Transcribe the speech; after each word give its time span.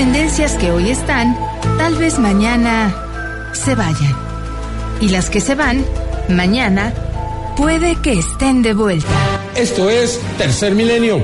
tendencias 0.00 0.54
que 0.54 0.70
hoy 0.70 0.88
están, 0.88 1.36
tal 1.76 1.94
vez 1.96 2.18
mañana 2.18 2.90
se 3.52 3.74
vayan. 3.74 4.16
Y 4.98 5.10
las 5.10 5.28
que 5.28 5.42
se 5.42 5.54
van, 5.54 5.84
mañana, 6.30 6.94
puede 7.54 7.96
que 7.96 8.14
estén 8.14 8.62
de 8.62 8.72
vuelta. 8.72 9.10
Esto 9.54 9.90
es 9.90 10.18
Tercer 10.38 10.74
Milenio. 10.74 11.16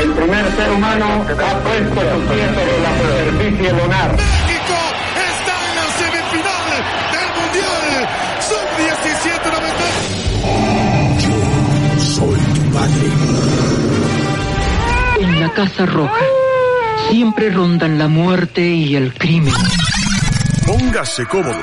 El 0.00 0.10
primer 0.12 0.56
ser 0.56 0.70
humano 0.70 1.04
ha 1.04 1.58
puesto 1.60 2.00
su 2.00 2.20
pie 2.28 2.48
sobre 2.48 2.80
la 2.80 2.96
superficie 2.96 3.72
lunar. 3.74 4.16
México 4.16 4.78
está 5.32 5.54
en 5.68 5.72
la 5.76 5.86
semifinal 6.00 6.66
del 7.12 7.28
Mundial 7.36 8.08
Sub-17 8.48 9.44
Yo 11.18 11.36
soy 12.00 12.40
tu 12.54 12.62
padre. 12.72 13.06
En 15.20 15.40
la 15.40 15.48
Casa 15.52 15.84
Roja 15.84 16.41
siempre 17.12 17.50
rondan 17.50 17.98
la 17.98 18.08
muerte 18.08 18.62
y 18.62 18.96
el 18.96 19.12
crimen. 19.12 19.52
Póngase 20.66 21.26
cómodo. 21.26 21.62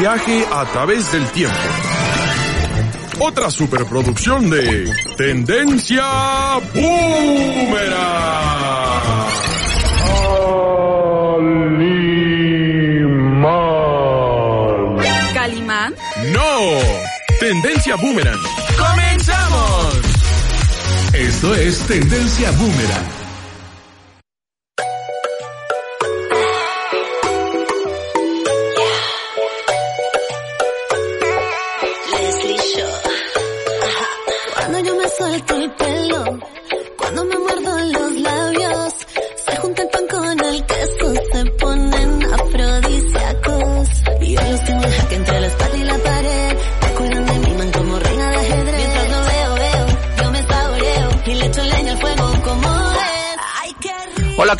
Viaje 0.00 0.44
a 0.50 0.64
través 0.72 1.12
del 1.12 1.24
tiempo. 1.28 1.56
Otra 3.20 3.48
superproducción 3.48 4.50
de 4.50 4.92
Tendencia 5.16 6.02
Boomerang. 6.74 7.92
¿Calimán? 15.32 15.94
No, 16.32 16.58
Tendencia 17.38 17.94
Boomerang. 17.94 18.40
¡Comenzamos! 18.76 19.94
Esto 21.12 21.54
es 21.54 21.78
Tendencia 21.86 22.50
Boomerang. 22.50 23.21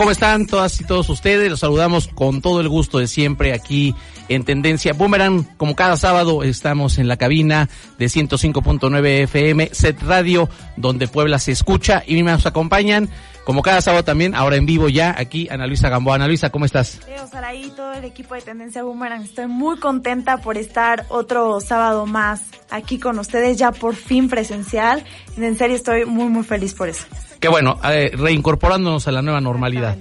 ¿Cómo 0.03 0.11
están 0.11 0.47
todas 0.48 0.81
y 0.81 0.84
todos 0.84 1.08
ustedes? 1.11 1.48
Los 1.48 1.61
saludamos 1.61 2.08
con 2.08 2.42
todo 2.42 2.61
el 2.61 2.69
gusto 2.69 2.98
de 2.98 3.06
siempre 3.06 3.53
aquí 3.53 3.95
en 4.28 4.42
Tendencia 4.42 4.94
Boomerang. 4.94 5.44
Como 5.56 5.77
cada 5.77 5.97
sábado 5.97 6.42
estamos 6.42 6.98
en 6.98 7.06
la 7.06 7.17
cabina 7.17 7.69
de 7.98 8.06
105.9 8.06 9.22
FM, 9.22 9.70
Set 9.70 10.03
Radio, 10.03 10.48
donde 10.77 11.06
Puebla 11.06 11.39
se 11.39 11.53
escucha 11.53 12.03
y 12.05 12.20
nos 12.20 12.47
acompañan, 12.47 13.11
como 13.44 13.62
cada 13.62 13.81
sábado 13.81 14.03
también, 14.03 14.34
ahora 14.34 14.56
en 14.56 14.67
vivo 14.67 14.89
ya, 14.89 15.14
aquí 15.17 15.47
Ana 15.48 15.69
Luisa 15.69 15.89
Gamboa. 15.89 16.16
Ana 16.16 16.27
Luisa, 16.27 16.50
¿cómo 16.50 16.64
estás? 16.64 16.98
Leo 17.06 17.28
Saraí, 17.28 17.70
todo 17.77 17.92
el 17.92 18.05
equipo 18.05 18.34
de 18.34 18.41
Tendencia 18.41 18.83
Boomerang. 18.83 19.22
Estoy 19.22 19.47
muy 19.47 19.78
contenta 19.78 20.39
por 20.39 20.59
estar 20.59 21.06
otro 21.11 21.61
sábado 21.61 22.06
más 22.06 22.42
aquí 22.70 22.98
con 22.98 23.20
ustedes, 23.20 23.56
ya 23.56 23.70
por 23.70 23.94
fin 23.94 24.28
presencial. 24.28 25.05
En 25.37 25.56
serio, 25.56 25.77
estoy 25.77 26.06
muy, 26.06 26.27
muy 26.27 26.42
feliz 26.42 26.75
por 26.75 26.89
eso. 26.89 27.05
Qué 27.43 27.48
bueno, 27.48 27.77
eh, 27.83 28.12
reincorporándonos 28.15 29.09
a 29.09 29.11
la 29.11 29.21
nueva 29.21 29.41
normalidad. 29.41 29.97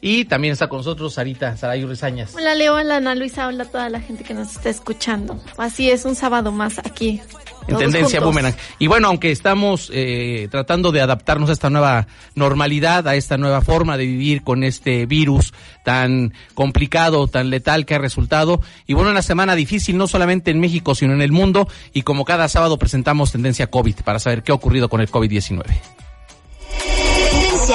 Y 0.00 0.24
también 0.24 0.50
está 0.50 0.68
con 0.68 0.78
nosotros 0.78 1.14
Sarita 1.14 1.56
Sarayu 1.56 1.86
Rizañas. 1.86 2.34
Hola 2.34 2.56
Leo, 2.56 2.74
hola 2.74 2.96
Ana 2.96 3.14
Luisa, 3.14 3.46
hola 3.46 3.62
a 3.62 3.66
toda 3.68 3.88
la 3.90 4.00
gente 4.00 4.24
que 4.24 4.34
nos 4.34 4.56
está 4.56 4.70
escuchando. 4.70 5.40
Así 5.56 5.88
es, 5.88 6.04
un 6.04 6.16
sábado 6.16 6.50
más 6.50 6.80
aquí. 6.80 7.20
En 7.68 7.78
Tendencia 7.78 8.18
juntos. 8.18 8.34
Boomerang. 8.34 8.54
Y 8.80 8.88
bueno, 8.88 9.06
aunque 9.06 9.30
estamos 9.30 9.88
eh, 9.94 10.48
tratando 10.50 10.90
de 10.90 11.00
adaptarnos 11.00 11.48
a 11.50 11.52
esta 11.52 11.70
nueva 11.70 12.08
normalidad, 12.34 13.06
a 13.06 13.14
esta 13.14 13.36
nueva 13.36 13.60
forma 13.60 13.96
de 13.96 14.06
vivir 14.06 14.42
con 14.42 14.64
este 14.64 15.06
virus 15.06 15.54
tan 15.84 16.34
complicado, 16.54 17.28
tan 17.28 17.50
letal 17.50 17.86
que 17.86 17.94
ha 17.94 17.98
resultado. 17.98 18.60
Y 18.88 18.94
bueno, 18.94 19.12
una 19.12 19.22
semana 19.22 19.54
difícil, 19.54 19.96
no 19.96 20.08
solamente 20.08 20.50
en 20.50 20.58
México, 20.58 20.96
sino 20.96 21.12
en 21.12 21.22
el 21.22 21.30
mundo. 21.30 21.68
Y 21.92 22.02
como 22.02 22.24
cada 22.24 22.48
sábado 22.48 22.80
presentamos 22.80 23.30
Tendencia 23.30 23.68
COVID 23.68 23.94
para 24.04 24.18
saber 24.18 24.42
qué 24.42 24.50
ha 24.50 24.56
ocurrido 24.56 24.88
con 24.88 25.00
el 25.00 25.08
COVID-19. 25.08 25.62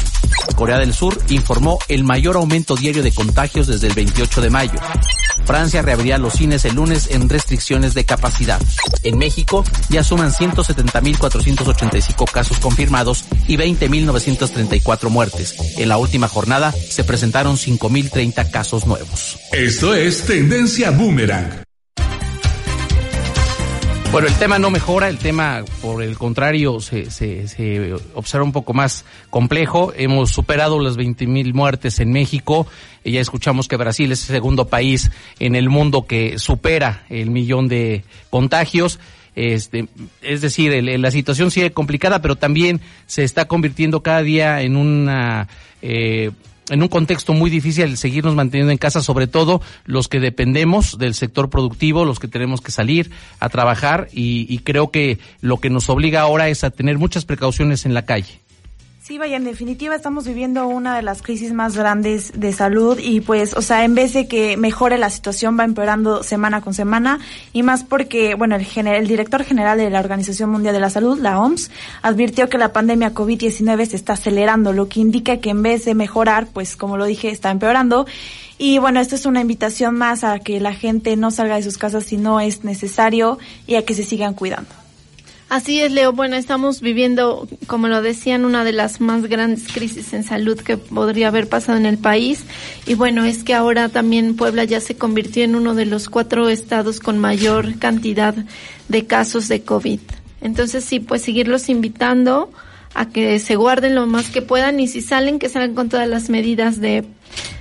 Corea 0.56 0.80
del 0.80 0.94
Sur 0.94 1.18
informó 1.30 1.80
el 1.88 2.04
mayor 2.04 2.38
aumento 2.38 2.76
diario 2.76 3.04
de 3.04 3.12
contagios 3.12 3.68
desde 3.68 3.88
el 3.88 3.94
28 3.94 4.42
de 4.42 4.50
mayo. 4.50 4.80
Francia 5.46 5.82
reabrirá 5.82 6.18
los 6.18 6.34
cines 6.34 6.66
el 6.66 6.76
lunes 6.76 7.10
en 7.12 7.30
restricciones 7.30 7.94
de 7.94 8.06
capacidad. 8.06 8.60
En 9.04 9.18
México 9.18 9.64
ya 9.90 10.04
suman 10.04 10.32
170.485 10.32 12.32
casos 12.32 12.60
confirmados 12.60 13.26
y 13.48 13.58
20.934 13.58 15.10
muertes. 15.10 15.56
En 15.78 15.90
la 15.90 15.98
última 15.98 16.28
jornada 16.28 16.72
se 16.72 17.04
presentaron 17.04 17.58
5.030 17.58 18.50
casos 18.50 18.88
nuevos. 18.88 19.38
Esto 19.52 19.94
es 19.94 20.26
Tendencia 20.26 20.92
Boomerang. 20.92 21.65
Bueno, 24.16 24.30
el 24.30 24.36
tema 24.36 24.60
no 24.60 24.72
mejora, 24.72 25.10
el 25.10 25.18
tema, 25.18 25.66
por 25.82 26.02
el 26.02 26.18
contrario, 26.18 26.80
se, 26.80 27.12
se, 27.12 27.50
se 27.50 27.94
observa 28.14 28.46
un 28.46 28.54
poco 28.54 28.74
más 28.74 29.04
complejo. 29.30 29.92
Hemos 29.94 30.32
superado 30.32 30.80
las 30.80 30.96
20 30.96 31.28
mil 31.28 31.54
muertes 31.54 32.00
en 32.00 32.14
México. 32.14 32.66
Ya 33.04 33.20
escuchamos 33.20 33.68
que 33.68 33.76
Brasil 33.76 34.10
es 34.14 34.22
el 34.30 34.36
segundo 34.36 34.68
país 34.70 35.12
en 35.40 35.54
el 35.56 35.68
mundo 35.68 36.06
que 36.08 36.40
supera 36.40 37.04
el 37.10 37.30
millón 37.30 37.68
de 37.68 38.06
contagios. 38.30 39.02
Este, 39.36 39.90
es 40.22 40.40
decir, 40.40 40.72
el- 40.72 41.02
la 41.02 41.12
situación 41.12 41.52
sigue 41.52 41.74
complicada, 41.74 42.22
pero 42.22 42.38
también 42.38 42.80
se 43.08 43.26
está 43.26 43.50
convirtiendo 43.50 44.02
cada 44.02 44.22
día 44.22 44.62
en 44.62 44.78
una 44.78 45.50
eh, 45.82 46.32
en 46.70 46.82
un 46.82 46.88
contexto 46.88 47.34
muy 47.34 47.50
difícil 47.50 47.84
el 47.84 47.98
seguirnos 47.98 48.36
manteniendo 48.36 48.72
en 48.72 48.78
casa, 48.78 49.02
sobre 49.02 49.28
todo 49.28 49.62
los 49.86 50.08
que 50.08 50.20
dependemos 50.20 50.98
del 50.98 51.14
sector 51.14 51.50
productivo, 51.50 52.06
los 52.06 52.20
que 52.20 52.28
tenemos 52.28 52.62
que 52.62 52.72
salir 52.72 53.12
a 53.40 53.50
trabajar 53.50 54.08
y, 54.12 54.46
y 54.50 54.60
creo 54.60 54.92
que 54.92 55.20
lo 55.42 55.58
que 55.58 55.70
nos 55.70 55.90
obliga 55.90 56.22
ahora 56.22 56.50
es 56.50 56.64
a 56.64 56.72
tener 56.72 56.98
muchas 56.98 57.26
precauciones 57.26 57.86
en 57.86 57.94
la 57.94 58.06
calle. 58.06 58.45
Sí, 59.06 59.20
vaya, 59.20 59.38
en 59.38 59.44
definitiva 59.44 59.94
estamos 59.96 60.26
viviendo 60.26 60.66
una 60.68 60.96
de 60.96 61.04
las 61.04 61.22
crisis 61.22 61.54
más 61.54 61.78
grandes 61.78 62.32
de 62.40 62.52
salud 62.52 62.98
y 62.98 63.22
pues, 63.22 63.54
o 63.54 63.62
sea, 63.62 63.84
en 63.86 63.94
vez 63.94 64.14
de 64.14 64.28
que 64.28 64.58
mejore 64.58 64.98
la 64.98 65.12
situación 65.12 65.60
va 65.60 65.64
empeorando 65.64 66.24
semana 66.24 66.62
con 66.62 66.74
semana 66.74 67.20
y 67.54 67.62
más 67.62 67.84
porque, 67.84 68.34
bueno, 68.34 68.56
el, 68.56 68.66
gener- 68.66 68.96
el 68.96 69.08
director 69.08 69.44
general 69.44 69.78
de 69.78 69.92
la 69.92 70.00
Organización 70.00 70.50
Mundial 70.50 70.74
de 70.74 70.80
la 70.80 70.90
Salud, 70.90 71.20
la 71.20 71.40
OMS, 71.40 71.70
advirtió 72.02 72.50
que 72.50 72.58
la 72.58 72.74
pandemia 72.74 73.14
COVID-19 73.14 73.86
se 73.86 73.96
está 73.96 74.14
acelerando, 74.14 74.74
lo 74.74 74.90
que 74.90 75.02
indica 75.02 75.38
que 75.38 75.52
en 75.52 75.62
vez 75.62 75.86
de 75.86 75.94
mejorar, 75.94 76.48
pues 76.52 76.76
como 76.76 76.98
lo 76.98 77.06
dije, 77.06 77.30
está 77.30 77.52
empeorando. 77.52 78.08
Y 78.58 78.80
bueno, 78.80 79.00
esto 79.02 79.14
es 79.14 79.28
una 79.28 79.42
invitación 79.42 79.96
más 80.00 80.24
a 80.24 80.40
que 80.40 80.60
la 80.60 80.74
gente 80.74 81.16
no 81.16 81.30
salga 81.30 81.58
de 81.58 81.62
sus 81.62 81.78
casas 81.78 82.06
si 82.06 82.18
no 82.18 82.40
es 82.40 82.64
necesario 82.64 83.38
y 83.68 83.76
a 83.76 83.86
que 83.86 83.94
se 83.94 84.02
sigan 84.02 84.34
cuidando. 84.34 84.72
Así 85.56 85.80
es, 85.80 85.94
Leo. 85.94 86.12
Bueno, 86.12 86.36
estamos 86.36 86.82
viviendo, 86.82 87.48
como 87.66 87.88
lo 87.88 88.02
decían, 88.02 88.44
una 88.44 88.66
de 88.66 88.74
las 88.74 89.00
más 89.00 89.26
grandes 89.28 89.72
crisis 89.72 90.12
en 90.12 90.26
salud 90.26 90.60
que 90.60 90.76
podría 90.76 91.30
haber 91.30 91.48
pasado 91.48 91.78
en 91.78 91.86
el 91.86 91.98
país. 91.98 92.44
Y 92.86 92.96
bueno, 92.96 93.24
es 93.24 93.46
que 93.46 93.54
ahora 93.54 93.88
también 93.88 94.36
Puebla 94.36 94.66
ya 94.66 94.82
se 94.82 94.98
convirtió 94.98 95.46
en 95.46 95.56
uno 95.56 95.74
de 95.74 95.86
los 95.86 96.10
cuatro 96.10 96.50
estados 96.50 97.00
con 97.00 97.20
mayor 97.20 97.80
cantidad 97.80 98.36
de 98.90 99.08
casos 99.08 99.48
de 99.48 99.62
COVID. 99.62 100.02
Entonces, 100.42 100.84
sí, 100.84 101.00
pues 101.00 101.22
seguirlos 101.22 101.70
invitando 101.70 102.52
a 102.94 103.08
que 103.08 103.40
se 103.40 103.56
guarden 103.56 103.96
lo 103.96 104.08
más 104.08 104.30
que 104.32 104.42
puedan 104.42 104.82
y 104.82 104.90
si 104.90 105.00
salen, 105.00 105.40
que 105.40 105.48
salgan 105.48 105.74
con 105.74 105.88
todas 105.88 106.10
las 106.10 106.30
medidas 106.30 106.82
de 106.82 107.06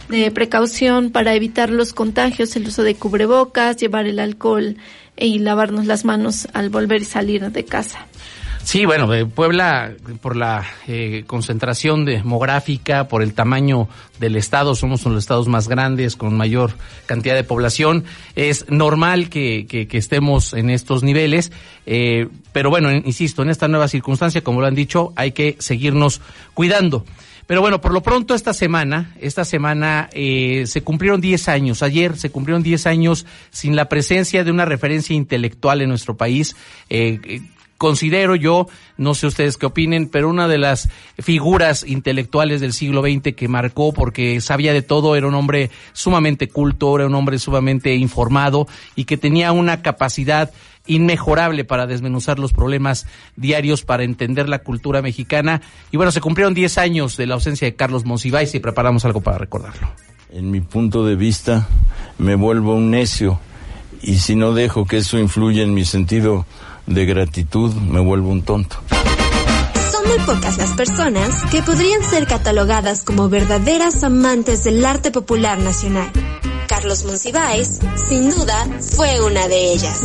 de 0.09 0.31
precaución 0.31 1.11
para 1.11 1.35
evitar 1.35 1.71
los 1.71 1.93
contagios, 1.93 2.55
el 2.57 2.67
uso 2.67 2.83
de 2.83 2.95
cubrebocas, 2.95 3.77
llevar 3.77 4.07
el 4.07 4.19
alcohol 4.19 4.77
y 5.17 5.39
lavarnos 5.39 5.87
las 5.87 6.05
manos 6.05 6.49
al 6.53 6.71
volver 6.71 7.03
y 7.03 7.05
salir 7.05 7.51
de 7.51 7.65
casa. 7.65 8.07
Sí, 8.65 8.87
bueno, 8.87 9.11
Puebla, 9.29 9.93
por 10.23 10.37
la 10.37 10.65
eh, 10.89 11.25
concentración 11.27 12.07
demográfica, 12.07 13.09
por 13.09 13.23
el 13.23 13.35
tamaño 13.35 13.89
del 14.19 14.37
estado, 14.37 14.75
somos 14.75 15.03
uno 15.03 15.11
de 15.11 15.15
los 15.17 15.25
estados 15.25 15.49
más 15.49 15.69
grandes, 15.69 16.17
con 16.17 16.35
mayor 16.35 16.73
cantidad 17.05 17.35
de 17.35 17.45
población, 17.45 18.05
es 18.37 18.65
normal 18.71 19.29
que, 19.29 19.67
que, 19.67 19.87
estemos 19.99 20.55
en 20.55 20.71
estos 20.71 21.03
niveles, 21.03 21.53
eh, 21.85 22.29
pero 22.53 22.71
bueno, 22.71 22.91
insisto, 22.91 23.43
en 23.43 23.51
esta 23.51 23.69
nueva 23.69 23.87
circunstancia, 23.87 24.43
como 24.43 24.63
lo 24.63 24.67
han 24.67 24.75
dicho, 24.75 25.13
hay 25.15 25.33
que 25.33 25.57
seguirnos 25.59 26.23
cuidando. 26.55 27.05
Pero 27.47 27.61
bueno, 27.61 27.81
por 27.81 27.93
lo 27.93 28.03
pronto 28.03 28.35
esta 28.35 28.55
semana, 28.55 29.15
esta 29.21 29.45
semana 29.45 30.09
eh, 30.13 30.65
se 30.67 30.83
cumplieron 30.83 31.21
10 31.21 31.49
años, 31.49 31.83
ayer 31.83 32.17
se 32.17 32.31
cumplieron 32.31 32.63
10 32.63 32.87
años 32.87 33.27
sin 33.51 33.77
la 33.77 33.89
presencia 33.89 34.45
de 34.45 34.51
una 34.51 34.65
referencia 34.65 35.15
intelectual 35.15 35.83
en 35.83 35.91
nuestro 35.91 36.17
país. 36.17 36.57
Eh, 36.89 37.43
considero 37.77 38.35
yo, 38.35 38.67
no 38.97 39.15
sé 39.15 39.27
ustedes 39.27 39.59
qué 39.59 39.67
opinen, 39.67 40.09
pero 40.09 40.31
una 40.31 40.49
de 40.49 40.59
las 40.59 40.89
figuras 41.19 41.85
intelectuales 41.87 42.63
del 42.63 42.73
siglo 42.73 43.03
XX 43.03 43.35
que 43.35 43.49
marcó 43.49 43.93
porque 43.93 44.41
sabía 44.41 44.73
de 44.73 44.83
todo, 44.83 45.17
era 45.17 45.27
un 45.27 45.35
hombre 45.35 45.71
sumamente 45.93 46.49
culto, 46.49 46.97
era 46.97 47.07
un 47.07 47.15
hombre 47.15 47.39
sumamente 47.39 47.95
informado 47.95 48.67
y 48.97 49.05
que 49.05 49.19
tenía 49.19 49.53
una 49.53 49.83
capacidad 49.83 50.51
inmejorable 50.87 51.65
para 51.65 51.87
desmenuzar 51.87 52.39
los 52.39 52.53
problemas 52.53 53.07
diarios, 53.37 53.85
para 53.85 54.05
entender 54.05 54.49
la 54.49 54.59
cultura 54.61 55.03
mexicana. 55.03 55.63
Y 55.91 55.97
bueno, 55.97 56.13
se 56.13 56.21
cumplieron 56.21 56.55
10 56.55 56.79
años 56.79 57.17
de 57.17 57.27
la 57.27 57.35
ausencia 57.35 57.67
de 57.67 57.75
Carlos 57.75 58.05
Monsiváis 58.05 58.55
y 58.55 58.61
preparamos 58.61 59.05
algo 59.05 59.21
para 59.21 59.39
recordarlo. 59.39 59.89
En 60.31 60.51
mi 60.51 60.61
punto 60.61 61.07
de 61.07 61.17
vista, 61.17 61.69
me 62.19 62.35
vuelvo 62.35 62.75
un 62.75 62.91
necio 62.91 63.39
y 64.03 64.17
si 64.17 64.37
no 64.37 64.53
dejo 64.53 64.85
que 64.85 64.99
eso 64.99 65.19
influya 65.19 65.63
en 65.63 65.75
mi 65.75 65.85
sentido 65.85 66.47
de 66.87 67.07
gratitud, 67.07 67.73
me 67.75 68.01
vuelvo 68.01 68.29
un 68.31 68.43
tonto. 68.43 68.77
Pocas 70.23 70.57
las 70.57 70.71
personas 70.71 71.43
que 71.51 71.63
podrían 71.63 72.03
ser 72.03 72.27
catalogadas 72.27 73.05
como 73.05 73.29
verdaderas 73.29 74.03
amantes 74.05 74.65
del 74.65 74.83
arte 74.83 75.11
popular 75.11 75.59
nacional. 75.59 76.11
Carlos 76.67 77.05
Monsiváis, 77.05 77.81
sin 78.09 78.31
duda, 78.31 78.67
fue 78.81 79.21
una 79.21 79.47
de 79.49 79.73
ellas. 79.75 80.01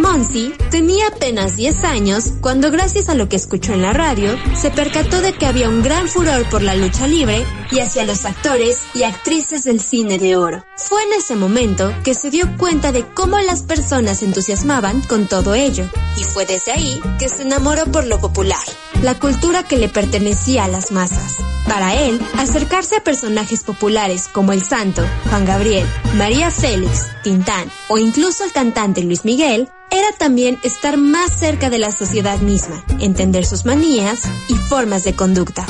Monsi 0.00 0.52
tenía 0.70 1.08
apenas 1.08 1.56
10 1.56 1.84
años 1.84 2.32
cuando 2.40 2.70
gracias 2.70 3.08
a 3.08 3.14
lo 3.14 3.28
que 3.28 3.36
escuchó 3.36 3.74
en 3.74 3.82
la 3.82 3.92
radio, 3.92 4.36
se 4.54 4.70
percató 4.70 5.20
de 5.20 5.34
que 5.34 5.46
había 5.46 5.68
un 5.68 5.82
gran 5.82 6.08
furor 6.08 6.48
por 6.48 6.62
la 6.62 6.74
lucha 6.74 7.06
libre 7.06 7.44
y 7.70 7.80
hacia 7.80 8.04
los 8.04 8.24
actores 8.24 8.78
y 8.94 9.02
actrices 9.02 9.64
del 9.64 9.80
cine 9.80 10.18
de 10.18 10.36
oro. 10.36 10.64
Fue 10.76 11.02
en 11.02 11.12
ese 11.12 11.36
momento 11.36 11.92
que 12.02 12.14
se 12.14 12.30
dio 12.30 12.46
cuenta 12.56 12.92
de 12.92 13.04
cómo 13.14 13.38
las 13.40 13.62
personas 13.62 14.20
se 14.20 14.24
entusiasmaban 14.24 15.02
con 15.02 15.26
todo 15.26 15.54
ello, 15.54 15.84
y 16.16 16.24
fue 16.24 16.46
desde 16.46 16.72
ahí 16.72 17.00
que 17.18 17.28
se 17.28 17.42
enamoró 17.42 17.84
por 17.86 18.06
lo 18.06 18.18
popular, 18.20 18.58
la 19.02 19.18
cultura 19.18 19.49
que 19.66 19.76
le 19.76 19.88
pertenecía 19.88 20.64
a 20.64 20.68
las 20.68 20.92
masas. 20.92 21.36
Para 21.66 21.94
él, 21.94 22.20
acercarse 22.38 22.96
a 22.96 23.04
personajes 23.04 23.62
populares 23.64 24.28
como 24.32 24.52
el 24.52 24.62
Santo, 24.62 25.04
Juan 25.28 25.44
Gabriel, 25.44 25.86
María 26.16 26.50
Félix, 26.50 27.06
Tintán 27.22 27.70
o 27.88 27.98
incluso 27.98 28.44
el 28.44 28.52
cantante 28.52 29.02
Luis 29.02 29.24
Miguel 29.24 29.68
era 29.90 30.12
también 30.18 30.58
estar 30.62 30.96
más 30.96 31.38
cerca 31.38 31.68
de 31.68 31.78
la 31.78 31.90
sociedad 31.90 32.38
misma, 32.38 32.84
entender 33.00 33.44
sus 33.44 33.64
manías 33.64 34.22
y 34.48 34.54
formas 34.54 35.02
de 35.04 35.14
conducta. 35.14 35.66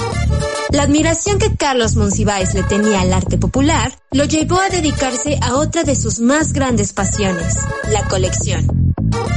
La 0.71 0.83
admiración 0.83 1.39
que 1.39 1.57
Carlos 1.57 1.97
Monsiváis 1.97 2.55
le 2.55 2.63
tenía 2.63 3.01
al 3.01 3.13
arte 3.13 3.39
popular 3.39 3.93
lo 4.13 4.25
llevó 4.25 4.61
a 4.61 4.69
dedicarse 4.69 5.39
a 5.43 5.57
otra 5.57 5.85
de 5.85 5.97
sus 5.97 6.21
más 6.21 6.53
grandes 6.53 6.93
pasiones, 6.93 7.59
la 7.91 8.05
colección. 8.09 8.90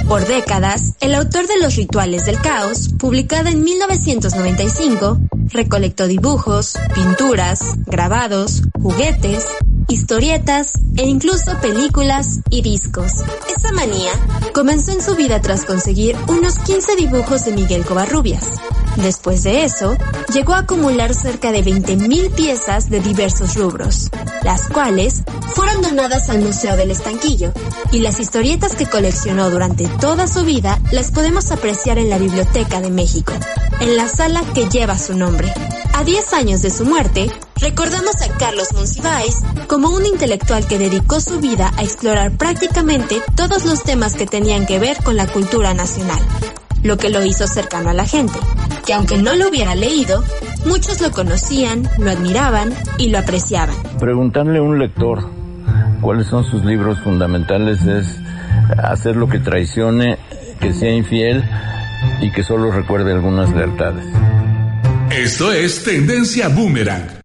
Por 0.08 0.28
décadas, 0.28 0.94
el 1.00 1.16
autor 1.16 1.48
de 1.48 1.60
Los 1.60 1.76
Rituales 1.76 2.26
del 2.26 2.40
Caos, 2.40 2.90
publicada 3.00 3.50
en 3.50 3.64
1995, 3.64 5.20
recolectó 5.50 6.08
dibujos, 6.08 6.78
pinturas, 6.94 7.76
grabados, 7.86 8.64
juguetes, 8.82 9.48
historietas 9.94 10.74
e 10.98 11.08
incluso 11.08 11.58
películas 11.62 12.40
y 12.50 12.62
discos. 12.62 13.24
Esa 13.56 13.72
manía 13.72 14.12
comenzó 14.54 14.92
en 14.92 15.02
su 15.02 15.16
vida 15.16 15.40
tras 15.42 15.66
conseguir 15.66 16.18
unos 16.28 16.58
15 16.60 16.96
dibujos 16.96 17.46
de 17.46 17.54
Miguel 17.54 17.86
Covarrubias. 17.86 18.46
Después 18.98 19.44
de 19.44 19.64
eso, 19.64 19.96
llegó 20.34 20.54
a 20.54 20.60
acumular 20.60 21.14
cerca 21.14 21.52
de 21.52 21.64
20.000 21.64 22.32
piezas 22.32 22.90
de 22.90 23.00
diversos 23.00 23.56
rubros, 23.56 24.10
las 24.44 24.68
cuales 24.70 25.24
fueron 25.54 25.82
donadas 25.82 26.30
al 26.30 26.42
Museo 26.42 26.76
del 26.76 26.92
Estanquillo, 26.92 27.54
y 27.92 28.00
las 28.00 28.20
historietas 28.20 28.76
que 28.76 28.88
coleccionó 28.88 29.50
durante 29.50 29.88
toda 29.88 30.28
su 30.28 30.44
vida 30.44 30.80
las 30.92 31.12
podemos 31.12 31.52
apreciar 31.52 31.98
en 31.98 32.10
la 32.10 32.18
Biblioteca 32.18 32.82
de 32.82 32.90
México, 32.90 33.34
en 33.80 33.96
la 33.96 34.08
sala 34.08 34.42
que 34.54 34.70
lleva 34.70 34.98
su 34.98 35.16
nombre. 35.16 35.54
A 35.94 36.04
10 36.04 36.34
años 36.34 36.62
de 36.64 36.72
su 36.72 36.86
muerte, 36.86 37.30
recordamos 37.62 38.16
a 38.24 38.38
Carlos 38.38 38.74
Monsiváis 38.74 39.42
como 39.68 39.90
un 39.90 40.06
intelectual 40.06 40.68
que 40.68 40.80
dedicó 40.80 41.22
su 41.22 41.40
vida 41.40 41.72
a 41.78 41.84
explorar 41.84 42.32
prácticamente 42.32 43.22
todos 43.36 43.64
los 43.66 43.84
temas 43.84 44.16
que 44.16 44.26
tenían 44.26 44.66
que 44.66 44.80
ver 44.80 44.98
con 45.04 45.16
la 45.16 45.28
cultura 45.28 45.76
nacional, 45.76 46.20
lo 46.82 46.98
que 46.98 47.12
lo 47.12 47.24
hizo 47.24 47.46
cercano 47.46 47.92
a 47.92 47.94
la 47.94 48.06
gente, 48.06 48.40
que 48.86 48.94
aunque 48.94 49.18
no 49.18 49.36
lo 49.36 49.50
hubiera 49.50 49.76
leído, 49.76 50.24
muchos 50.66 51.00
lo 51.00 51.12
conocían, 51.12 51.88
lo 52.00 52.10
admiraban 52.10 52.74
y 52.98 53.10
lo 53.10 53.20
apreciaban. 53.20 53.76
Preguntarle 54.00 54.58
a 54.58 54.64
un 54.64 54.80
lector 54.80 55.30
cuáles 56.02 56.26
son 56.28 56.44
sus 56.44 56.66
libros 56.66 57.00
fundamentales 57.04 57.86
es 57.86 58.08
hacer 58.84 59.16
lo 59.16 59.28
que 59.30 59.40
traicione, 59.40 60.18
que 60.60 60.74
sea 60.74 60.92
infiel 60.92 61.44
y 62.20 62.32
que 62.32 62.44
solo 62.44 62.72
recuerde 62.72 63.14
algunas 63.14 63.52
lealtades. 63.52 64.06
Esto 65.16 65.52
es 65.52 65.84
Tendencia 65.84 66.48
Boomerang. 66.48 67.22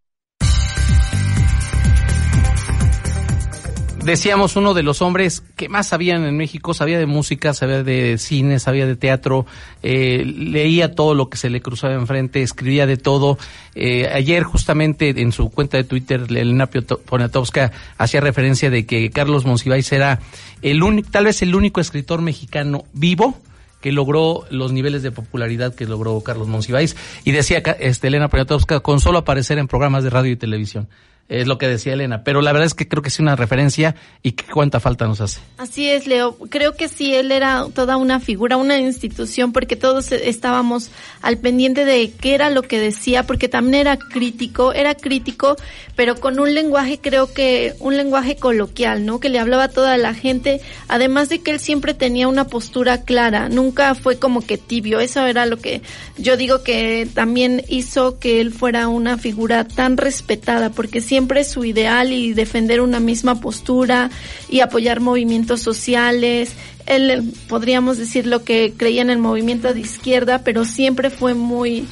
decíamos, 4.04 4.56
uno 4.56 4.74
de 4.74 4.82
los 4.82 5.02
hombres 5.02 5.42
que 5.56 5.68
más 5.68 5.88
sabían 5.88 6.24
en 6.24 6.36
México, 6.36 6.72
sabía 6.72 6.98
de 6.98 7.06
música, 7.06 7.52
sabía 7.52 7.82
de 7.82 8.16
cine, 8.18 8.58
sabía 8.58 8.86
de 8.86 8.96
teatro, 8.96 9.46
eh, 9.82 10.24
leía 10.24 10.94
todo 10.94 11.14
lo 11.14 11.28
que 11.28 11.36
se 11.36 11.50
le 11.50 11.60
cruzaba 11.60 11.94
enfrente, 11.94 12.42
escribía 12.42 12.86
de 12.86 12.96
todo. 12.96 13.38
Eh, 13.74 14.08
ayer 14.12 14.44
justamente 14.44 15.10
en 15.20 15.32
su 15.32 15.50
cuenta 15.50 15.76
de 15.76 15.84
Twitter, 15.84 16.26
Elena 16.28 16.68
Poniatowska 16.68 17.72
hacía 17.98 18.20
referencia 18.20 18.70
de 18.70 18.86
que 18.86 19.10
Carlos 19.10 19.44
Monsiváis 19.44 19.92
era 19.92 20.20
el 20.62 20.82
único, 20.82 21.10
tal 21.10 21.24
vez 21.24 21.42
el 21.42 21.54
único 21.54 21.80
escritor 21.80 22.22
mexicano 22.22 22.84
vivo 22.94 23.38
que 23.80 23.92
logró 23.92 24.44
los 24.50 24.72
niveles 24.72 25.02
de 25.02 25.10
popularidad 25.10 25.74
que 25.74 25.86
logró 25.86 26.20
Carlos 26.20 26.48
Monsiváis. 26.48 26.96
Y 27.24 27.32
decía 27.32 27.58
este, 27.78 28.08
Elena 28.08 28.28
Poniatowska 28.28 28.80
con 28.80 29.00
solo 29.00 29.18
aparecer 29.18 29.58
en 29.58 29.68
programas 29.68 30.04
de 30.04 30.10
radio 30.10 30.32
y 30.32 30.36
televisión 30.36 30.88
es 31.28 31.46
lo 31.46 31.58
que 31.58 31.68
decía 31.68 31.92
Elena, 31.92 32.24
pero 32.24 32.40
la 32.40 32.52
verdad 32.52 32.66
es 32.66 32.74
que 32.74 32.88
creo 32.88 33.02
que 33.02 33.10
es 33.10 33.18
una 33.18 33.36
referencia 33.36 33.94
y 34.22 34.32
que 34.32 34.44
cuánta 34.44 34.80
falta 34.80 35.06
nos 35.06 35.20
hace. 35.20 35.40
Así 35.58 35.88
es, 35.88 36.06
Leo. 36.06 36.38
Creo 36.48 36.72
que 36.72 36.88
sí, 36.88 37.14
él 37.14 37.32
era 37.32 37.66
toda 37.74 37.98
una 37.98 38.18
figura, 38.18 38.56
una 38.56 38.78
institución, 38.78 39.52
porque 39.52 39.76
todos 39.76 40.10
estábamos 40.12 40.90
al 41.20 41.36
pendiente 41.36 41.84
de 41.84 42.12
qué 42.18 42.34
era 42.34 42.48
lo 42.48 42.62
que 42.62 42.80
decía, 42.80 43.24
porque 43.24 43.48
también 43.48 43.74
era 43.74 43.98
crítico, 43.98 44.72
era 44.72 44.94
crítico, 44.94 45.56
pero 45.96 46.18
con 46.18 46.40
un 46.40 46.54
lenguaje, 46.54 46.98
creo 46.98 47.32
que 47.32 47.74
un 47.78 47.96
lenguaje 47.98 48.36
coloquial, 48.36 49.04
¿no? 49.04 49.20
Que 49.20 49.28
le 49.28 49.38
hablaba 49.38 49.64
a 49.64 49.68
toda 49.68 49.98
la 49.98 50.14
gente, 50.14 50.62
además 50.88 51.28
de 51.28 51.40
que 51.40 51.50
él 51.50 51.60
siempre 51.60 51.92
tenía 51.92 52.26
una 52.26 52.46
postura 52.46 53.02
clara, 53.02 53.50
nunca 53.50 53.94
fue 53.94 54.18
como 54.18 54.40
que 54.40 54.56
tibio, 54.56 54.98
eso 54.98 55.26
era 55.26 55.44
lo 55.44 55.58
que 55.58 55.82
yo 56.16 56.38
digo 56.38 56.62
que 56.62 57.06
también 57.12 57.64
hizo 57.68 58.18
que 58.18 58.40
él 58.40 58.52
fuera 58.52 58.88
una 58.88 59.18
figura 59.18 59.64
tan 59.64 59.98
respetada, 59.98 60.70
porque 60.70 61.02
siempre 61.02 61.17
siempre 61.18 61.42
su 61.42 61.64
ideal 61.64 62.12
y 62.12 62.32
defender 62.32 62.80
una 62.80 63.00
misma 63.00 63.40
postura 63.40 64.08
y 64.48 64.60
apoyar 64.60 65.00
movimientos 65.00 65.60
sociales. 65.60 66.52
Él, 66.86 67.34
podríamos 67.48 67.98
decir 67.98 68.24
lo 68.24 68.44
que 68.44 68.72
creía 68.76 69.02
en 69.02 69.10
el 69.10 69.18
movimiento 69.18 69.74
de 69.74 69.80
izquierda, 69.80 70.44
pero 70.44 70.64
siempre 70.64 71.10
fue 71.10 71.34
muy, 71.34 71.88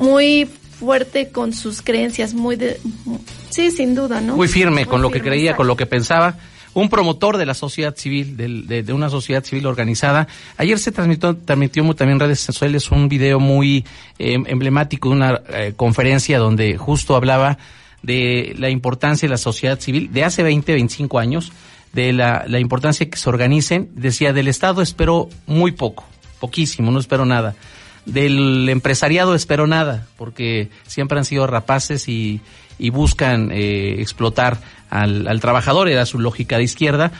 muy 0.00 0.48
fuerte 0.80 1.28
con 1.28 1.52
sus 1.52 1.82
creencias, 1.82 2.34
muy 2.34 2.56
de, 2.56 2.80
sí, 3.48 3.70
sin 3.70 3.94
duda, 3.94 4.20
¿no? 4.20 4.34
Muy 4.34 4.48
firme 4.48 4.86
con 4.86 5.02
lo 5.02 5.12
que 5.12 5.20
creía, 5.20 5.54
con 5.54 5.68
lo 5.68 5.76
que 5.76 5.86
pensaba 5.86 6.36
un 6.74 6.88
promotor 6.88 7.36
de 7.36 7.46
la 7.46 7.54
sociedad 7.54 7.94
civil, 7.96 8.36
de, 8.36 8.92
una 8.92 9.08
sociedad 9.08 9.44
civil 9.44 9.66
organizada. 9.66 10.28
Ayer 10.56 10.78
se 10.78 10.92
transmitió, 10.92 11.36
transmitió 11.36 11.82
también 11.94 12.16
en 12.16 12.20
redes 12.20 12.40
sociales 12.40 12.90
un 12.90 13.08
video 13.08 13.40
muy 13.40 13.84
eh, 14.18 14.34
emblemático 14.46 15.08
de 15.08 15.14
una 15.14 15.42
eh, 15.48 15.72
conferencia 15.76 16.38
donde 16.38 16.76
justo 16.76 17.16
hablaba 17.16 17.58
de 18.02 18.54
la 18.58 18.70
importancia 18.70 19.26
de 19.26 19.30
la 19.30 19.38
sociedad 19.38 19.80
civil 19.80 20.12
de 20.12 20.24
hace 20.24 20.42
20, 20.42 20.72
25 20.72 21.18
años, 21.18 21.52
de 21.92 22.12
la, 22.12 22.44
la 22.46 22.60
importancia 22.60 23.08
que 23.08 23.16
se 23.16 23.28
organicen. 23.28 23.90
Decía, 23.94 24.32
del 24.32 24.48
Estado 24.48 24.82
espero 24.82 25.28
muy 25.46 25.72
poco, 25.72 26.04
poquísimo, 26.40 26.90
no 26.90 27.00
espero 27.00 27.24
nada. 27.24 27.54
del 28.06 28.68
empresariado 28.68 29.34
espero 29.34 29.66
nada, 29.66 30.06
porque 30.16 30.70
siempre 30.86 31.18
han 31.18 31.24
sido 31.24 31.46
rapaces 31.46 32.08
y, 32.08 32.40
y 32.78 32.90
buscan 32.90 33.50
eh, 33.52 34.00
explotar 34.00 34.58
al, 34.90 35.26
al 35.28 35.40
trabajador, 35.40 35.88
era 35.88 36.06
su 36.06 36.18
lógica 36.18 36.56
de 36.56 36.64
izquierda 36.64 37.12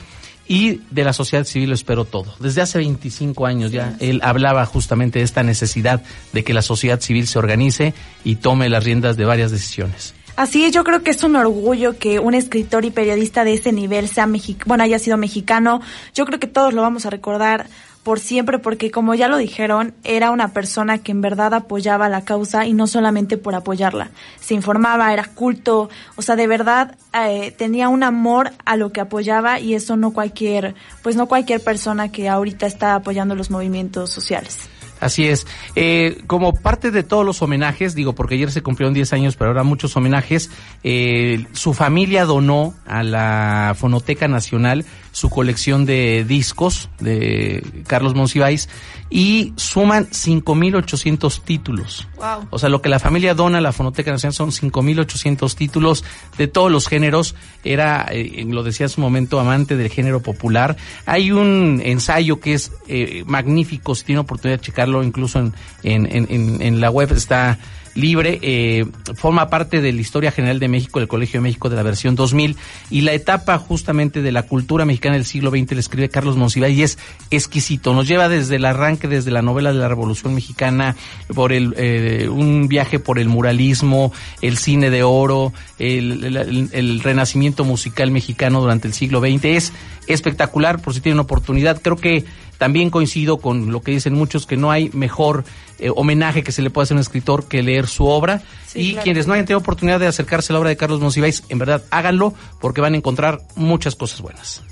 y 0.48 0.80
de 0.90 1.04
la 1.04 1.12
sociedad 1.12 1.44
civil 1.44 1.68
lo 1.68 1.74
espero 1.74 2.06
todo. 2.06 2.34
Desde 2.40 2.62
hace 2.62 2.78
25 2.78 3.46
años 3.46 3.70
ya 3.70 3.96
él 4.00 4.20
hablaba 4.24 4.64
justamente 4.64 5.18
de 5.18 5.24
esta 5.26 5.42
necesidad 5.42 6.02
de 6.32 6.42
que 6.42 6.54
la 6.54 6.62
sociedad 6.62 7.00
civil 7.00 7.26
se 7.26 7.38
organice 7.38 7.92
y 8.24 8.36
tome 8.36 8.70
las 8.70 8.82
riendas 8.82 9.18
de 9.18 9.26
varias 9.26 9.50
decisiones. 9.50 10.14
Así 10.38 10.64
es, 10.64 10.70
yo 10.70 10.84
creo 10.84 11.02
que 11.02 11.10
es 11.10 11.24
un 11.24 11.34
orgullo 11.34 11.98
que 11.98 12.20
un 12.20 12.32
escritor 12.32 12.84
y 12.84 12.92
periodista 12.92 13.42
de 13.42 13.54
ese 13.54 13.72
nivel 13.72 14.06
sea 14.06 14.28
mexicano, 14.28 14.68
bueno, 14.68 14.84
haya 14.84 15.00
sido 15.00 15.16
mexicano. 15.16 15.80
Yo 16.14 16.26
creo 16.26 16.38
que 16.38 16.46
todos 16.46 16.72
lo 16.72 16.80
vamos 16.80 17.06
a 17.06 17.10
recordar 17.10 17.66
por 18.04 18.20
siempre 18.20 18.60
porque 18.60 18.92
como 18.92 19.16
ya 19.16 19.26
lo 19.26 19.36
dijeron, 19.36 19.94
era 20.04 20.30
una 20.30 20.52
persona 20.52 20.98
que 20.98 21.10
en 21.10 21.22
verdad 21.22 21.54
apoyaba 21.54 22.08
la 22.08 22.24
causa 22.24 22.66
y 22.66 22.72
no 22.72 22.86
solamente 22.86 23.36
por 23.36 23.56
apoyarla. 23.56 24.12
Se 24.38 24.54
informaba, 24.54 25.12
era 25.12 25.24
culto, 25.24 25.90
o 26.14 26.22
sea, 26.22 26.36
de 26.36 26.46
verdad 26.46 26.94
eh, 27.12 27.50
tenía 27.58 27.88
un 27.88 28.04
amor 28.04 28.52
a 28.64 28.76
lo 28.76 28.92
que 28.92 29.00
apoyaba 29.00 29.58
y 29.58 29.74
eso 29.74 29.96
no 29.96 30.12
cualquier, 30.12 30.76
pues 31.02 31.16
no 31.16 31.26
cualquier 31.26 31.64
persona 31.64 32.12
que 32.12 32.28
ahorita 32.28 32.68
está 32.68 32.94
apoyando 32.94 33.34
los 33.34 33.50
movimientos 33.50 34.12
sociales. 34.12 34.68
Así 35.00 35.26
es. 35.26 35.46
Eh, 35.76 36.22
como 36.26 36.54
parte 36.54 36.90
de 36.90 37.02
todos 37.02 37.24
los 37.24 37.42
homenajes, 37.42 37.94
digo, 37.94 38.14
porque 38.14 38.34
ayer 38.34 38.50
se 38.50 38.62
cumplieron 38.62 38.94
10 38.94 39.12
años, 39.12 39.36
pero 39.36 39.50
ahora 39.50 39.62
muchos 39.62 39.96
homenajes, 39.96 40.50
eh, 40.84 41.46
su 41.52 41.74
familia 41.74 42.24
donó 42.24 42.74
a 42.86 43.02
la 43.02 43.74
Fonoteca 43.78 44.28
Nacional 44.28 44.84
su 45.12 45.30
colección 45.30 45.86
de 45.86 46.24
discos 46.24 46.88
de 47.00 47.64
Carlos 47.86 48.14
Monsiváis 48.14 48.68
y 49.10 49.52
suman 49.56 50.08
5.800 50.10 51.42
títulos. 51.42 52.06
Wow. 52.16 52.48
O 52.50 52.58
sea, 52.58 52.68
lo 52.68 52.82
que 52.82 52.88
la 52.88 52.98
familia 52.98 53.34
dona 53.34 53.58
a 53.58 53.60
la 53.60 53.72
Fonoteca 53.72 54.10
Nacional 54.10 54.34
son 54.34 54.50
5.800 54.50 55.54
títulos 55.54 56.04
de 56.36 56.46
todos 56.46 56.70
los 56.70 56.88
géneros. 56.88 57.34
Era, 57.64 58.06
eh, 58.10 58.44
lo 58.46 58.62
decía 58.62 58.86
en 58.86 58.90
su 58.90 59.00
momento, 59.00 59.40
amante 59.40 59.76
del 59.76 59.88
género 59.90 60.20
popular. 60.20 60.76
Hay 61.06 61.32
un 61.32 61.80
ensayo 61.84 62.40
que 62.40 62.54
es 62.54 62.72
eh, 62.86 63.24
magnífico, 63.26 63.94
si 63.94 64.04
tiene 64.04 64.20
oportunidad 64.20 64.58
de 64.58 64.64
checarlo, 64.64 65.02
incluso 65.02 65.38
en, 65.38 65.54
en, 65.82 66.06
en, 66.06 66.60
en 66.60 66.80
la 66.80 66.90
web 66.90 67.12
está 67.12 67.58
libre, 67.98 68.38
eh, 68.42 68.86
forma 69.14 69.48
parte 69.50 69.80
de 69.80 69.92
la 69.92 70.00
Historia 70.00 70.30
General 70.30 70.58
de 70.58 70.68
México, 70.68 71.00
del 71.00 71.08
Colegio 71.08 71.40
de 71.40 71.42
México 71.42 71.68
de 71.68 71.76
la 71.76 71.82
versión 71.82 72.14
2000, 72.14 72.56
y 72.90 73.00
la 73.02 73.12
etapa 73.12 73.58
justamente 73.58 74.22
de 74.22 74.32
la 74.32 74.44
cultura 74.44 74.84
mexicana 74.84 75.16
del 75.16 75.24
siglo 75.24 75.50
XX 75.50 75.72
le 75.72 75.80
escribe 75.80 76.08
Carlos 76.08 76.36
Monsiváis 76.36 76.78
y 76.78 76.82
es 76.82 76.98
exquisito. 77.30 77.92
Nos 77.94 78.06
lleva 78.06 78.28
desde 78.28 78.56
el 78.56 78.64
arranque, 78.64 79.08
desde 79.08 79.30
la 79.30 79.42
novela 79.42 79.72
de 79.72 79.78
la 79.78 79.88
Revolución 79.88 80.34
Mexicana, 80.34 80.96
por 81.34 81.52
el, 81.52 81.74
eh, 81.76 82.28
un 82.30 82.68
viaje 82.68 82.98
por 82.98 83.18
el 83.18 83.28
muralismo, 83.28 84.12
el 84.42 84.56
cine 84.56 84.90
de 84.90 85.02
oro, 85.02 85.52
el, 85.78 86.24
el, 86.24 86.68
el 86.72 87.00
renacimiento 87.00 87.64
musical 87.64 88.10
mexicano 88.10 88.60
durante 88.60 88.86
el 88.86 88.94
siglo 88.94 89.20
XX. 89.20 89.44
Es 89.44 89.72
espectacular, 90.06 90.80
por 90.80 90.94
si 90.94 91.00
tienen 91.00 91.18
oportunidad. 91.18 91.80
Creo 91.82 91.96
que 91.96 92.24
también 92.58 92.90
coincido 92.90 93.38
con 93.38 93.70
lo 93.70 93.80
que 93.80 93.92
dicen 93.92 94.14
muchos, 94.14 94.46
que 94.46 94.56
no 94.56 94.70
hay 94.70 94.90
mejor 94.92 95.44
eh, 95.78 95.90
homenaje 95.94 96.42
que 96.42 96.52
se 96.52 96.62
le 96.62 96.70
pueda 96.70 96.84
hacer 96.84 96.94
a 96.94 96.98
un 96.98 97.02
escritor 97.02 97.46
que 97.46 97.62
leer 97.62 97.86
su 97.86 98.06
obra. 98.06 98.42
Sí, 98.66 98.80
y 98.80 98.92
claro. 98.92 99.04
quienes 99.04 99.26
no 99.26 99.34
hayan 99.34 99.46
tenido 99.46 99.60
oportunidad 99.60 100.00
de 100.00 100.06
acercarse 100.06 100.52
a 100.52 100.54
la 100.54 100.60
obra 100.60 100.70
de 100.70 100.76
Carlos 100.76 101.00
Monsiváis, 101.00 101.44
en 101.48 101.58
verdad 101.58 101.82
háganlo 101.90 102.34
porque 102.60 102.80
van 102.80 102.94
a 102.94 102.96
encontrar 102.96 103.40
muchas 103.56 103.94
cosas 103.94 104.20
buenas. 104.20 104.62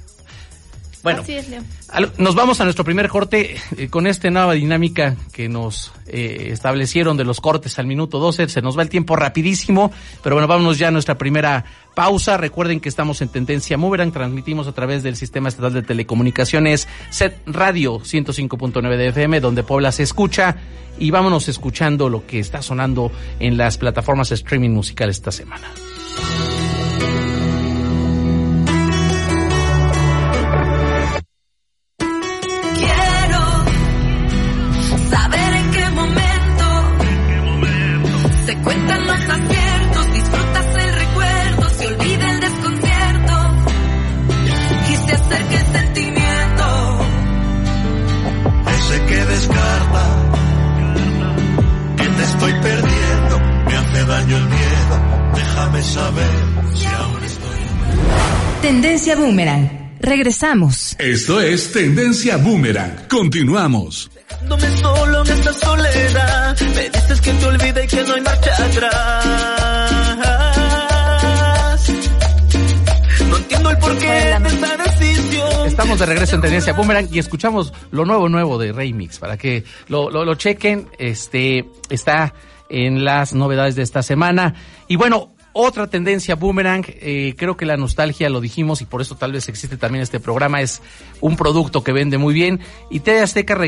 Bueno, 1.07 1.23
Así 1.23 1.35
es, 1.35 1.49
Leo. 1.49 1.63
al- 1.89 2.13
nos 2.19 2.35
vamos 2.35 2.61
a 2.61 2.65
nuestro 2.65 2.85
primer 2.85 3.09
corte 3.09 3.57
eh, 3.77 3.89
con 3.89 4.07
esta 4.09 4.29
nueva 4.31 4.55
dinámica 4.55 5.15
que 5.33 5.49
nos 5.49 5.93
eh, 6.07 6.49
establecieron 6.51 7.17
de 7.17 7.23
los 7.25 7.41
cortes 7.41 7.79
al 7.79 7.87
minuto 7.87 8.19
12. 8.19 8.49
Se 8.49 8.61
nos 8.61 8.77
va 8.77 8.83
el 8.83 8.89
tiempo 8.89 9.15
rapidísimo, 9.15 9.93
pero 10.25 10.35
bueno, 10.35 10.49
vámonos 10.49 10.79
ya 10.79 10.89
a 10.89 10.91
nuestra 10.91 11.17
primera 11.17 11.65
pausa. 11.95 12.37
Recuerden 12.37 12.81
que 12.81 12.89
estamos 12.89 13.23
en 13.23 13.29
Tendencia 13.29 13.77
Moverang, 13.79 14.11
transmitimos 14.11 14.67
a 14.67 14.73
través 14.73 15.03
del 15.05 15.15
Sistema 15.17 15.49
Estatal 15.49 15.73
de 15.75 15.83
Telecomunicaciones 15.83 16.89
Set 17.11 17.41
Radio 17.47 18.01
105.9 18.01 18.97
de 18.97 19.07
FM, 19.09 19.41
donde 19.41 19.63
Puebla 19.63 19.93
se 19.93 20.03
escucha. 20.03 20.57
Y 20.99 21.11
vámonos 21.11 21.47
escuchando 21.49 22.09
lo 22.09 22.27
que 22.27 22.39
está 22.41 22.63
sonando 22.63 23.13
en 23.39 23.57
las 23.57 23.79
plataformas 23.79 24.33
streaming 24.33 24.71
musical 24.71 25.09
esta 25.11 25.31
semana. 25.31 25.69
Tendencia 59.17 59.33
Boomerang. 59.33 59.97
Regresamos. 59.99 60.97
Esto 60.99 61.41
es 61.41 61.73
Tendencia 61.73 62.37
Boomerang. 62.37 63.09
Continuamos. 63.09 64.11
Dejándome 64.15 64.77
solo 64.77 65.25
en 65.25 65.33
esta 65.33 65.53
soledad. 65.55 66.61
Me 66.61 66.91
dices 66.91 67.21
que 67.23 67.33
te 67.33 67.47
olvide 67.47 67.85
y 67.85 67.87
que 67.87 68.03
no 68.03 68.15
hay 68.15 68.21
marcha 68.21 68.51
atrás. 68.63 68.93
No 73.27 73.37
entiendo 73.39 73.71
el 73.71 73.79
porqué 73.79 74.07
de 74.07 74.49
esta 74.49 74.77
decisión. 74.77 75.67
Estamos 75.67 75.99
de 75.99 76.07
regreso 76.07 76.35
en 76.35 76.43
Tendencia 76.43 76.75
Boomerang 76.75 77.09
y 77.11 77.19
escuchamos 77.19 77.73
lo 77.91 78.05
nuevo 78.05 78.29
nuevo 78.29 78.59
de 78.59 78.73
Remix 78.73 79.19
para 79.19 79.39
que 79.39 79.65
lo, 79.89 80.11
lo, 80.11 80.27
lo 80.27 80.35
chequen. 80.35 80.91
Este 80.99 81.65
está 81.89 82.35
en 82.69 83.03
las 83.03 83.33
novedades 83.33 83.77
de 83.77 83.83
esta 83.83 84.03
semana. 84.03 84.55
Y 84.89 84.97
bueno, 84.97 85.36
otra 85.59 85.87
tendencia 85.87 86.35
Boomerang, 86.35 86.85
eh, 86.87 87.35
creo 87.39 87.57
que 87.57 87.65
la 87.65 87.79
nostalgia, 87.79 88.29
lo 88.29 88.43
dijimos 88.43 88.83
y 88.83 88.85
por 88.85 89.01
eso 89.01 89.15
tal 89.17 89.33
vez 89.33 89.49
existe 89.49 89.79
también 89.79 90.03
este 90.03 90.21
programa, 90.21 90.61
es 90.61 90.83
un 91.23 91.35
producto 91.37 91.83
que 91.83 91.93
vende 91.93 92.19
muy 92.19 92.35
bien. 92.35 92.61
Y 92.91 93.01
TV 93.01 93.21
Azteca 93.21 93.59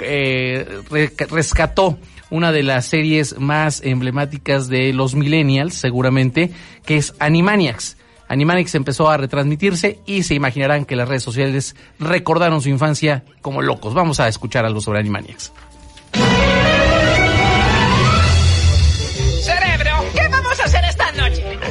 eh, 0.00 0.80
re- 0.90 1.12
rescató 1.28 1.98
una 2.30 2.52
de 2.52 2.62
las 2.62 2.86
series 2.86 3.38
más 3.40 3.82
emblemáticas 3.84 4.68
de 4.68 4.92
los 4.92 5.14
millennials, 5.16 5.74
seguramente, 5.74 6.52
que 6.84 6.96
es 6.96 7.14
Animaniacs. 7.18 7.96
Animaniacs 8.28 8.74
empezó 8.74 9.08
a 9.08 9.16
retransmitirse 9.16 9.98
y 10.06 10.22
se 10.22 10.34
imaginarán 10.34 10.84
que 10.84 10.94
las 10.96 11.08
redes 11.08 11.22
sociales 11.22 11.74
recordaron 11.98 12.60
su 12.60 12.68
infancia 12.68 13.24
como 13.40 13.62
locos. 13.62 13.94
Vamos 13.94 14.20
a 14.20 14.28
escuchar 14.28 14.64
algo 14.66 14.80
sobre 14.80 15.00
Animaniacs. 15.00 15.52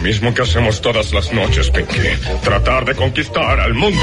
Mismo 0.08 0.34
que 0.34 0.42
hacemos 0.42 0.80
todas 0.80 1.12
las 1.12 1.34
noches, 1.34 1.70
Pinky. 1.70 2.00
Tratar 2.42 2.86
de 2.86 2.96
conquistar 2.96 3.60
al 3.60 3.74
mundo. 3.74 4.02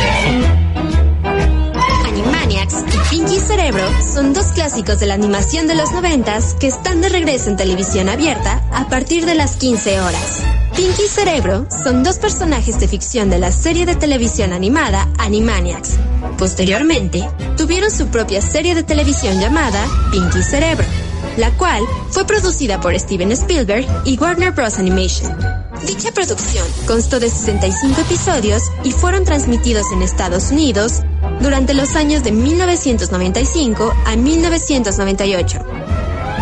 Animaniacs 2.06 2.84
y 2.92 3.08
Pinky 3.08 3.40
Cerebro 3.40 3.82
son 4.02 4.34
dos 4.34 4.48
clásicos 4.48 5.00
de 5.00 5.06
la 5.06 5.14
animación 5.14 5.66
de 5.66 5.74
los 5.74 5.92
noventas 5.92 6.56
que 6.60 6.66
están 6.66 7.00
de 7.00 7.08
regreso 7.08 7.48
en 7.48 7.56
televisión 7.56 8.10
abierta 8.10 8.62
a 8.74 8.86
partir 8.90 9.24
de 9.24 9.34
las 9.34 9.56
15 9.56 10.00
horas. 10.00 10.42
Pinky 10.76 11.08
Cerebro 11.08 11.66
son 11.70 12.04
dos 12.04 12.18
personajes 12.18 12.78
de 12.78 12.86
ficción 12.86 13.30
de 13.30 13.38
la 13.38 13.50
serie 13.50 13.86
de 13.86 13.96
televisión 13.96 14.52
animada 14.52 15.08
Animaniacs. 15.16 15.96
Posteriormente, 16.36 17.26
tuvieron 17.56 17.90
su 17.90 18.08
propia 18.08 18.42
serie 18.42 18.74
de 18.74 18.82
televisión 18.82 19.40
llamada 19.40 19.82
Pinky 20.12 20.42
Cerebro, 20.42 20.84
la 21.38 21.50
cual 21.52 21.82
fue 22.10 22.26
producida 22.26 22.78
por 22.78 22.94
Steven 22.98 23.32
Spielberg 23.32 23.86
y 24.04 24.18
Warner 24.18 24.52
Bros. 24.52 24.78
Animation. 24.78 25.63
Dicha 25.82 26.12
producción 26.12 26.66
constó 26.86 27.20
de 27.20 27.28
65 27.28 28.00
episodios 28.00 28.62
y 28.84 28.92
fueron 28.92 29.24
transmitidos 29.24 29.86
en 29.92 30.02
Estados 30.02 30.50
Unidos 30.50 31.02
durante 31.40 31.74
los 31.74 31.96
años 31.96 32.22
de 32.22 32.32
1995 32.32 33.94
a 34.06 34.16
1998. 34.16 35.58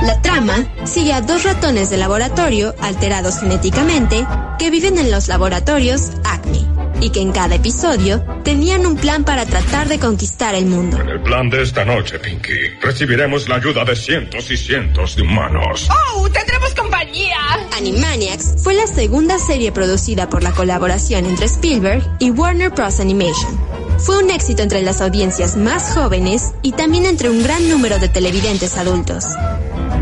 La 0.03 0.21
trama 0.21 0.67
sigue 0.85 1.13
a 1.13 1.21
dos 1.21 1.45
ratones 1.45 1.91
de 1.91 1.97
laboratorio 1.97 2.75
alterados 2.81 3.41
genéticamente 3.41 4.27
que 4.59 4.71
viven 4.71 4.99
en 4.99 5.11
los 5.11 5.29
laboratorios 5.29 6.11
Acme 6.25 6.67
y 7.01 7.11
que 7.11 7.21
en 7.21 7.33
cada 7.33 7.57
episodio 7.57 8.25
tenían 8.45 8.87
un 8.87 8.97
plan 8.97 9.25
para 9.25 9.45
tratar 9.45 9.89
de 9.89 9.99
conquistar 9.99 10.55
el 10.55 10.67
mundo. 10.67 11.01
En 11.01 11.09
el 11.09 11.21
plan 11.21 11.51
de 11.51 11.63
esta 11.63 11.85
noche, 11.85 12.19
Pinky, 12.19 12.79
recibiremos 12.81 13.49
la 13.49 13.57
ayuda 13.57 13.85
de 13.85 13.97
cientos 13.97 14.51
y 14.51 14.57
cientos 14.57 15.17
de 15.17 15.23
humanos. 15.23 15.89
¡Oh! 15.91 16.29
¡Tendremos 16.29 16.73
Animaniacs 17.77 18.63
fue 18.63 18.75
la 18.75 18.87
segunda 18.87 19.39
serie 19.39 19.73
producida 19.73 20.29
por 20.29 20.43
la 20.43 20.53
colaboración 20.53 21.27
entre 21.27 21.47
Spielberg 21.47 22.03
y 22.19 22.31
Warner 22.31 22.71
Bros. 22.71 23.01
Animation. 23.01 23.59
fue 23.99 24.23
un 24.23 24.31
éxito 24.31 24.63
entre 24.63 24.83
las 24.83 25.01
audiencias 25.01 25.57
más 25.57 25.95
jóvenes 25.95 26.53
y 26.63 26.73
también 26.73 27.05
entre 27.07 27.29
un 27.29 27.43
gran 27.43 27.69
número 27.69 27.99
de 27.99 28.09
televidentes 28.09 28.77
adultos. 28.77 29.27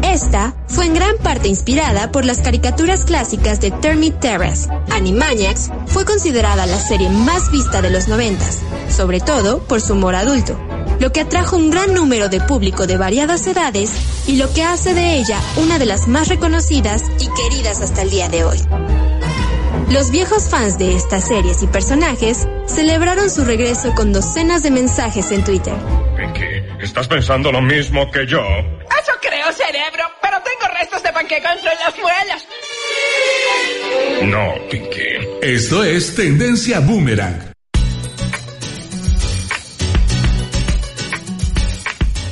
Esta 0.03 0.55
fue 0.69 0.87
en 0.87 0.95
gran 0.95 1.17
parte 1.19 1.49
inspirada 1.49 2.13
por 2.13 2.25
las 2.25 2.39
caricaturas 2.39 3.05
clásicas 3.05 3.61
de 3.61 3.71
Termit 3.71 4.19
Terrace. 4.21 4.69
Animaniacs 4.91 5.71
fue 5.87 6.05
considerada 6.05 6.67
la 6.67 6.79
serie 6.79 7.09
más 7.09 7.51
vista 7.51 7.83
de 7.83 7.91
los 7.91 8.09
noventas, 8.09 8.59
sobre 8.89 9.21
todo 9.21 9.61
por 9.65 9.81
su 9.81 9.95
humor 9.95 10.15
adulto, 10.15 10.59
lo 11.01 11.13
que 11.13 11.23
atrajo 11.23 11.57
un 11.57 11.71
gran 11.71 11.95
número 11.95 12.29
de 12.29 12.41
público 12.41 12.87
de 12.87 12.99
variadas 12.99 13.47
edades 13.47 13.91
y 14.29 14.37
lo 14.37 14.53
que 14.53 14.63
hace 14.63 14.95
de 14.95 15.17
ella 15.17 15.41
una 15.57 15.79
de 15.79 15.87
las 15.87 16.07
más 16.07 16.29
reconocidas 16.29 17.03
y 17.19 17.29
queridas 17.35 17.81
hasta 17.81 18.03
el 18.03 18.11
día 18.11 18.29
de 18.29 18.45
hoy. 18.45 18.59
Los 19.91 20.11
viejos 20.13 20.49
fans 20.49 20.79
de 20.79 20.95
estas 20.95 21.27
series 21.27 21.63
y 21.63 21.67
personajes 21.67 22.47
celebraron 22.67 23.29
su 23.29 23.45
regreso 23.45 23.93
con 23.95 24.13
docenas 24.13 24.63
de 24.63 24.71
mensajes 24.71 25.33
en 25.33 25.43
Twitter. 25.43 25.75
Pinky, 26.17 26.85
¿estás 26.85 27.09
pensando 27.09 27.51
lo 27.51 27.61
mismo 27.61 28.09
que 28.11 28.25
yo? 28.27 28.41
Eso 28.41 29.13
creo, 29.21 29.51
cerebro, 29.53 30.05
pero 30.23 30.37
tengo 30.43 30.73
restos 30.79 31.03
de 31.03 31.13
panquecanso 31.13 31.67
en 31.73 31.79
las 31.81 31.99
muelas. 31.99 32.47
No, 34.23 34.69
Pinky. 34.71 35.29
Esto 35.43 35.83
es 35.83 36.15
Tendencia 36.15 36.79
Boomerang. 36.81 37.51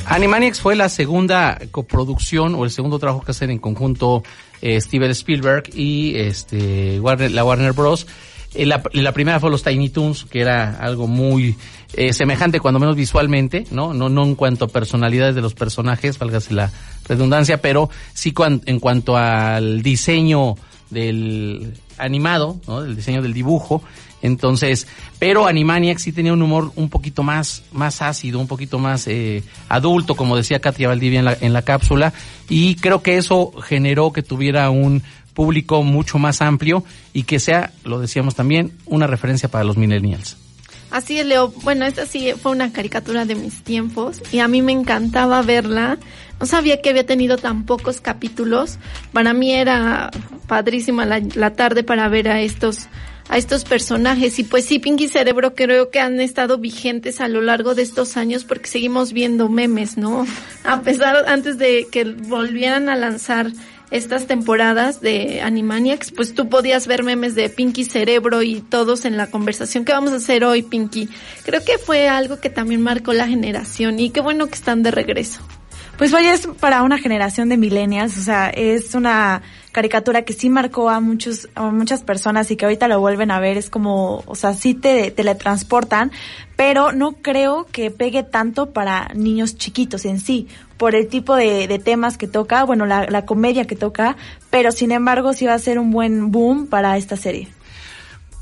Animaniacs 0.09 0.61
fue 0.61 0.75
la 0.77 0.89
segunda 0.89 1.59
coproducción 1.71 2.55
o 2.55 2.65
el 2.65 2.71
segundo 2.71 2.99
trabajo 2.99 3.23
que 3.25 3.31
hacen 3.33 3.51
en 3.51 3.59
conjunto 3.59 4.23
eh, 4.63 4.81
Steven 4.81 5.11
Spielberg 5.11 5.65
y 5.75 6.17
este 6.17 7.01
Warner- 7.01 7.31
la 7.31 7.45
Warner 7.45 7.73
Bros. 7.73 8.07
Eh, 8.55 8.65
la, 8.65 9.13
primera 9.13 9.39
fue 9.41 9.51
los 9.51 9.63
Tiny 9.63 9.91
Toons, 9.91 10.25
que 10.25 10.41
era 10.41 10.79
algo 10.81 11.07
muy 11.07 11.57
eh, 11.93 12.13
semejante, 12.15 12.61
cuando 12.61 12.81
menos 12.81 12.97
visualmente, 12.97 13.67
¿no? 13.71 13.93
¿no? 13.93 14.09
No 14.09 14.25
en 14.25 14.35
cuanto 14.35 14.65
a 14.65 14.69
personalidades 14.69 15.35
de 15.35 15.43
los 15.43 15.53
personajes, 15.55 16.19
válgase 16.19 16.55
la 16.55 16.73
redundancia, 17.07 17.61
pero 17.61 17.91
sí 18.15 18.33
cuan- 18.33 18.63
en 18.65 18.81
cuanto 18.81 19.17
al 19.19 19.83
diseño 19.83 20.55
del 20.89 21.75
animado, 21.99 22.59
¿no? 22.67 22.81
Del 22.83 22.97
diseño 22.97 23.21
del 23.21 23.35
dibujo. 23.35 23.83
Entonces, 24.23 24.87
pero 25.19 25.47
Animaniacs 25.47 26.03
sí 26.03 26.13
tenía 26.13 26.33
un 26.33 26.43
humor 26.43 26.73
un 26.77 26.89
poquito 26.89 27.23
más, 27.23 27.63
más 27.73 28.03
ácido, 28.03 28.41
un 28.41 28.49
poquito 28.49 28.79
más 28.79 29.07
eh, 29.07 29.43
adulto, 29.69 30.15
como 30.17 30.37
decía 30.37 30.61
Katia 30.61 30.89
Valdivia 30.89 31.21
en 31.21 31.25
la, 31.25 31.37
en 31.41 31.53
la 31.53 31.63
cápsula, 31.63 32.13
y 32.49 32.75
creo 32.77 33.03
que 33.03 33.17
eso 33.17 33.53
generó 33.63 34.13
que 34.13 34.23
tuviera 34.23 34.71
un 34.71 35.03
público 35.35 35.85
mucho 35.85 36.19
más 36.19 36.43
amplio 36.43 36.83
y 37.13 37.23
que 37.23 37.39
sea, 37.39 37.73
lo 37.85 38.01
decíamos 38.01 38.35
también, 38.35 38.73
una 38.87 39.07
referencia 39.07 39.49
para 39.49 39.63
los 39.63 39.77
millennials. 39.77 40.37
Así 40.91 41.19
es, 41.19 41.27
Leo. 41.27 41.49
Bueno, 41.63 41.85
esta 41.85 42.07
sí 42.07 42.33
fue 42.41 42.53
una 42.53 42.73
caricatura 42.73 43.25
de 43.25 43.35
mis 43.35 43.63
tiempos 43.63 44.23
y 44.33 44.39
a 44.41 44.49
mí 44.49 44.63
me 44.63 44.73
encantaba 44.73 45.43
verla. 45.43 45.99
No 46.41 46.47
sabía 46.47 46.81
que 46.81 46.91
había 46.91 47.05
tenido 47.05 47.37
tan 47.37 47.65
pocos 47.67 48.01
capítulos. 48.01 48.79
Para 49.13 49.35
mí 49.35 49.53
era 49.53 50.11
padrísima 50.47 51.05
la, 51.05 51.21
la 51.35 51.53
tarde 51.53 51.83
para 51.83 52.09
ver 52.09 52.29
a 52.29 52.41
estos 52.41 52.89
a 53.29 53.37
estos 53.37 53.65
personajes 53.65 54.39
y 54.39 54.45
pues 54.45 54.65
sí, 54.65 54.79
Pinky 54.79 55.09
Cerebro 55.09 55.55
creo 55.55 55.91
que 55.91 56.01
han 56.01 56.21
estado 56.21 56.59
vigentes 56.59 57.21
a 57.21 57.29
lo 57.29 57.41
largo 57.41 57.75
de 57.75 57.83
estos 57.83 58.17
años 58.17 58.45
porque 58.45 58.69
seguimos 58.69 59.13
viendo 59.13 59.49
memes, 59.49 59.97
¿no? 59.99 60.27
A 60.65 60.81
pesar 60.81 61.29
antes 61.29 61.59
de 61.59 61.87
que 61.91 62.05
volvieran 62.05 62.89
a 62.89 62.97
lanzar 62.97 63.53
estas 63.91 64.27
temporadas 64.27 65.01
de 65.01 65.41
Animaniacs, 65.41 66.13
pues 66.13 66.35
tú 66.35 66.49
podías 66.49 66.87
ver 66.87 67.05
memes 67.05 67.35
de 67.35 67.49
Pinky 67.49 67.85
Cerebro 67.85 68.43
y 68.43 68.61
todos 68.61 69.05
en 69.05 69.17
la 69.17 69.29
conversación. 69.29 69.85
¿Qué 69.85 69.93
vamos 69.93 70.13
a 70.13 70.17
hacer 70.17 70.45
hoy, 70.45 70.63
Pinky? 70.63 71.09
Creo 71.45 71.65
que 71.65 71.79
fue 71.79 72.09
algo 72.09 72.39
que 72.39 72.51
también 72.51 72.83
marcó 72.83 73.13
la 73.13 73.27
generación 73.27 73.99
y 73.99 74.11
qué 74.11 74.21
bueno 74.21 74.47
que 74.47 74.55
están 74.55 74.83
de 74.83 74.91
regreso. 74.91 75.41
Pues 75.97 76.13
vaya, 76.13 76.33
es 76.33 76.47
para 76.61 76.83
una 76.83 76.99
generación 76.99 77.49
de 77.49 77.57
millennials, 77.57 78.17
o 78.19 78.23
sea, 78.23 78.51
es 78.51 78.95
una 78.95 79.43
caricatura 79.79 80.23
que 80.23 80.33
sí 80.33 80.51
marcó 80.51 80.91
a 80.91 80.99
muchos, 80.99 81.49
a 81.55 81.71
muchas 81.71 82.03
personas 82.03 82.51
y 82.51 82.57
que 82.57 82.65
ahorita 82.65 82.89
lo 82.89 82.99
vuelven 82.99 83.31
a 83.31 83.39
ver, 83.39 83.57
es 83.57 83.71
como, 83.71 84.25
o 84.27 84.35
sea, 84.35 84.53
sí 84.53 84.75
te 84.75 85.13
teletransportan, 85.13 86.11
pero 86.57 86.91
no 86.91 87.13
creo 87.13 87.65
que 87.71 87.93
pegue 87.93 88.25
tanto 88.25 88.71
para 88.73 89.13
niños 89.15 89.57
chiquitos 89.57 90.05
en 90.05 90.19
sí, 90.19 90.49
por 90.79 90.97
el 90.97 91.07
tipo 91.07 91.37
de, 91.37 91.69
de 91.69 91.79
temas 91.79 92.19
que 92.19 92.27
toca, 92.27 92.65
bueno, 92.65 92.87
la, 92.87 93.07
la 93.09 93.25
comedia 93.25 93.69
que 93.69 93.77
toca, 93.77 94.17
pero 94.51 94.73
sin 94.73 94.91
embargo 94.91 95.33
sí 95.33 95.47
va 95.47 95.55
a 95.55 95.59
ser 95.61 95.79
un 95.79 95.93
buen 95.93 96.33
boom 96.33 96.67
para 96.67 96.97
esta 96.97 97.17
serie. 97.17 97.47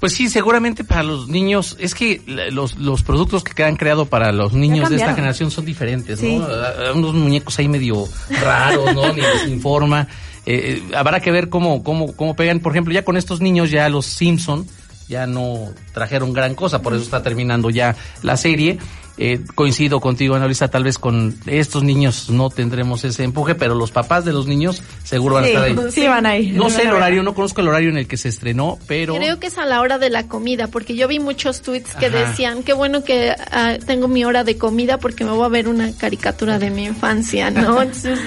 Pues 0.00 0.14
sí, 0.14 0.30
seguramente 0.30 0.84
para 0.84 1.02
los 1.02 1.28
niños, 1.28 1.76
es 1.78 1.94
que 1.94 2.22
los, 2.50 2.76
los 2.78 3.02
productos 3.02 3.44
que 3.44 3.52
quedan 3.52 3.76
creados 3.76 4.08
para 4.08 4.32
los 4.32 4.54
niños 4.54 4.88
de 4.88 4.96
esta 4.96 5.14
generación 5.14 5.50
son 5.50 5.66
diferentes, 5.66 6.18
Sí. 6.18 6.38
¿no? 6.38 6.46
Unos 6.94 7.12
muñecos 7.12 7.58
ahí 7.58 7.68
medio 7.68 8.08
raros, 8.40 8.94
¿no? 8.94 9.12
Ni 9.12 9.20
les 9.20 9.48
informa. 9.48 10.06
Eh, 10.46 10.82
eh, 10.90 10.96
habrá 10.96 11.20
que 11.20 11.30
ver 11.30 11.48
cómo, 11.48 11.82
cómo, 11.82 12.14
cómo 12.14 12.36
pegan. 12.36 12.60
Por 12.60 12.72
ejemplo, 12.72 12.94
ya 12.94 13.04
con 13.04 13.16
estos 13.16 13.40
niños, 13.40 13.70
ya 13.70 13.88
los 13.88 14.06
Simpson 14.06 14.66
ya 15.08 15.26
no 15.26 15.72
trajeron 15.92 16.32
gran 16.32 16.54
cosa, 16.54 16.82
por 16.82 16.92
eso 16.94 17.02
está 17.02 17.22
terminando 17.22 17.70
ya 17.70 17.96
la 18.22 18.36
serie. 18.36 18.78
Eh, 19.18 19.40
coincido 19.54 19.98
contigo, 20.00 20.34
Annalisa, 20.34 20.68
tal 20.68 20.84
vez 20.84 20.98
con 20.98 21.34
estos 21.46 21.82
niños 21.82 22.28
no 22.28 22.50
tendremos 22.50 23.02
ese 23.04 23.24
empuje, 23.24 23.54
pero 23.54 23.74
los 23.74 23.90
papás 23.90 24.26
de 24.26 24.32
los 24.32 24.46
niños 24.46 24.82
seguro 25.04 25.36
van 25.36 25.44
a 25.44 25.46
estar 25.46 25.62
ahí. 25.64 25.76
sí 25.90 26.06
van 26.06 26.26
a 26.26 26.36
ir. 26.36 26.54
No 26.54 26.68
sé 26.68 26.82
a 26.82 26.84
el 26.84 26.92
horario, 26.94 27.22
no 27.22 27.34
conozco 27.34 27.62
el 27.62 27.68
horario 27.68 27.88
en 27.88 27.96
el 27.96 28.06
que 28.06 28.18
se 28.18 28.28
estrenó, 28.28 28.78
pero... 28.86 29.16
Creo 29.16 29.40
que 29.40 29.46
es 29.46 29.56
a 29.56 29.64
la 29.64 29.80
hora 29.80 29.98
de 29.98 30.10
la 30.10 30.28
comida, 30.28 30.68
porque 30.68 30.96
yo 30.96 31.08
vi 31.08 31.18
muchos 31.18 31.62
tweets 31.62 31.94
que 31.94 32.06
Ajá. 32.06 32.28
decían, 32.28 32.62
qué 32.62 32.74
bueno 32.74 33.04
que 33.04 33.34
ah, 33.52 33.78
tengo 33.86 34.06
mi 34.06 34.24
hora 34.24 34.44
de 34.44 34.58
comida 34.58 34.98
porque 34.98 35.24
me 35.24 35.30
voy 35.30 35.46
a 35.46 35.48
ver 35.48 35.68
una 35.68 35.92
caricatura 35.96 36.58
de 36.58 36.70
mi 36.70 36.84
infancia, 36.84 37.50
¿no? 37.50 37.80
Entonces, 37.86 38.18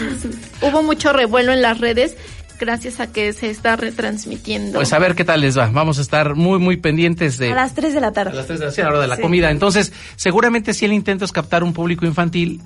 hubo 0.62 0.82
mucho 0.82 1.14
revuelo 1.14 1.54
en 1.54 1.62
las 1.62 1.80
redes 1.80 2.16
gracias 2.60 3.00
a 3.00 3.12
que 3.12 3.32
se 3.34 3.50
está 3.50 3.76
retransmitiendo. 3.76 4.78
Pues 4.80 4.94
a 4.94 5.00
ver 5.00 5.16
qué 5.16 5.24
tal 5.26 5.42
les 5.42 5.58
va. 5.58 5.70
Vamos 5.72 5.98
a 5.98 6.02
estar 6.02 6.36
muy, 6.36 6.60
muy 6.60 6.78
pendientes 6.78 7.38
de... 7.38 7.52
A 7.52 7.56
las 7.56 7.74
3 7.74 7.94
de 7.94 8.02
la 8.02 8.12
tarde. 8.12 8.32
A 8.32 8.36
las 8.36 8.48
3 8.48 8.60
de 8.60 8.66
la 8.66 8.72
tarde, 8.72 8.82
a 8.82 8.86
la 8.86 8.92
hora 8.92 9.02
de 9.02 9.08
la 9.08 9.16
Sí. 9.16 9.22
comida. 9.22 9.52
Entonces, 9.52 9.92
seguramente 10.16 10.74
si 10.74 10.86
el 10.86 10.94
intento 10.94 11.26
es 11.26 11.32
captar 11.32 11.64
un 11.64 11.74
público 11.74 12.06
infantil, 12.06 12.62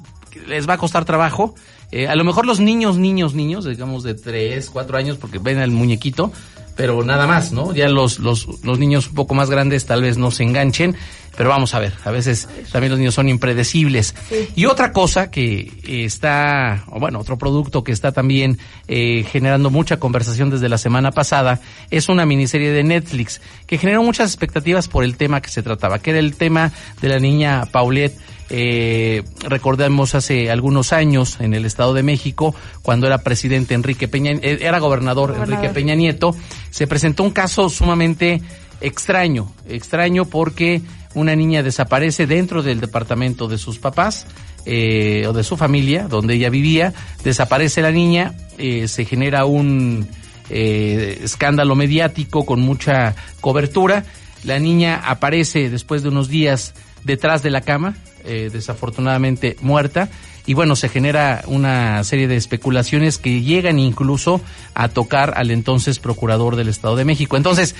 les 0.47 0.67
va 0.67 0.73
a 0.73 0.77
costar 0.77 1.06
trabajo. 1.06 1.56
Eh, 1.91 2.08
a 2.08 2.15
lo 2.15 2.23
mejor 2.23 2.45
los 2.45 2.60
niños, 2.60 2.97
niños, 2.97 3.36
niños, 3.36 3.65
digamos 3.65 4.03
de 4.03 4.15
3, 4.15 4.69
4 4.69 4.97
años, 4.97 5.17
porque 5.17 5.38
ven 5.38 5.60
al 5.60 5.69
muñequito, 5.71 6.32
pero 6.75 7.03
nada 7.03 7.27
más, 7.27 7.51
¿no? 7.51 7.71
Ya 7.73 7.88
los, 7.88 8.17
los, 8.17 8.47
los 8.63 8.79
niños 8.79 9.10
un 9.10 9.13
poco 9.13 9.36
más 9.36 9.51
grandes 9.51 9.86
tal 9.86 10.01
vez 10.01 10.17
no 10.17 10.32
se 10.32 10.41
enganchen, 10.41 10.95
pero 11.36 11.50
vamos 11.50 11.74
a 11.74 11.80
ver, 11.80 11.93
a 12.04 12.12
veces 12.12 12.48
también 12.72 12.91
los 12.91 13.00
niños 13.00 13.15
son 13.15 13.30
impredecibles. 13.30 14.15
Y 14.56 14.65
otra 14.65 14.91
cosa 14.91 15.32
que 15.32 15.72
está, 15.88 16.84
o 16.89 17.00
bueno, 17.00 17.19
otro 17.19 17.38
producto 17.38 17.84
que 17.84 17.91
está 17.91 18.12
también 18.12 18.60
eh, 18.88 19.26
generando 19.32 19.69
mucha 19.69 19.98
conversación 19.98 20.50
desde 20.50 20.69
la 20.69 20.78
semana 20.78 21.12
pasada 21.12 21.60
es 21.89 22.10
una 22.10 22.26
miniserie 22.26 22.72
de 22.72 22.84
Netflix 22.84 23.41
que 23.65 23.78
generó 23.78 24.04
muchas 24.04 24.30
expectativas 24.30 24.88
por 24.88 25.04
el 25.04 25.17
tema 25.17 25.41
que 25.41 25.50
se 25.50 25.63
trataba, 25.63 26.00
que 26.00 26.12
era 26.12 26.19
el 26.19 26.36
tema 26.36 26.72
de 27.02 27.10
la 27.10 27.19
niña 27.19 27.65
Paulette 27.72 28.17
eh, 28.50 29.24
recordemos 29.48 30.13
hace 30.13 30.52
algunos 30.52 30.93
años 30.93 31.38
en 31.39 31.56
el 31.56 31.65
Estado 31.65 31.93
de 31.93 32.04
México, 32.04 32.54
cuando 32.84 33.08
era 33.08 33.19
presidente 33.19 33.74
Enrique 33.74 34.08
Peña, 34.08 34.32
eh, 34.32 34.60
era 34.62 34.78
gobernador, 34.80 35.32
Gobernador. 35.32 35.56
Enrique 35.56 35.74
Peña 35.74 35.96
Nieto, 35.96 36.36
se 36.69 36.86
presentó 36.86 37.24
un 37.24 37.32
caso 37.32 37.69
sumamente 37.69 38.41
extraño, 38.82 39.52
extraño 39.67 40.26
porque 40.26 40.82
una 41.13 41.36
niña 41.36 41.63
desaparece 41.63 42.28
dentro 42.28 42.63
del 42.63 42.80
departamento 42.80 43.47
de 43.47 43.58
sus 43.58 43.80
papás 43.80 44.26
eh, 44.65 45.26
o 45.28 45.34
de 45.34 45.43
su 45.43 45.58
familia, 45.58 46.08
donde 46.08 46.36
ella 46.36 46.49
vivía, 46.49 46.93
desaparece 47.23 47.82
la 47.82 47.91
niña, 47.91 48.34
eh, 48.58 48.88
se 48.88 49.06
genera 49.06 49.45
un 49.45 50.08
eh, 50.49 51.19
escándalo 51.23 51.76
mediático 51.76 52.45
con 52.45 52.62
mucha 52.62 53.15
cobertura, 53.41 54.06
la 54.43 54.60
niña 54.60 55.02
aparece 55.06 55.69
después 55.69 56.04
de 56.04 56.10
unos 56.10 56.28
días 56.28 56.73
detrás 57.04 57.43
de 57.43 57.49
la 57.49 57.62
cama, 57.62 57.95
eh, 58.26 58.49
desafortunadamente 58.52 59.58
muerta, 59.62 60.10
y 60.45 60.54
bueno, 60.54 60.76
se 60.76 60.89
genera 60.89 61.43
una 61.47 62.04
serie 62.04 62.28
de 62.28 62.36
especulaciones 62.36 63.17
que 63.17 63.41
llegan 63.41 63.80
incluso 63.80 64.41
a 64.73 64.89
tocar 64.89 65.34
al 65.38 65.52
entonces 65.52 65.99
procurador 65.99 66.58
del 66.58 66.67
Estado 66.67 66.97
de 66.97 67.06
México. 67.06 67.38
Entonces, 67.38 67.76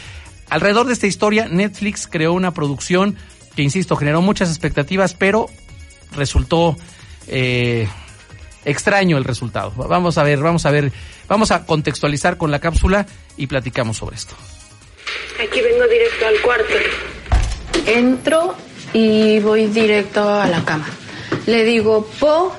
alrededor 0.54 0.86
de 0.86 0.94
esta 0.94 1.08
historia, 1.08 1.48
Netflix 1.50 2.08
creó 2.08 2.34
una 2.34 2.54
producción 2.54 3.18
que, 3.56 3.64
insisto, 3.64 3.96
generó 3.96 4.22
muchas 4.22 4.50
expectativas, 4.50 5.16
pero 5.16 5.48
resultó 6.16 6.78
eh, 7.28 7.88
extraño 8.64 9.18
el 9.18 9.24
resultado. 9.24 9.72
Vamos 9.76 10.20
a 10.20 10.24
ver, 10.24 10.40
vamos 10.40 10.68
a 10.68 10.72
ver, 10.72 10.92
vamos 11.28 11.50
a 11.50 11.66
contextualizar 11.66 12.38
con 12.38 12.52
la 12.52 12.60
cápsula 12.60 13.08
y 13.36 13.48
platicamos 13.48 13.98
sobre 13.98 14.16
esto. 14.16 14.36
Aquí 15.44 15.60
vengo 15.60 15.88
directo 15.88 16.28
al 16.28 16.42
cuarto. 16.42 16.74
Entro 17.88 18.56
y 18.94 19.40
voy 19.40 19.66
directo 19.66 20.30
a 20.30 20.46
la 20.48 20.64
cama. 20.64 20.88
Le 21.48 21.64
digo, 21.64 22.08
Po, 22.20 22.56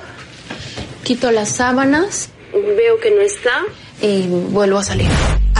quito 1.05 1.31
las 1.31 1.49
sábanas, 1.49 2.29
veo 2.51 2.99
que 2.99 3.11
no 3.11 3.21
está 3.21 3.63
y 4.01 4.27
vuelvo 4.27 4.79
a 4.79 4.83
salir. 4.83 5.09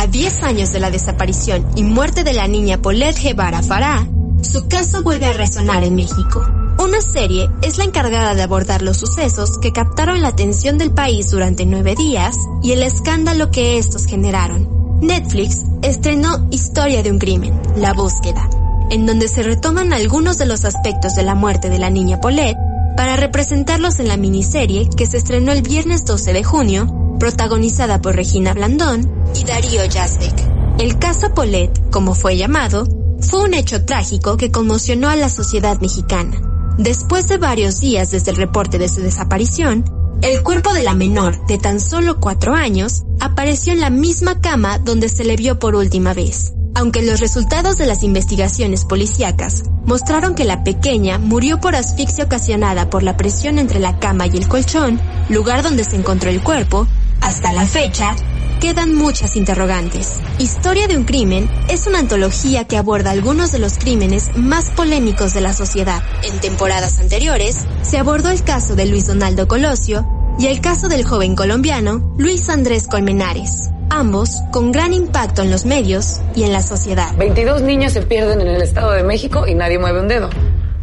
A 0.05 0.07
10 0.07 0.43
años 0.43 0.71
de 0.71 0.79
la 0.79 0.91
desaparición 0.91 1.65
y 1.75 1.81
muerte 1.81 2.23
de 2.23 2.33
la 2.33 2.47
niña 2.47 2.79
Paulette 2.79 3.19
Guevara 3.19 3.63
Farah, 3.63 4.07
su 4.43 4.67
caso 4.67 5.01
vuelve 5.01 5.25
a 5.25 5.33
resonar 5.33 5.83
en 5.83 5.95
México. 5.95 6.45
Una 6.77 7.01
serie 7.01 7.49
es 7.63 7.79
la 7.79 7.85
encargada 7.85 8.35
de 8.35 8.43
abordar 8.43 8.83
los 8.83 8.97
sucesos 8.97 9.57
que 9.57 9.71
captaron 9.71 10.21
la 10.21 10.27
atención 10.27 10.77
del 10.77 10.91
país 10.91 11.31
durante 11.31 11.65
nueve 11.65 11.95
días 11.95 12.37
y 12.61 12.73
el 12.73 12.83
escándalo 12.83 13.49
que 13.49 13.79
estos 13.79 14.05
generaron. 14.05 14.99
Netflix 15.01 15.63
estrenó 15.81 16.49
Historia 16.51 17.01
de 17.01 17.09
un 17.09 17.17
crimen, 17.17 17.59
La 17.75 17.93
búsqueda, 17.93 18.47
en 18.91 19.07
donde 19.07 19.27
se 19.27 19.41
retoman 19.41 19.91
algunos 19.91 20.37
de 20.37 20.45
los 20.45 20.65
aspectos 20.65 21.15
de 21.15 21.23
la 21.23 21.33
muerte 21.33 21.71
de 21.71 21.79
la 21.79 21.89
niña 21.89 22.21
Paulette 22.21 22.59
para 22.95 23.15
representarlos 23.15 23.99
en 23.99 24.07
la 24.07 24.17
miniserie 24.17 24.87
que 24.87 25.07
se 25.07 25.17
estrenó 25.17 25.51
el 25.51 25.63
viernes 25.63 26.05
12 26.05 26.31
de 26.31 26.43
junio, 26.43 27.04
protagonizada 27.19 28.01
por 28.01 28.15
Regina 28.15 28.54
Blandón 28.54 29.10
y 29.36 29.43
Darío 29.43 29.86
Yazbek. 29.86 30.34
El 30.80 30.99
caso 30.99 31.34
Paulette, 31.34 31.80
como 31.89 32.15
fue 32.15 32.38
llamado, 32.38 32.86
fue 33.21 33.43
un 33.43 33.54
hecho 33.54 33.86
trágico 33.86 34.38
que 34.38 34.51
conmocionó 34.51 35.10
a 35.10 35.15
la 35.15 35.30
sociedad 35.30 35.80
mexicana. 35.80 36.41
Después 36.78 37.28
de 37.28 37.38
varios 37.38 37.80
días 37.80 38.12
desde 38.12 38.32
el 38.32 38.38
reporte 38.38 38.78
de 38.78 38.89
su 38.89 39.01
desaparición, 39.01 39.86
el 40.21 40.43
cuerpo 40.43 40.73
de 40.73 40.84
la 40.84 40.93
menor, 40.93 41.45
de 41.47 41.58
tan 41.58 41.80
solo 41.80 42.19
cuatro 42.19 42.54
años, 42.54 43.04
apareció 43.19 43.73
en 43.73 43.80
la 43.80 43.89
misma 43.89 44.41
cama 44.41 44.80
donde 44.80 45.10
se 45.10 45.23
le 45.23 45.36
vio 45.36 45.60
por 45.60 45.75
última 45.75 46.13
vez. 46.13 46.54
Aunque 46.73 47.01
los 47.01 47.21
resultados 47.21 47.78
de 47.78 47.86
las 47.86 48.04
investigaciones 48.04 48.84
policíacas 48.84 49.63
mostraron 49.86 50.36
que 50.36 50.43
la 50.43 50.65
pequeña 50.65 51.19
murió 51.19 51.62
por 51.62 51.75
asfixia 51.75 52.25
ocasionada 52.25 52.89
por 52.89 53.04
la 53.04 53.15
presión 53.15 53.60
entre 53.60 53.80
la 53.80 53.99
cama 53.99 54.28
y 54.28 54.36
el 54.36 54.47
colchón, 54.49 54.99
lugar 55.30 55.63
donde 55.63 55.86
se 55.86 55.95
encontró 55.95 56.30
el 56.30 56.43
cuerpo, 56.43 56.88
hasta 57.25 57.51
la 57.53 57.65
fecha, 57.65 58.15
quedan 58.61 58.93
muchas 58.93 59.35
interrogantes. 59.35 60.19
Historia 60.38 60.88
de 60.88 60.95
un 60.95 61.05
crimen 61.05 61.49
es 61.69 61.88
una 61.88 61.97
antología 61.97 62.65
que 62.65 62.77
aborda 62.77 63.09
algunos 63.09 63.51
de 63.51 63.57
los 63.57 63.79
crímenes 63.79 64.38
más 64.38 64.69
polémicos 64.69 65.33
de 65.33 65.41
la 65.41 65.53
sociedad. 65.53 66.03
En 66.21 66.39
temporadas 66.39 66.99
anteriores, 66.99 67.65
se 67.81 67.97
abordó 67.97 68.29
el 68.29 68.43
caso 68.43 68.75
de 68.75 68.85
Luis 68.85 69.07
Donaldo 69.07 69.47
Colosio 69.47 70.07
y 70.38 70.45
el 70.47 70.61
caso 70.61 70.88
del 70.88 71.03
joven 71.03 71.35
colombiano 71.35 72.13
Luis 72.17 72.47
Andrés 72.49 72.88
Colmenares 72.88 73.69
ambos 73.88 74.41
con 74.51 74.73
gran 74.73 74.93
impacto 74.93 75.41
en 75.41 75.51
los 75.51 75.65
medios 75.65 76.19
y 76.35 76.43
en 76.43 76.51
la 76.51 76.61
sociedad. 76.61 77.15
22 77.17 77.61
niñas 77.61 77.93
se 77.93 78.01
pierden 78.01 78.41
en 78.41 78.47
el 78.47 78.61
Estado 78.61 78.91
de 78.91 79.03
México 79.03 79.47
y 79.47 79.53
nadie 79.53 79.79
mueve 79.79 80.01
un 80.01 80.09
dedo. 80.09 80.29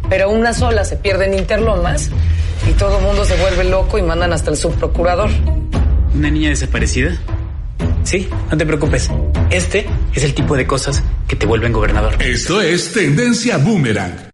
Pero 0.09 0.31
una 0.31 0.53
sola 0.53 0.83
se 0.83 0.95
pierde 0.95 1.25
en 1.25 1.35
Interlomas 1.35 2.09
y 2.67 2.73
todo 2.73 2.97
el 2.97 3.05
mundo 3.05 3.23
se 3.23 3.35
vuelve 3.37 3.65
loco 3.65 3.99
y 3.99 4.01
mandan 4.01 4.33
hasta 4.33 4.49
el 4.49 4.57
subprocurador. 4.57 5.29
¿Una 6.13 6.29
niña 6.29 6.49
desaparecida? 6.49 7.17
Sí, 8.03 8.27
no 8.51 8.57
te 8.57 8.65
preocupes. 8.65 9.09
Este 9.49 9.87
es 10.13 10.23
el 10.23 10.33
tipo 10.33 10.55
de 10.55 10.67
cosas 10.67 11.03
que 11.27 11.35
te 11.35 11.45
vuelven 11.45 11.73
gobernador. 11.73 12.21
Esto 12.21 12.61
es 12.61 12.93
Tendencia 12.93 13.57
Boomerang. 13.57 14.29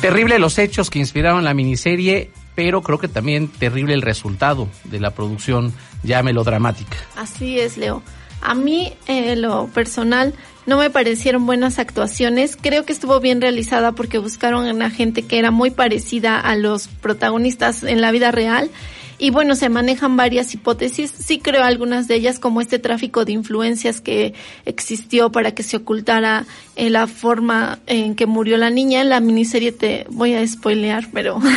Terrible 0.00 0.38
los 0.38 0.58
hechos 0.58 0.90
que 0.90 0.98
inspiraron 0.98 1.44
la 1.44 1.54
miniserie 1.54 2.30
pero 2.56 2.82
creo 2.82 2.98
que 2.98 3.06
también 3.06 3.48
terrible 3.48 3.94
el 3.94 4.02
resultado 4.02 4.68
de 4.84 4.98
la 4.98 5.12
producción 5.12 5.72
ya 6.02 6.24
melodramática. 6.24 6.96
Así 7.14 7.60
es, 7.60 7.76
Leo. 7.76 8.02
A 8.40 8.54
mí, 8.54 8.94
eh, 9.06 9.36
lo 9.36 9.68
personal, 9.68 10.34
no 10.66 10.78
me 10.78 10.90
parecieron 10.90 11.46
buenas 11.46 11.78
actuaciones. 11.78 12.56
Creo 12.60 12.84
que 12.84 12.92
estuvo 12.92 13.20
bien 13.20 13.40
realizada 13.40 13.92
porque 13.92 14.18
buscaron 14.18 14.66
a 14.66 14.72
una 14.72 14.90
gente 14.90 15.22
que 15.22 15.38
era 15.38 15.50
muy 15.50 15.70
parecida 15.70 16.38
a 16.40 16.56
los 16.56 16.88
protagonistas 16.88 17.82
en 17.82 18.00
la 18.00 18.10
vida 18.10 18.32
real 18.32 18.70
y 19.18 19.30
bueno, 19.30 19.54
se 19.54 19.68
manejan 19.68 20.16
varias 20.16 20.52
hipótesis. 20.52 21.10
Sí 21.10 21.38
creo 21.38 21.62
algunas 21.62 22.06
de 22.06 22.16
ellas, 22.16 22.38
como 22.38 22.60
este 22.60 22.78
tráfico 22.78 23.24
de 23.24 23.32
influencias 23.32 24.00
que 24.00 24.34
existió 24.66 25.32
para 25.32 25.52
que 25.52 25.62
se 25.62 25.78
ocultara 25.78 26.44
eh, 26.74 26.90
la 26.90 27.06
forma 27.06 27.78
en 27.86 28.14
que 28.14 28.26
murió 28.26 28.58
la 28.58 28.68
niña. 28.68 29.00
En 29.00 29.08
la 29.08 29.20
miniserie 29.20 29.72
te 29.72 30.06
voy 30.10 30.34
a 30.34 30.46
spoilear, 30.46 31.08
pero... 31.12 31.40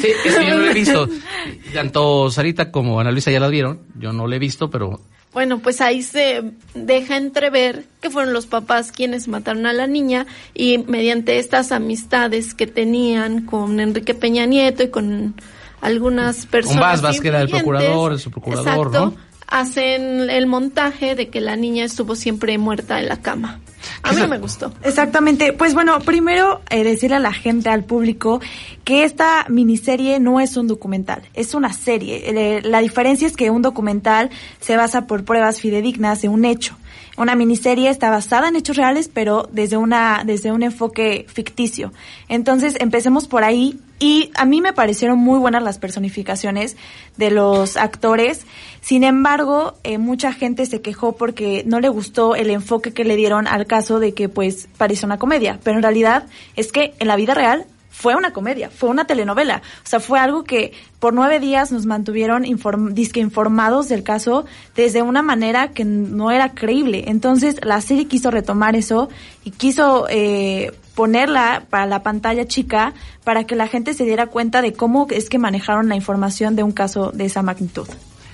Sí, 0.00 0.08
eso 0.24 0.42
yo 0.42 0.56
no 0.56 0.56
lo 0.58 0.70
he 0.70 0.74
visto. 0.74 1.08
Tanto 1.74 2.30
Sarita 2.30 2.70
como 2.70 3.00
Ana 3.00 3.12
Luisa 3.12 3.30
ya 3.30 3.40
la 3.40 3.48
vieron. 3.48 3.80
Yo 3.98 4.12
no 4.12 4.26
lo 4.26 4.34
he 4.34 4.38
visto, 4.38 4.68
pero 4.68 5.00
bueno, 5.32 5.58
pues 5.58 5.80
ahí 5.80 6.02
se 6.02 6.42
deja 6.74 7.16
entrever 7.16 7.84
que 8.00 8.10
fueron 8.10 8.32
los 8.32 8.46
papás 8.46 8.90
quienes 8.90 9.28
mataron 9.28 9.66
a 9.66 9.72
la 9.72 9.86
niña 9.86 10.26
y 10.54 10.78
mediante 10.78 11.38
estas 11.38 11.72
amistades 11.72 12.54
que 12.54 12.66
tenían 12.66 13.44
con 13.44 13.78
Enrique 13.80 14.14
Peña 14.14 14.46
Nieto 14.46 14.82
y 14.82 14.88
con 14.88 15.34
algunas 15.80 16.46
personas. 16.46 17.02
Con 17.02 17.20
que 17.20 17.28
era 17.28 17.42
el 17.42 17.50
procurador, 17.50 18.18
su 18.18 18.30
procurador, 18.30 18.92
¿no? 18.92 19.14
Hacen 19.46 20.28
el 20.30 20.46
montaje 20.46 21.14
de 21.14 21.28
que 21.28 21.40
la 21.40 21.56
niña 21.56 21.84
estuvo 21.84 22.16
siempre 22.16 22.58
muerta 22.58 22.98
en 22.98 23.08
la 23.08 23.20
cama. 23.20 23.60
A 24.02 24.12
mí 24.12 24.20
no 24.20 24.28
me 24.28 24.38
gustó. 24.38 24.72
Exactamente. 24.82 25.52
Pues 25.52 25.74
bueno, 25.74 26.00
primero 26.00 26.60
eh, 26.70 26.84
decirle 26.84 27.16
a 27.16 27.20
la 27.20 27.32
gente, 27.32 27.68
al 27.68 27.84
público, 27.84 28.40
que 28.84 29.04
esta 29.04 29.46
miniserie 29.48 30.20
no 30.20 30.40
es 30.40 30.56
un 30.56 30.66
documental, 30.66 31.22
es 31.34 31.54
una 31.54 31.72
serie. 31.72 32.62
la 32.62 32.80
diferencia 32.80 33.26
es 33.26 33.36
que 33.36 33.50
un 33.50 33.62
documental 33.62 34.30
se 34.60 34.76
basa 34.76 35.06
por 35.06 35.24
pruebas 35.24 35.60
fidedignas 35.60 36.22
de 36.22 36.28
un 36.28 36.44
hecho. 36.44 36.76
Una 37.16 37.34
miniserie 37.34 37.88
está 37.88 38.10
basada 38.10 38.48
en 38.48 38.56
hechos 38.56 38.76
reales, 38.76 39.08
pero 39.12 39.48
desde 39.50 39.76
una 39.76 40.22
desde 40.24 40.52
un 40.52 40.62
enfoque 40.62 41.26
ficticio. 41.32 41.92
Entonces, 42.28 42.76
empecemos 42.78 43.26
por 43.26 43.42
ahí 43.42 43.78
y 43.98 44.30
a 44.34 44.44
mí 44.44 44.60
me 44.60 44.72
parecieron 44.72 45.18
muy 45.18 45.38
buenas 45.38 45.62
las 45.62 45.78
personificaciones 45.78 46.76
de 47.16 47.30
los 47.30 47.76
actores. 47.76 48.46
Sin 48.80 49.04
embargo, 49.04 49.74
eh, 49.84 49.98
mucha 49.98 50.32
gente 50.32 50.66
se 50.66 50.82
quejó 50.82 51.16
porque 51.16 51.62
no 51.66 51.80
le 51.80 51.88
gustó 51.88 52.34
el 52.34 52.50
enfoque 52.50 52.92
que 52.92 53.04
le 53.04 53.16
dieron 53.16 53.46
al 53.46 53.66
caso 53.66 53.98
de 53.98 54.12
que 54.12 54.28
pues 54.28 54.68
parece 54.76 55.06
una 55.06 55.18
comedia. 55.18 55.58
Pero 55.62 55.76
en 55.76 55.82
realidad 55.82 56.26
es 56.56 56.72
que 56.72 56.94
en 56.98 57.08
la 57.08 57.16
vida 57.16 57.34
real 57.34 57.66
fue 57.96 58.14
una 58.14 58.34
comedia, 58.34 58.68
fue 58.68 58.90
una 58.90 59.06
telenovela. 59.06 59.62
O 59.82 59.88
sea, 59.88 60.00
fue 60.00 60.18
algo 60.18 60.44
que 60.44 60.72
por 61.00 61.14
nueve 61.14 61.40
días 61.40 61.72
nos 61.72 61.86
mantuvieron 61.86 62.44
disque 62.92 63.20
informados 63.20 63.88
del 63.88 64.02
caso 64.02 64.44
desde 64.74 65.00
una 65.00 65.22
manera 65.22 65.68
que 65.68 65.86
no 65.86 66.30
era 66.30 66.52
creíble. 66.52 67.04
Entonces, 67.06 67.56
la 67.64 67.80
serie 67.80 68.04
quiso 68.04 68.30
retomar 68.30 68.76
eso 68.76 69.08
y 69.44 69.52
quiso 69.52 70.06
eh, 70.10 70.72
ponerla 70.96 71.62
para 71.70 71.86
la 71.86 72.02
pantalla 72.02 72.48
chica 72.48 72.94
para 73.22 73.44
que 73.44 73.54
la 73.54 73.68
gente 73.68 73.94
se 73.94 74.04
diera 74.04 74.26
cuenta 74.26 74.62
de 74.62 74.72
cómo 74.72 75.06
es 75.10 75.28
que 75.28 75.38
manejaron 75.38 75.88
la 75.88 75.94
información 75.94 76.56
de 76.56 76.64
un 76.64 76.72
caso 76.72 77.12
de 77.12 77.26
esa 77.26 77.42
magnitud. 77.42 77.86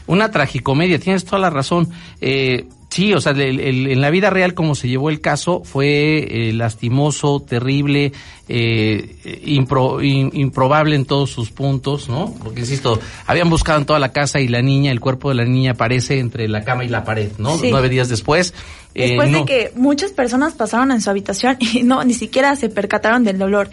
Una 0.07 0.31
tragicomedia, 0.31 0.99
tienes 0.99 1.25
toda 1.25 1.41
la 1.41 1.51
razón. 1.51 1.89
Eh, 2.21 2.67
Sí, 2.93 3.15
o 3.15 3.23
sea, 3.23 3.33
en 3.35 4.01
la 4.03 4.11
vida 4.11 4.29
real 4.29 4.53
como 4.53 4.75
se 4.75 4.87
llevó 4.87 5.09
el 5.09 5.23
caso 5.23 5.63
fue 5.65 6.49
eh, 6.49 6.53
lastimoso, 6.53 7.41
terrible, 7.41 8.13
eh, 8.51 9.41
improbable 10.35 10.95
en 10.95 11.07
todos 11.07 11.31
sus 11.31 11.51
puntos, 11.53 12.11
¿no? 12.11 12.35
Porque, 12.45 12.61
insisto, 12.61 13.01
habían 13.25 13.49
buscado 13.49 13.79
en 13.79 13.87
toda 13.87 13.99
la 13.99 14.13
casa 14.13 14.41
y 14.41 14.49
la 14.49 14.61
niña, 14.61 14.93
el 14.93 15.01
cuerpo 15.01 15.31
de 15.31 15.37
la 15.37 15.47
niña 15.47 15.71
aparece 15.71 16.19
entre 16.19 16.49
la 16.49 16.65
cama 16.65 16.85
y 16.85 16.89
la 16.89 17.03
pared, 17.03 17.33
¿no? 17.39 17.59
Nueve 17.63 17.89
días 17.89 18.11
después. 18.11 18.53
Eh, 18.95 19.09
después 19.09 19.33
de 19.33 19.45
que 19.47 19.73
muchas 19.75 20.13
personas 20.13 20.53
pasaron 20.53 20.93
en 20.93 21.01
su 21.01 21.09
habitación 21.09 21.57
y 21.73 21.85
no, 21.85 22.05
ni 22.05 22.13
siquiera 22.13 22.55
se 22.57 22.69
percataron 22.69 23.25
del 23.25 23.39
dolor. 23.39 23.71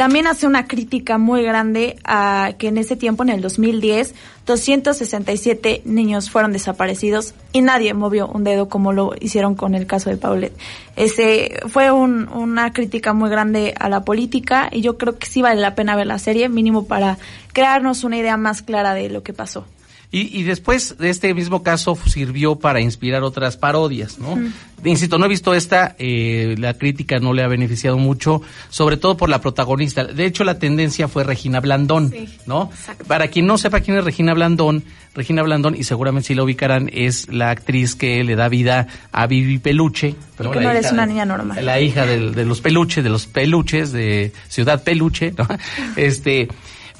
También 0.00 0.26
hace 0.26 0.46
una 0.46 0.66
crítica 0.66 1.18
muy 1.18 1.42
grande 1.42 1.98
a 2.04 2.54
que 2.56 2.68
en 2.68 2.78
ese 2.78 2.96
tiempo, 2.96 3.22
en 3.22 3.28
el 3.28 3.42
2010, 3.42 4.14
267 4.46 5.82
niños 5.84 6.30
fueron 6.30 6.52
desaparecidos 6.52 7.34
y 7.52 7.60
nadie 7.60 7.92
movió 7.92 8.26
un 8.26 8.42
dedo 8.42 8.70
como 8.70 8.94
lo 8.94 9.12
hicieron 9.20 9.56
con 9.56 9.74
el 9.74 9.86
caso 9.86 10.08
de 10.08 10.16
Paulette. 10.16 10.56
Ese 10.96 11.60
fue 11.68 11.90
una 11.90 12.72
crítica 12.72 13.12
muy 13.12 13.28
grande 13.28 13.74
a 13.78 13.90
la 13.90 14.02
política 14.02 14.70
y 14.72 14.80
yo 14.80 14.96
creo 14.96 15.18
que 15.18 15.26
sí 15.26 15.42
vale 15.42 15.60
la 15.60 15.74
pena 15.74 15.96
ver 15.96 16.06
la 16.06 16.18
serie, 16.18 16.48
mínimo 16.48 16.86
para 16.86 17.18
crearnos 17.52 18.02
una 18.02 18.16
idea 18.16 18.38
más 18.38 18.62
clara 18.62 18.94
de 18.94 19.10
lo 19.10 19.22
que 19.22 19.34
pasó. 19.34 19.66
Y, 20.12 20.36
y, 20.36 20.42
después 20.42 20.98
de 20.98 21.08
este 21.08 21.32
mismo 21.34 21.62
caso 21.62 21.96
sirvió 22.06 22.56
para 22.56 22.80
inspirar 22.80 23.22
otras 23.22 23.56
parodias, 23.56 24.18
¿no? 24.18 24.36
Insisto, 24.84 25.18
no 25.18 25.26
he 25.26 25.28
visto 25.28 25.54
esta, 25.54 25.94
eh, 25.98 26.56
la 26.58 26.74
crítica 26.74 27.20
no 27.20 27.32
le 27.32 27.44
ha 27.44 27.48
beneficiado 27.48 27.96
mucho, 27.96 28.42
sobre 28.70 28.96
todo 28.96 29.16
por 29.16 29.28
la 29.28 29.40
protagonista. 29.40 30.04
De 30.04 30.24
hecho, 30.24 30.42
la 30.42 30.58
tendencia 30.58 31.06
fue 31.06 31.22
Regina 31.22 31.60
Blandón, 31.60 32.12
¿no? 32.46 32.70
Para 33.06 33.28
quien 33.28 33.46
no 33.46 33.56
sepa 33.56 33.80
quién 33.80 33.98
es 33.98 34.04
Regina 34.04 34.34
Blandón, 34.34 34.82
Regina 35.14 35.42
Blandón, 35.42 35.76
y 35.76 35.84
seguramente 35.84 36.28
si 36.28 36.34
la 36.34 36.42
ubicarán, 36.42 36.90
es 36.92 37.28
la 37.32 37.50
actriz 37.50 37.94
que 37.94 38.24
le 38.24 38.34
da 38.34 38.48
vida 38.48 38.88
a 39.12 39.26
Vivi 39.28 39.58
Peluche. 39.58 40.16
Pero 40.36 40.50
que 40.50 40.60
no 40.60 40.70
eres 40.70 40.90
una 40.90 41.06
niña 41.06 41.24
normal. 41.24 41.64
La 41.64 41.80
hija 41.80 42.06
de, 42.06 42.30
de 42.30 42.44
los 42.44 42.60
peluches, 42.60 43.04
de 43.04 43.10
los 43.10 43.26
peluches, 43.26 43.92
de 43.92 44.32
Ciudad 44.48 44.82
Peluche, 44.82 45.34
¿no? 45.36 45.46
Este 45.96 46.48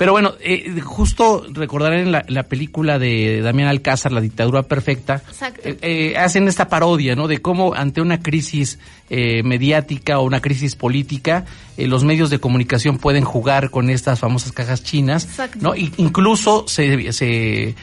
pero 0.01 0.13
bueno, 0.13 0.33
eh, 0.41 0.81
justo 0.81 1.45
recordarán 1.53 2.11
la, 2.11 2.25
la 2.27 2.45
película 2.45 2.99
de 2.99 3.43
Damián 3.43 3.69
Alcázar, 3.69 4.13
La 4.13 4.23
dictadura 4.23 4.63
perfecta, 4.63 5.21
eh, 5.63 5.77
eh, 5.83 6.17
hacen 6.17 6.49
esta 6.49 6.71
parodia, 6.71 7.15
¿no? 7.15 7.29
De 7.29 7.43
cómo 7.43 7.75
ante 7.75 8.01
una 8.01 8.23
crisis 8.23 8.79
mediática 9.11 10.21
o 10.21 10.23
una 10.23 10.41
crisis 10.41 10.75
política, 10.75 11.45
los 11.77 12.03
medios 12.03 12.31
de 12.31 12.39
comunicación 12.39 12.97
pueden 12.97 13.25
jugar 13.25 13.69
con 13.69 13.91
estas 13.91 14.21
famosas 14.21 14.53
cajas 14.53 14.85
chinas, 14.85 15.29
¿no? 15.61 15.75
incluso 15.75 16.65
se, 16.69 17.13
se 17.13 17.75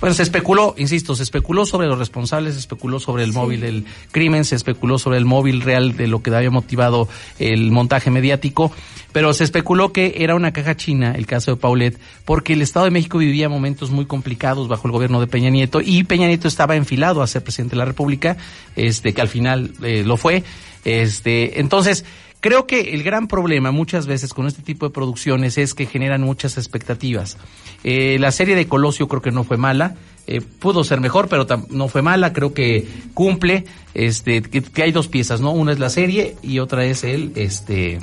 Bueno, 0.00 0.14
se 0.14 0.22
especuló, 0.22 0.74
insisto, 0.76 1.16
se 1.16 1.22
especuló 1.22 1.64
sobre 1.64 1.86
los 1.86 1.98
responsables, 1.98 2.54
se 2.54 2.60
especuló 2.60 3.00
sobre 3.00 3.24
el 3.24 3.32
móvil 3.32 3.60
del 3.60 3.86
crimen, 4.10 4.44
se 4.44 4.54
especuló 4.54 4.98
sobre 4.98 5.16
el 5.16 5.24
móvil 5.24 5.62
real 5.62 5.96
de 5.96 6.06
lo 6.06 6.22
que 6.22 6.34
había 6.34 6.50
motivado 6.50 7.08
el 7.38 7.70
montaje 7.70 8.10
mediático, 8.10 8.70
pero 9.12 9.32
se 9.32 9.44
especuló 9.44 9.94
que 9.94 10.16
era 10.18 10.34
una 10.34 10.52
caja 10.52 10.76
china 10.76 11.14
el 11.16 11.26
caso 11.26 11.52
de 11.52 11.56
Paulet, 11.56 11.98
porque 12.26 12.52
el 12.52 12.60
Estado 12.60 12.84
de 12.84 12.90
México 12.90 13.16
vivía 13.16 13.48
momentos 13.48 13.90
muy 13.90 14.04
complicados 14.04 14.68
bajo 14.68 14.86
el 14.86 14.92
gobierno 14.92 15.18
de 15.18 15.28
Peña 15.28 15.48
Nieto 15.48 15.80
y 15.80 16.04
Peña 16.04 16.26
Nieto 16.26 16.46
estaba 16.46 16.76
enfilado 16.76 17.22
a 17.22 17.26
ser 17.26 17.42
presidente 17.42 17.74
de 17.74 17.78
la 17.78 17.86
República, 17.86 18.36
este 18.76 19.14
que 19.14 19.22
al 19.22 19.28
final 19.28 19.72
eh, 19.82 20.02
lo 20.04 20.18
fue. 20.18 20.44
Este, 20.84 21.58
entonces, 21.58 22.04
Creo 22.40 22.66
que 22.66 22.94
el 22.94 23.02
gran 23.02 23.28
problema 23.28 23.70
muchas 23.70 24.06
veces 24.06 24.32
con 24.32 24.46
este 24.46 24.62
tipo 24.62 24.86
de 24.86 24.92
producciones 24.92 25.58
es 25.58 25.74
que 25.74 25.86
generan 25.86 26.22
muchas 26.22 26.58
expectativas. 26.58 27.38
Eh, 27.82 28.18
la 28.20 28.30
serie 28.30 28.54
de 28.54 28.68
Colosio 28.68 29.08
creo 29.08 29.22
que 29.22 29.30
no 29.32 29.42
fue 29.42 29.56
mala, 29.56 29.94
eh, 30.26 30.40
pudo 30.40 30.84
ser 30.84 31.00
mejor, 31.00 31.28
pero 31.28 31.46
no 31.70 31.88
fue 31.88 32.02
mala, 32.02 32.32
creo 32.32 32.52
que 32.52 32.86
cumple, 33.14 33.64
este, 33.94 34.42
que, 34.42 34.82
hay 34.82 34.92
dos 34.92 35.08
piezas, 35.08 35.40
¿no? 35.40 35.52
Una 35.52 35.72
es 35.72 35.78
la 35.78 35.90
serie 35.90 36.36
y 36.42 36.58
otra 36.58 36.84
es 36.84 37.04
el, 37.04 37.32
este, 37.36 38.00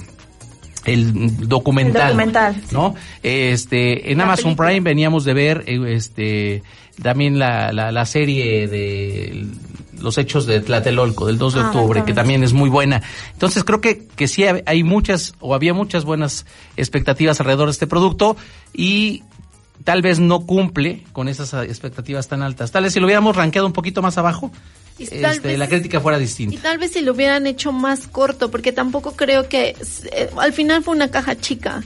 el 0.85 1.47
documental, 1.47 2.09
documental 2.09 2.61
¿no? 2.71 2.95
Este, 3.21 4.11
en 4.11 4.21
Amazon 4.21 4.55
Prime 4.55 4.81
veníamos 4.81 5.25
de 5.25 5.33
ver, 5.33 5.63
eh, 5.67 5.79
este, 5.89 6.63
también 7.01 7.39
la, 7.39 7.71
la, 7.71 7.91
la 7.91 8.05
serie 8.05 8.67
de 8.67 9.45
los 10.03 10.17
hechos 10.17 10.45
de 10.45 10.59
Tlatelolco 10.59 11.25
del 11.25 11.37
2 11.37 11.53
de 11.53 11.59
ah, 11.61 11.67
octubre, 11.67 12.03
que 12.05 12.13
también 12.13 12.43
es 12.43 12.53
muy 12.53 12.69
buena. 12.69 13.01
Entonces 13.31 13.63
creo 13.63 13.81
que, 13.81 14.05
que 14.05 14.27
sí 14.27 14.43
hay 14.43 14.83
muchas 14.83 15.33
o 15.39 15.55
había 15.55 15.73
muchas 15.73 16.05
buenas 16.05 16.45
expectativas 16.77 17.39
alrededor 17.39 17.67
de 17.67 17.71
este 17.71 17.87
producto 17.87 18.35
y 18.73 19.23
tal 19.83 20.01
vez 20.01 20.19
no 20.19 20.45
cumple 20.45 21.03
con 21.13 21.27
esas 21.27 21.53
expectativas 21.53 22.27
tan 22.27 22.41
altas. 22.41 22.71
Tal 22.71 22.83
vez 22.83 22.93
si 22.93 22.99
lo 22.99 23.05
hubiéramos 23.05 23.35
rankeado 23.35 23.65
un 23.65 23.73
poquito 23.73 24.01
más 24.01 24.17
abajo, 24.17 24.51
este, 24.99 25.57
la 25.57 25.67
crítica 25.67 25.99
fuera 25.99 26.19
distinta. 26.19 26.55
Y 26.55 26.57
tal 26.57 26.77
vez 26.77 26.91
si 26.91 27.01
lo 27.01 27.13
hubieran 27.13 27.47
hecho 27.47 27.71
más 27.71 28.07
corto, 28.07 28.51
porque 28.51 28.71
tampoco 28.71 29.13
creo 29.13 29.49
que 29.49 29.75
eh, 30.11 30.29
al 30.37 30.53
final 30.53 30.83
fue 30.83 30.95
una 30.95 31.09
caja 31.09 31.35
chica. 31.35 31.81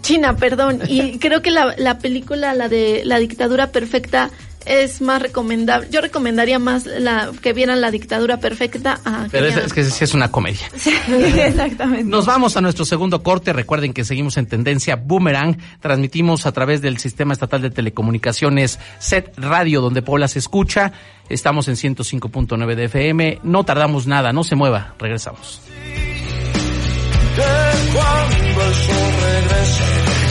China, 0.00 0.36
perdón. 0.36 0.80
Y 0.88 1.18
creo 1.20 1.42
que 1.42 1.50
la, 1.50 1.74
la 1.76 1.98
película, 1.98 2.54
la 2.54 2.68
de 2.68 3.02
la 3.04 3.18
dictadura 3.18 3.72
perfecta, 3.72 4.30
es 4.66 5.00
más 5.00 5.20
recomendable. 5.20 5.88
Yo 5.90 6.00
recomendaría 6.00 6.58
más 6.58 6.86
la 6.86 7.30
que 7.40 7.52
vieran 7.52 7.80
la 7.80 7.90
dictadura 7.90 8.38
perfecta. 8.38 9.00
A 9.04 9.26
Pero 9.30 9.46
es, 9.46 9.72
que 9.72 9.80
es 9.80 10.14
una 10.14 10.30
comedia. 10.30 10.70
Sí, 10.82 10.92
exactamente. 11.38 12.04
Nos 12.04 12.26
vamos 12.26 12.56
a 12.56 12.60
nuestro 12.60 12.84
segundo 12.84 13.22
corte. 13.22 13.52
Recuerden 13.52 13.92
que 13.92 14.04
seguimos 14.04 14.36
en 14.36 14.46
tendencia 14.46 14.96
Boomerang. 14.96 15.56
Transmitimos 15.80 16.44
a 16.46 16.52
través 16.52 16.82
del 16.82 16.98
Sistema 16.98 17.32
Estatal 17.32 17.62
de 17.62 17.70
Telecomunicaciones 17.70 18.78
Set 18.98 19.32
Radio, 19.36 19.80
donde 19.80 20.02
Puebla 20.02 20.28
se 20.28 20.38
escucha. 20.38 20.92
Estamos 21.28 21.68
en 21.68 21.76
105.9 21.76 22.74
de 22.74 22.84
FM. 22.84 23.40
No 23.42 23.64
tardamos 23.64 24.06
nada, 24.06 24.32
no 24.32 24.44
se 24.44 24.56
mueva. 24.56 24.94
Regresamos. 24.98 25.60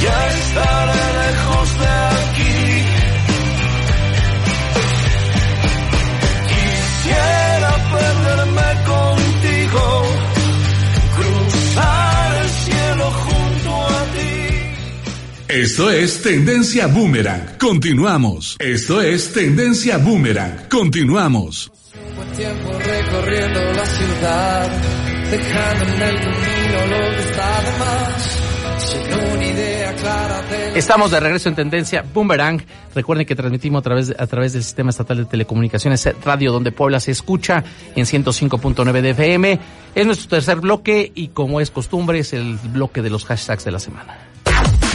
ya 0.01 0.27
estaré 0.27 1.30
Esto 15.51 15.91
es 15.91 16.21
Tendencia 16.21 16.87
Boomerang. 16.87 17.57
Continuamos. 17.57 18.55
Esto 18.57 19.01
es 19.01 19.33
Tendencia 19.33 19.97
Boomerang. 19.97 20.69
Continuamos. 20.69 21.69
tiempo 22.37 22.71
recorriendo 22.71 23.59
la 23.73 23.85
ciudad, 23.85 24.71
dejando 25.29 25.93
en 25.93 26.01
el 26.03 26.15
camino 26.21 26.85
lo 26.87 27.15
que 27.17 27.21
está 27.23 27.61
de 27.63 27.79
más. 27.79 28.37
Estamos 30.73 31.11
de 31.11 31.19
regreso 31.19 31.49
en 31.49 31.55
Tendencia 31.55 32.05
Boomerang. 32.13 32.63
Recuerden 32.95 33.25
que 33.25 33.35
transmitimos 33.35 33.81
a 33.81 33.83
través, 33.83 34.15
a 34.17 34.27
través 34.27 34.53
del 34.53 34.63
Sistema 34.63 34.91
Estatal 34.91 35.17
de 35.17 35.25
Telecomunicaciones 35.25 36.07
Radio, 36.23 36.53
donde 36.53 36.71
Puebla 36.71 37.01
se 37.01 37.11
escucha 37.11 37.61
en 37.93 38.05
105.9 38.05 39.01
de 39.01 39.09
FM. 39.09 39.59
Es 39.95 40.05
nuestro 40.05 40.29
tercer 40.29 40.61
bloque 40.61 41.11
y 41.13 41.27
como 41.27 41.59
es 41.59 41.71
costumbre 41.71 42.19
es 42.19 42.31
el 42.31 42.55
bloque 42.55 43.01
de 43.01 43.09
los 43.09 43.25
hashtags 43.25 43.65
de 43.65 43.71
la 43.71 43.79
semana. 43.79 44.30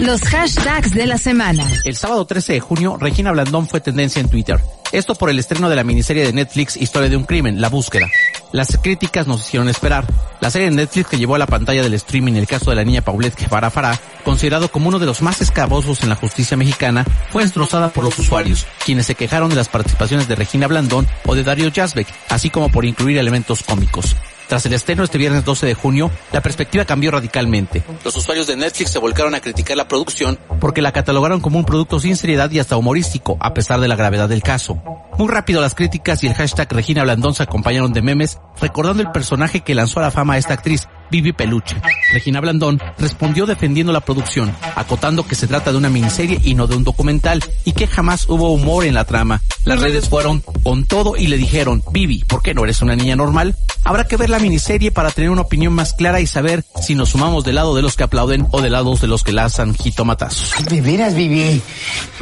Los 0.01 0.21
hashtags 0.25 0.93
de 0.93 1.07
la 1.07 1.17
semana. 1.17 1.65
El 1.85 1.97
sábado 1.97 2.27
13 2.27 2.53
de 2.53 2.61
junio, 2.61 2.99
Regina 3.01 3.33
Blandón 3.33 3.67
fue 3.67 3.81
tendencia 3.81 4.21
en 4.21 4.29
Twitter. 4.29 4.61
Esto 4.93 5.15
por 5.15 5.31
el 5.31 5.39
estreno 5.39 5.71
de 5.71 5.77
la 5.77 5.85
miniserie 5.85 6.27
de 6.27 6.35
Netflix 6.35 6.77
Historia 6.77 7.09
de 7.09 7.17
un 7.17 7.25
crimen, 7.25 7.63
La 7.63 7.71
búsqueda. 7.71 8.07
Las 8.53 8.77
críticas 8.77 9.27
nos 9.27 9.41
hicieron 9.41 9.71
esperar. 9.71 10.05
La 10.41 10.51
serie 10.51 10.69
de 10.69 10.77
Netflix 10.77 11.09
que 11.09 11.17
llevó 11.17 11.37
a 11.37 11.39
la 11.39 11.47
pantalla 11.47 11.83
del 11.83 11.95
streaming 11.95 12.35
el 12.35 12.47
caso 12.47 12.69
de 12.69 12.77
la 12.77 12.85
niña 12.85 13.01
Paulette 13.01 13.41
Guevara 13.41 13.71
Farah, 13.71 13.99
considerado 14.23 14.71
como 14.71 14.89
uno 14.89 14.99
de 14.99 15.07
los 15.07 15.23
más 15.23 15.41
escabosos 15.41 16.03
en 16.03 16.11
la 16.11 16.17
justicia 16.17 16.59
mexicana, 16.59 17.07
fue 17.31 17.45
destrozada 17.45 17.89
por 17.89 18.05
los 18.05 18.19
usuarios, 18.19 18.67
quienes 18.85 19.07
se 19.07 19.15
quejaron 19.15 19.49
de 19.49 19.57
las 19.57 19.71
participaciones 19.71 20.29
de 20.29 20.35
Regina 20.35 20.67
Blandón 20.67 21.09
o 21.25 21.35
de 21.35 21.43
Dario 21.43 21.73
Jasbeck, 21.75 22.09
así 22.29 22.51
como 22.51 22.69
por 22.69 22.85
incluir 22.85 23.17
elementos 23.17 23.63
cómicos. 23.63 24.15
Tras 24.49 24.65
el 24.65 24.75
estreno 24.75 25.03
este 25.03 25.19
viernes 25.19 25.45
12 25.45 25.67
de 25.67 25.75
junio, 25.75 26.11
la 26.33 26.41
perspectiva 26.41 26.85
cambió 26.85 27.11
radicalmente. 27.11 27.83
Los 28.05 28.17
usuarios 28.17 28.47
de 28.47 28.57
Netflix 28.57 28.91
se 28.91 28.99
volcaron 28.99 29.35
a 29.35 29.41
criticar 29.41 29.77
la 29.77 29.89
producción 29.89 30.39
porque 30.61 30.83
la 30.83 30.93
catalogaron 30.93 31.41
como 31.41 31.59
un 31.59 31.65
producto 31.65 31.99
sin 31.99 32.17
seriedad 32.17 32.51
y 32.51 32.61
hasta 32.61 32.77
humorístico, 32.77 33.37
a 33.41 33.55
pesar 33.55 33.81
de 33.81 33.89
la 33.89 33.97
gravedad 33.97 34.29
del 34.29 34.43
caso. 34.43 34.81
Muy 35.19 35.29
rápido 35.29 35.61
las 35.61 35.75
críticas 35.75 36.23
y 36.23 36.29
el 36.29 36.35
hashtag 36.35 36.73
Regina 36.73 37.03
Blandón 37.03 37.35
se 37.35 37.43
acompañaron 37.43 37.93
de 37.93 38.03
memes, 38.03 38.39
recordando 38.61 39.03
el 39.03 39.11
personaje 39.11 39.63
que 39.63 39.75
lanzó 39.75 40.01
a 40.01 40.05
la 40.05 40.11
fama 40.11 40.35
a 40.35 40.39
esta 40.39 40.55
actriz, 40.55 40.89
Vivi 41.11 41.33
Peluche. 41.33 41.77
Regina 42.13 42.41
Blandón 42.41 42.81
respondió 42.99 43.47
defendiendo 43.47 43.93
la 43.93 44.01
producción, 44.01 44.55
acotando 44.75 45.27
que 45.27 45.35
se 45.35 45.47
trata 45.47 45.73
de 45.73 45.79
una 45.79 45.89
miniserie 45.89 46.41
y 46.43 46.55
no 46.55 46.67
de 46.67 46.77
un 46.77 46.85
documental, 46.85 47.43
y 47.65 47.73
que 47.73 47.87
jamás 47.87 48.29
hubo 48.29 48.53
humor 48.53 48.85
en 48.85 48.95
la 48.95 49.05
trama. 49.05 49.43
Las 49.65 49.81
redes 49.81 50.09
fueron 50.09 50.43
con 50.63 50.85
todo 50.85 51.17
y 51.17 51.27
le 51.27 51.37
dijeron, 51.37 51.83
Vivi, 51.91 52.25
¿por 52.25 52.43
qué 52.43 52.55
no 52.55 52.65
eres 52.65 52.83
una 52.83 52.97
niña 52.97 53.17
normal? 53.17 53.57
Habrá 53.85 54.05
que 54.05 54.17
ver 54.17 54.31
la 54.31 54.39
miniserie 54.39 54.91
para 54.91 55.11
tener 55.11 55.31
una 55.31 55.43
opinión 55.43 55.73
más 55.73 55.93
clara 55.93 56.21
y 56.21 56.27
saber 56.27 56.65
si 56.81 56.95
nos 56.95 57.11
sumamos 57.11 57.45
del 57.45 57.57
lado 57.57 57.75
de 57.75 57.83
los 57.83 57.97
que 57.97 58.05
aplauden 58.05 58.47
o 58.51 58.61
del 58.61 58.73
lado 58.73 58.95
de 58.97 59.07
los 59.07 59.23
que 59.23 59.33
lanzan 59.33 59.75
jitomatazos. 59.75 60.53
De 60.69 60.81
veras, 60.81 61.15
Vivi, 61.15 61.61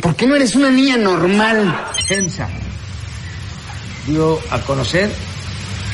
¿por 0.00 0.16
qué 0.16 0.26
no 0.26 0.36
eres 0.36 0.54
una 0.54 0.70
niña 0.70 0.96
normal? 0.96 1.74
Pensa. 2.08 2.48
Dio 4.06 4.38
a 4.50 4.60
conocer 4.60 5.10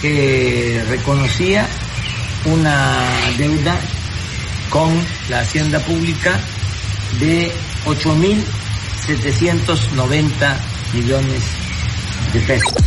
que 0.01 0.83
reconocía 0.89 1.69
una 2.47 2.97
deuda 3.37 3.79
con 4.71 4.89
la 5.29 5.41
hacienda 5.41 5.81
pública 5.81 6.41
de 7.19 7.53
8.790 7.87 10.57
millones 10.95 11.43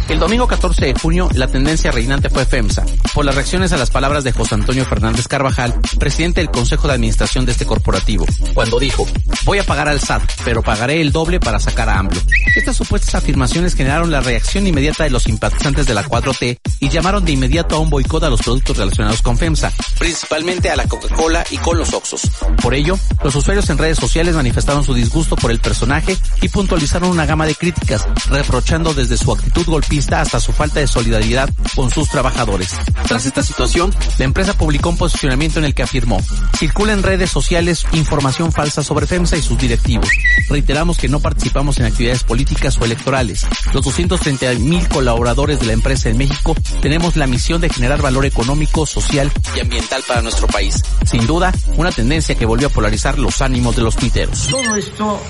el 0.08 0.20
domingo 0.20 0.48
14 0.48 0.86
de 0.86 0.94
junio, 0.94 1.28
la 1.34 1.48
tendencia 1.48 1.92
reinante 1.92 2.30
fue 2.30 2.46
FEMSA, 2.46 2.86
por 3.14 3.26
las 3.26 3.36
reacciones 3.36 3.74
a 3.74 3.78
las 3.78 3.90
palabras 3.90 4.24
de 4.24 4.32
José 4.32 4.56
Antonio 4.56 4.86
Fernández 4.86 5.28
Carvajal, 5.28 5.74
presidente 6.00 6.40
del 6.40 6.50
Consejo 6.50 6.88
de 6.88 6.94
Administración 6.94 7.46
de 7.46 7.52
este 7.52 7.66
corporativo, 7.66 8.26
cuando 8.54 8.80
dijo, 8.80 9.06
voy 9.44 9.60
a 9.60 9.66
pagar 9.66 9.90
al 9.90 10.00
SAT, 10.00 10.24
pero 10.46 10.62
pagaré 10.62 11.02
el 11.02 11.12
doble 11.12 11.42
para 11.42 11.60
sacar 11.60 11.90
a 11.90 12.00
AMLO. 12.00 12.22
Estas 12.56 12.78
supuestas 12.78 13.16
afirmaciones 13.16 13.76
generaron 13.76 14.12
la 14.12 14.22
reacción 14.22 14.66
inmediata 14.66 15.04
de 15.04 15.10
los 15.10 15.24
simpatizantes 15.24 15.88
de 15.88 15.94
la 15.94 16.06
4T 16.06 16.60
y 16.80 16.90
llamaron 16.90 17.26
de 17.26 17.34
inmediato 17.34 17.76
a 17.76 17.80
un 17.80 17.90
boicot 17.90 18.24
a 18.24 18.30
los 18.30 18.42
productos 18.42 18.78
relacionados 18.78 19.22
con 19.22 19.38
FEMSA, 19.38 19.74
principalmente 20.00 20.70
a 20.70 20.78
la 20.78 20.88
Coca-Cola 20.88 21.44
y 21.52 21.58
con 21.58 21.78
los 21.78 21.94
Oxos. 21.94 22.22
Por 22.62 22.76
ello, 22.76 22.98
los 23.24 23.36
usuarios 23.36 23.70
en 23.70 23.78
redes 23.78 23.98
sociales 23.98 24.36
manifestaron 24.36 24.86
su 24.86 24.94
disgusto 24.94 25.36
por 25.36 25.52
el 25.52 25.60
personaje 25.60 26.16
y 26.42 26.48
puntualizaron 26.48 27.10
una 27.10 27.26
gama 27.26 27.46
de 27.46 27.56
críticas, 27.56 28.08
reprochando 28.30 28.94
desde 28.94 29.18
su 29.18 29.33
actitud 29.34 29.66
golpista 29.66 30.22
hasta 30.22 30.40
su 30.40 30.52
falta 30.52 30.80
de 30.80 30.88
solidaridad 30.88 31.50
con 31.76 31.90
sus 31.90 32.10
trabajadores. 32.10 32.70
Tras 33.08 33.26
esta 33.26 33.44
situación, 33.44 33.94
la 34.18 34.26
empresa 34.26 34.58
publicó 34.58 34.90
un 34.90 34.98
posicionamiento 34.98 35.60
en 35.60 35.66
el 35.66 35.74
que 35.74 35.84
afirmó, 35.84 36.22
circula 36.58 36.94
en 36.94 37.04
redes 37.04 37.32
sociales 37.32 37.86
información 37.94 38.52
falsa 38.52 38.84
sobre 38.84 39.08
FEMSA 39.08 39.38
y 39.38 39.42
sus 39.42 39.58
directivos. 39.58 40.10
Reiteramos 40.50 40.98
que 40.98 41.10
no 41.10 41.20
participamos 41.20 41.80
en 41.80 41.86
actividades 41.86 42.24
políticas 42.24 42.78
o 42.80 42.86
electorales. 42.86 43.46
Los 43.74 43.84
230 43.84 44.54
mil 44.60 44.88
colaboradores 44.88 45.60
de 45.60 45.66
la 45.68 45.74
empresa 45.74 46.10
en 46.10 46.18
México 46.18 46.56
tenemos 46.82 47.16
la 47.16 47.28
misión 47.28 47.62
de 47.62 47.70
generar 47.70 48.02
valor 48.02 48.26
económico, 48.26 48.86
social 48.86 49.32
y 49.56 49.60
ambiental 49.60 50.04
para 50.08 50.22
nuestro 50.22 50.48
país. 50.48 50.82
Sin 51.06 51.26
duda, 51.28 51.54
una 51.78 51.92
tendencia 51.92 52.36
que 52.36 52.46
volvió 52.46 52.68
a 52.68 52.72
polarizar 52.72 53.20
los 53.20 53.42
ánimos 53.42 53.76
de 53.76 53.82
los 53.84 53.96
tuiteros. 53.96 54.50
Todo 54.50 54.76
esto 54.76 55.22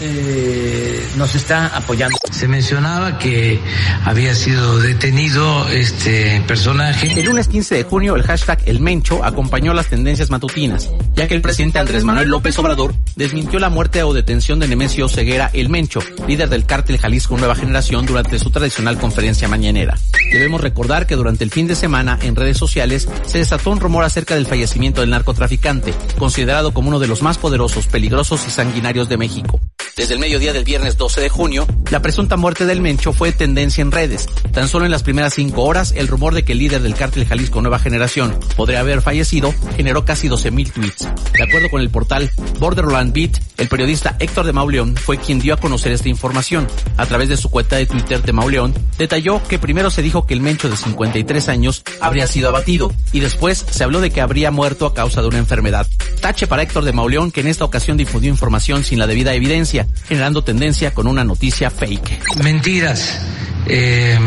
eh, 0.00 1.06
nos 1.16 1.34
está 1.34 1.66
apoyando. 1.66 2.16
Se 2.30 2.48
mencionaba 2.48 3.18
que 3.18 3.60
había 4.04 4.34
sido 4.34 4.78
detenido 4.78 5.68
este 5.68 6.42
personaje. 6.46 7.12
El 7.20 7.26
lunes 7.26 7.48
15 7.48 7.74
de 7.74 7.82
junio, 7.84 8.16
el 8.16 8.22
hashtag 8.22 8.60
El 8.66 8.80
Mencho 8.80 9.24
acompañó 9.24 9.74
las 9.74 9.88
tendencias 9.88 10.30
matutinas, 10.30 10.90
ya 11.14 11.28
que 11.28 11.34
el 11.34 11.42
presidente 11.42 11.78
Andrés 11.78 12.04
Manuel 12.04 12.28
López 12.28 12.58
Obrador 12.58 12.94
desmintió 13.16 13.58
la 13.58 13.68
muerte 13.68 14.02
o 14.02 14.12
detención 14.12 14.58
de 14.58 14.68
Nemesio 14.68 15.08
Ceguera 15.08 15.50
El 15.52 15.68
Mencho, 15.68 16.00
líder 16.26 16.48
del 16.48 16.64
cártel 16.64 16.98
Jalisco 16.98 17.36
Nueva 17.36 17.54
Generación, 17.54 18.06
durante 18.06 18.38
su 18.38 18.50
tradicional 18.50 18.98
conferencia 18.98 19.48
mañanera. 19.48 19.98
Debemos 20.32 20.60
recordar 20.60 21.06
que 21.06 21.16
durante 21.16 21.44
el 21.44 21.50
fin 21.50 21.66
de 21.66 21.76
semana, 21.76 22.18
en 22.22 22.36
redes 22.36 22.56
sociales, 22.56 23.08
se 23.26 23.38
desató 23.38 23.70
un 23.70 23.80
rumor 23.80 24.04
acerca 24.04 24.34
del 24.34 24.46
fallecimiento 24.46 25.00
del 25.00 25.10
narcotraficante, 25.10 25.92
considerado 26.18 26.72
como 26.72 26.88
uno 26.88 26.98
de 26.98 27.08
los 27.08 27.22
más 27.22 27.38
poderosos, 27.38 27.86
peligrosos 27.86 28.46
y 28.46 28.50
sanguinarios 28.50 29.08
de 29.08 29.16
México. 29.18 29.60
Desde 30.00 30.14
el 30.14 30.20
mediodía 30.20 30.54
del 30.54 30.64
viernes 30.64 30.96
12 30.96 31.20
de 31.20 31.28
junio, 31.28 31.66
la 31.90 32.00
presunta 32.00 32.38
muerte 32.38 32.64
del 32.64 32.80
Mencho 32.80 33.12
fue 33.12 33.32
tendencia 33.32 33.82
en 33.82 33.92
redes. 33.92 34.26
Tan 34.50 34.66
solo 34.66 34.86
en 34.86 34.90
las 34.90 35.02
primeras 35.02 35.34
cinco 35.34 35.64
horas, 35.64 35.92
el 35.94 36.08
rumor 36.08 36.32
de 36.32 36.42
que 36.42 36.52
el 36.52 36.58
líder 36.58 36.80
del 36.80 36.94
cártel 36.94 37.26
Jalisco 37.26 37.60
Nueva 37.60 37.78
Generación 37.78 38.34
podría 38.56 38.80
haber 38.80 39.02
fallecido 39.02 39.54
generó 39.76 40.06
casi 40.06 40.30
12.000 40.30 40.72
tweets. 40.72 41.06
De 41.34 41.42
acuerdo 41.42 41.68
con 41.68 41.82
el 41.82 41.90
portal 41.90 42.30
Borderland 42.58 43.12
Beat, 43.12 43.42
el 43.58 43.68
periodista 43.68 44.16
Héctor 44.18 44.46
de 44.46 44.54
Mauleón 44.54 44.96
fue 44.96 45.18
quien 45.18 45.38
dio 45.38 45.52
a 45.52 45.58
conocer 45.58 45.92
esta 45.92 46.08
información. 46.08 46.66
A 46.96 47.04
través 47.04 47.28
de 47.28 47.36
su 47.36 47.50
cuenta 47.50 47.76
de 47.76 47.84
Twitter 47.84 48.22
de 48.22 48.32
Mauleón, 48.32 48.72
detalló 48.96 49.42
que 49.46 49.58
primero 49.58 49.90
se 49.90 50.00
dijo 50.00 50.26
que 50.26 50.32
el 50.32 50.40
Mencho 50.40 50.70
de 50.70 50.78
53 50.78 51.48
años 51.50 51.82
habría 52.00 52.26
sido 52.26 52.48
abatido 52.48 52.90
y 53.12 53.20
después 53.20 53.66
se 53.70 53.84
habló 53.84 54.00
de 54.00 54.10
que 54.10 54.22
habría 54.22 54.50
muerto 54.50 54.86
a 54.86 54.94
causa 54.94 55.20
de 55.20 55.28
una 55.28 55.38
enfermedad. 55.38 55.86
Tache 56.22 56.46
para 56.46 56.62
Héctor 56.62 56.84
de 56.84 56.94
Mauleón 56.94 57.30
que 57.30 57.42
en 57.42 57.48
esta 57.48 57.66
ocasión 57.66 57.98
difundió 57.98 58.30
información 58.30 58.82
sin 58.82 58.98
la 58.98 59.06
debida 59.06 59.34
evidencia 59.34 59.86
generando 60.06 60.42
tendencia 60.42 60.92
con 60.92 61.06
una 61.06 61.24
noticia 61.24 61.70
fake. 61.70 62.42
Mentiras. 62.42 63.20
Eh, 63.66 64.18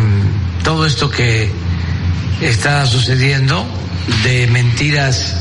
todo 0.63 0.85
esto 0.85 1.09
que 1.09 1.49
está 2.41 2.85
sucediendo 2.85 3.65
de 4.23 4.47
mentiras 4.47 5.35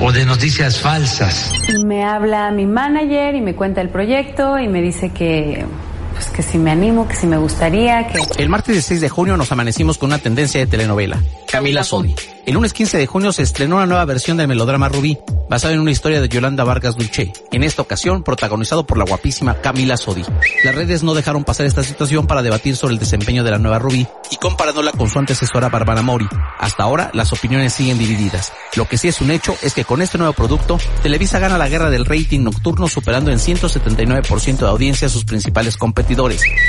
o 0.00 0.12
de 0.12 0.24
noticias 0.24 0.80
falsas. 0.80 1.52
Me 1.84 2.04
habla 2.04 2.50
mi 2.50 2.66
manager 2.66 3.34
y 3.34 3.40
me 3.40 3.54
cuenta 3.54 3.80
el 3.80 3.88
proyecto 3.88 4.58
y 4.58 4.68
me 4.68 4.80
dice 4.80 5.10
que 5.10 5.64
pues 6.18 6.30
que 6.30 6.42
si 6.42 6.58
me 6.58 6.72
animo, 6.72 7.06
que 7.06 7.14
si 7.14 7.28
me 7.28 7.38
gustaría, 7.38 8.08
que... 8.08 8.18
El 8.42 8.48
martes 8.48 8.74
16 8.74 9.00
de 9.00 9.08
junio 9.08 9.36
nos 9.36 9.52
amanecimos 9.52 9.98
con 9.98 10.08
una 10.08 10.18
tendencia 10.18 10.58
de 10.58 10.66
telenovela, 10.66 11.22
Camila 11.48 11.84
Sodi. 11.84 12.16
El 12.44 12.54
lunes 12.54 12.72
15 12.72 12.96
de 12.96 13.06
junio 13.06 13.30
se 13.30 13.42
estrenó 13.42 13.76
una 13.76 13.86
nueva 13.86 14.04
versión 14.06 14.38
del 14.38 14.48
melodrama 14.48 14.88
Rubí, 14.88 15.18
basado 15.50 15.74
en 15.74 15.80
una 15.80 15.90
historia 15.90 16.20
de 16.20 16.28
Yolanda 16.30 16.64
Vargas 16.64 16.96
Dulce, 16.96 17.30
en 17.52 17.62
esta 17.62 17.82
ocasión 17.82 18.22
protagonizado 18.22 18.86
por 18.86 18.96
la 18.96 19.04
guapísima 19.04 19.60
Camila 19.60 19.98
Sodi. 19.98 20.24
Las 20.64 20.74
redes 20.74 21.02
no 21.02 21.14
dejaron 21.14 21.44
pasar 21.44 21.66
esta 21.66 21.82
situación 21.84 22.26
para 22.26 22.42
debatir 22.42 22.74
sobre 22.74 22.94
el 22.94 22.98
desempeño 22.98 23.44
de 23.44 23.50
la 23.50 23.58
nueva 23.58 23.78
Rubí 23.78 24.08
y 24.30 24.36
comparándola 24.36 24.92
con 24.92 25.10
su 25.10 25.18
antecesora 25.18 25.68
Barbara 25.68 26.00
Mori. 26.00 26.26
Hasta 26.58 26.82
ahora 26.82 27.10
las 27.12 27.34
opiniones 27.34 27.74
siguen 27.74 27.98
divididas. 27.98 28.52
Lo 28.76 28.88
que 28.88 28.96
sí 28.96 29.08
es 29.08 29.20
un 29.20 29.30
hecho 29.30 29.54
es 29.60 29.74
que 29.74 29.84
con 29.84 30.00
este 30.00 30.16
nuevo 30.16 30.32
producto, 30.32 30.78
Televisa 31.02 31.38
gana 31.38 31.58
la 31.58 31.68
guerra 31.68 31.90
del 31.90 32.06
rating 32.06 32.40
nocturno 32.40 32.88
superando 32.88 33.30
en 33.30 33.38
179% 33.38 34.56
de 34.56 34.66
audiencia 34.66 35.06
a 35.06 35.10
sus 35.10 35.26
principales 35.26 35.76
competidores, 35.76 36.07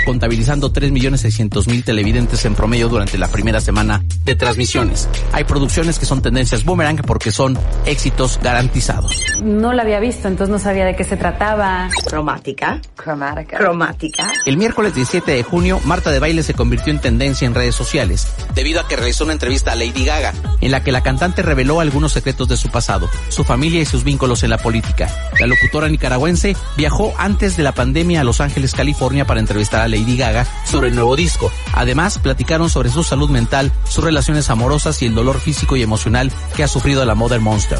contabilizando 0.05 0.73
3.600.000 0.73 1.83
televidentes 1.83 2.43
en 2.45 2.55
promedio 2.55 2.89
durante 2.89 3.17
la 3.17 3.27
primera 3.27 3.61
semana 3.61 4.03
de 4.25 4.35
transmisiones. 4.35 5.07
Hay 5.31 5.43
producciones 5.43 5.97
que 5.97 6.05
son 6.05 6.21
tendencias 6.21 6.65
boomerang 6.65 6.97
porque 6.97 7.31
son 7.31 7.57
éxitos 7.85 8.39
garantizados. 8.41 9.15
No 9.41 9.73
la 9.73 9.83
había 9.83 9.99
visto, 9.99 10.27
entonces 10.27 10.51
no 10.51 10.59
sabía 10.59 10.85
de 10.85 10.95
qué 10.95 11.03
se 11.03 11.17
trataba. 11.17 11.89
Cromática. 12.05 12.81
Cromática. 12.95 13.57
Cromática. 13.57 14.31
El 14.45 14.57
miércoles 14.57 14.93
17 14.95 15.31
de 15.31 15.43
junio, 15.43 15.79
Marta 15.85 16.11
de 16.11 16.19
Baile 16.19 16.43
se 16.43 16.53
convirtió 16.53 16.91
en 16.91 16.99
tendencia 16.99 17.45
en 17.45 17.55
redes 17.55 17.75
sociales, 17.75 18.27
debido 18.53 18.81
a 18.81 18.87
que 18.87 18.95
realizó 18.95 19.23
una 19.23 19.33
entrevista 19.33 19.71
a 19.71 19.75
Lady 19.75 20.05
Gaga, 20.05 20.33
en 20.61 20.71
la 20.71 20.83
que 20.83 20.91
la 20.91 21.01
cantante 21.01 21.41
reveló 21.41 21.79
algunos 21.79 22.11
secretos 22.11 22.47
de 22.47 22.57
su 22.57 22.69
pasado, 22.69 23.09
su 23.29 23.43
familia 23.43 23.81
y 23.81 23.85
sus 23.85 24.03
vínculos 24.03 24.43
en 24.43 24.49
la 24.49 24.57
política. 24.57 25.09
La 25.39 25.47
locutora 25.47 25.87
nicaragüense 25.87 26.55
viajó 26.77 27.13
antes 27.17 27.57
de 27.57 27.63
la 27.63 27.71
pandemia 27.71 28.21
a 28.21 28.23
Los 28.23 28.41
Ángeles, 28.41 28.73
California 28.73 29.25
para 29.29 29.39
entrevistar 29.39 29.81
a 29.81 29.87
Lady 29.87 30.17
Gaga 30.17 30.47
sobre 30.65 30.87
el 30.87 30.95
nuevo 30.95 31.15
disco. 31.15 31.51
Además, 31.73 32.17
platicaron 32.17 32.67
sobre 32.67 32.89
su 32.89 33.03
salud 33.03 33.29
mental, 33.29 33.71
sus 33.87 34.03
relaciones 34.03 34.49
amorosas 34.49 34.99
y 35.03 35.05
el 35.05 35.13
dolor 35.13 35.39
físico 35.39 35.75
y 35.75 35.83
emocional 35.83 36.31
que 36.55 36.63
ha 36.63 36.67
sufrido 36.67 37.05
la 37.05 37.13
Mother 37.13 37.39
Monster. 37.39 37.77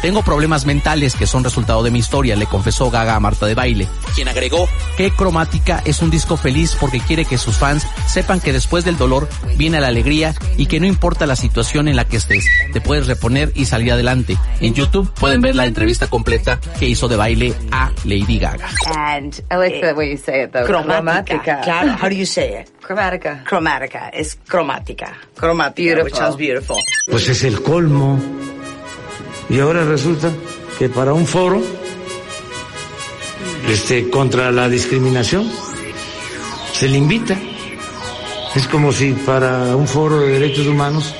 Tengo 0.00 0.22
problemas 0.22 0.64
mentales 0.66 1.14
que 1.14 1.26
son 1.26 1.44
resultado 1.44 1.82
de 1.82 1.90
mi 1.90 1.98
historia, 1.98 2.36
le 2.36 2.46
confesó 2.46 2.90
Gaga 2.90 3.14
a 3.14 3.20
Marta 3.20 3.44
de 3.44 3.54
Baile, 3.54 3.88
quien 4.14 4.28
agregó 4.28 4.68
que 4.96 5.10
Cromática 5.10 5.82
es 5.84 6.00
un 6.00 6.10
disco 6.10 6.36
feliz 6.36 6.76
porque 6.78 7.00
quiere 7.00 7.24
que 7.24 7.38
sus 7.38 7.56
fans 7.56 7.86
sepan 8.06 8.40
que 8.40 8.52
después 8.52 8.84
del 8.84 8.96
dolor 8.96 9.28
viene 9.56 9.80
la 9.80 9.88
alegría 9.88 10.34
y 10.56 10.66
que 10.66 10.80
no 10.80 10.86
importa 10.86 11.26
la 11.26 11.36
situación 11.36 11.88
en 11.88 11.96
la 11.96 12.04
que 12.04 12.16
estés, 12.18 12.46
te 12.72 12.80
puedes 12.80 13.06
reponer 13.06 13.52
y 13.54 13.66
salir 13.66 13.92
adelante. 13.92 14.38
En 14.60 14.74
YouTube 14.74 15.12
pueden 15.14 15.40
ver 15.40 15.54
la 15.54 15.66
entrevista 15.66 16.06
completa 16.06 16.60
que 16.78 16.88
hizo 16.88 17.08
de 17.08 17.16
baile 17.16 17.54
a 17.72 17.90
Lady 18.04 18.38
Gaga. 18.38 18.68
And 18.94 19.34
I 19.50 19.56
like 19.56 19.80
the 19.80 19.92
way 19.94 20.10
you 20.10 20.16
say 20.16 20.44
it 20.44 20.52
though. 20.52 20.66
Cromática. 20.86 21.60
Claro. 21.62 21.96
How 22.00 22.08
do 22.08 22.14
you 22.14 22.26
say 22.26 22.60
it? 22.60 22.70
Cromática. 22.80 23.42
Cromática. 23.44 24.08
Es 24.10 24.38
cromática. 24.46 25.12
Cromática. 25.34 25.82
Beautiful. 25.82 26.04
Which 26.04 26.14
sounds 26.14 26.36
beautiful. 26.36 26.76
Pues 27.10 27.28
es 27.28 27.44
el 27.44 27.62
colmo. 27.62 28.18
Y 29.48 29.60
ahora 29.60 29.84
resulta 29.84 30.30
que 30.78 30.88
para 30.88 31.12
un 31.12 31.26
foro 31.26 31.60
este 33.68 34.08
contra 34.10 34.50
la 34.52 34.68
discriminación 34.68 35.50
se 36.72 36.88
le 36.88 36.98
invita. 36.98 37.36
Es 38.54 38.66
como 38.68 38.92
si 38.92 39.12
para 39.12 39.76
un 39.76 39.86
foro 39.86 40.20
de 40.20 40.38
derechos 40.38 40.66
humanos 40.66 41.14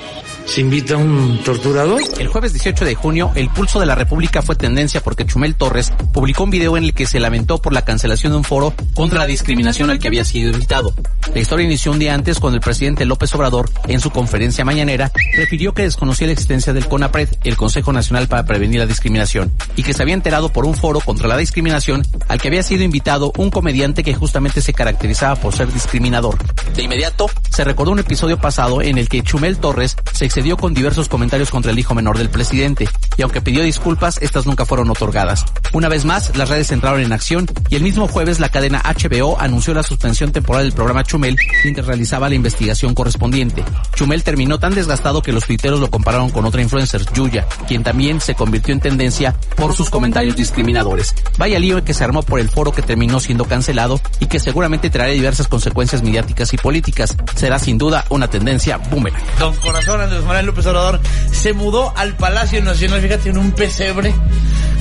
se 0.47 0.61
invita 0.61 0.95
a 0.95 0.97
un 0.97 1.41
torturador. 1.45 2.01
El 2.19 2.29
jueves 2.29 2.53
18 2.53 2.85
de 2.85 2.95
junio, 2.95 3.33
el 3.35 3.51
pulso 3.51 3.81
de 3.81 3.87
la 3.87 3.95
República 3.95 4.43
fue 4.43 4.55
tendencia 4.55 5.03
porque 5.03 5.27
Chumel 5.27 5.57
Torres 5.57 5.93
publicó 6.13 6.45
un 6.45 6.51
video 6.51 6.77
en 6.77 6.85
el 6.85 6.95
que 6.95 7.07
se 7.07 7.21
lamentó 7.21 7.59
por 7.61 7.73
la 7.73 7.85
cancelación 7.85 8.33
de 8.33 8.39
un 8.39 8.45
foro 8.45 8.73
contra 8.95 9.19
la 9.19 9.27
discriminación 9.27 9.91
al 9.91 9.99
que 9.99 10.09
había 10.09 10.25
sido 10.25 10.53
invitado. 10.53 10.95
La 11.35 11.41
historia 11.41 11.67
inició 11.67 11.93
un 11.93 11.99
día 11.99 12.15
antes 12.15 12.39
cuando 12.39 12.57
el 12.57 12.63
presidente 12.63 13.05
López 13.05 13.35
Obrador, 13.35 13.69
en 13.89 14.01
su 14.01 14.11
conferencia 14.11 14.65
mañanera, 14.65 15.11
refirió 15.37 15.75
que 15.75 15.83
desconocía 15.83 16.29
la 16.29 16.33
existencia 16.33 16.73
del 16.73 16.87
CONAPRED, 16.87 17.29
el 17.45 17.57
Consejo 17.57 17.93
Nacional 17.93 18.29
para 18.29 18.45
Prevenir 18.45 18.79
la 18.79 18.87
Discriminación, 18.87 19.53
y 19.75 19.83
que 19.83 19.93
se 19.93 20.03
había 20.03 20.15
enterado 20.15 20.53
por 20.53 20.65
un 20.65 20.75
foro 20.75 21.01
contra 21.01 21.29
la 21.29 21.37
discriminación 21.37 22.07
al 22.29 22.41
que 22.41 22.49
había 22.49 22.63
sido 22.63 22.85
invitado 22.85 23.33
un 23.37 23.51
comediante 23.51 24.05
que 24.05 24.15
justamente 24.15 24.61
se 24.61 24.73
caracterizaba 24.73 25.35
por 25.37 25.55
ser 25.55 25.73
discriminador. 25.73 26.39
De 26.75 26.83
inmediato, 26.83 27.27
se 27.51 27.65
recordó 27.65 27.91
un 27.91 27.99
episodio 27.99 28.39
pasado 28.39 28.81
en 28.81 28.99
el 28.99 29.09
que 29.09 29.23
Chumel 29.23 29.59
Torres 29.59 29.97
se 30.13 30.25
excedió 30.37 30.59
con 30.59 30.75
diversos 30.75 31.09
comentarios 31.09 31.51
contra 31.51 31.72
el 31.72 31.79
hijo 31.79 31.94
menor 31.94 32.18
del 32.18 32.29
presidente, 32.29 32.87
y 33.16 33.22
aunque 33.22 33.40
pidió 33.40 33.62
disculpas, 33.62 34.18
estas 34.20 34.44
nunca 34.44 34.66
fueron 34.66 34.90
otorgadas. 34.90 35.46
Una 35.72 35.88
vez 35.88 36.05
más, 36.05 36.37
las 36.37 36.51
redes 36.51 36.70
entraron 36.72 37.01
en 37.01 37.14
acción 37.14 37.46
y 37.70 37.77
el 37.77 37.83
mismo 37.83 38.07
jueves 38.07 38.38
la 38.38 38.51
cadena 38.51 38.83
HBO 38.85 39.40
anunció 39.40 39.72
la 39.72 39.83
suspensión 39.83 40.33
temporal 40.33 40.64
del 40.64 40.75
programa 40.75 41.05
Chumel 41.05 41.38
mientras 41.64 41.87
realizaba 41.87 42.29
la 42.29 42.35
investigación 42.35 42.92
correspondiente. 42.92 43.64
Chumel 43.94 44.25
terminó 44.25 44.59
tan 44.59 44.75
desgastado 44.75 45.22
que 45.22 45.33
los 45.33 45.46
tuiteros 45.46 45.81
lo 45.81 45.90
compararon 45.90 46.29
con 46.29 46.44
otra 46.44 46.61
influencer, 46.61 47.01
Yuya, 47.14 47.46
quien 47.66 47.83
también 47.83 48.20
se 48.20 48.35
convirtió 48.35 48.75
en 48.75 48.81
tendencia 48.81 49.35
por 49.57 49.72
sus 49.72 49.88
comentarios 49.88 50.37
discriminadores. 50.37 51.14
Vaya 51.38 51.59
lío 51.59 51.83
que 51.83 51.94
se 51.94 52.05
armó 52.05 52.22
por 52.22 52.40
el 52.40 52.51
foro 52.51 52.72
que 52.72 52.83
terminó 52.83 53.20
siendo 53.20 53.46
cancelado 53.46 54.03
y 54.20 54.27
que 54.27 54.38
seguramente 54.38 54.90
traerá 54.90 55.14
diversas 55.14 55.49
consecuencias 55.49 56.03
mediáticas 56.03 56.53
y 56.53 56.59
políticas. 56.59 57.16
Será 57.37 57.59
sin 57.59 57.79
duda 57.79 58.05
una 58.11 58.29
tendencia 58.29 58.77
boomerang. 58.77 59.22
Don 59.38 59.57
Corazón 59.57 60.03
Andrés 60.03 60.26
Manuel 60.27 60.47
López 60.47 60.67
Obrador 60.67 61.01
se 61.31 61.53
mudó 61.53 61.93
al 61.97 62.17
Palacio 62.17 62.62
Nacional, 62.62 63.01
fíjate, 63.01 63.31
en 63.31 63.39
un 63.39 63.53
pesebre 63.53 64.15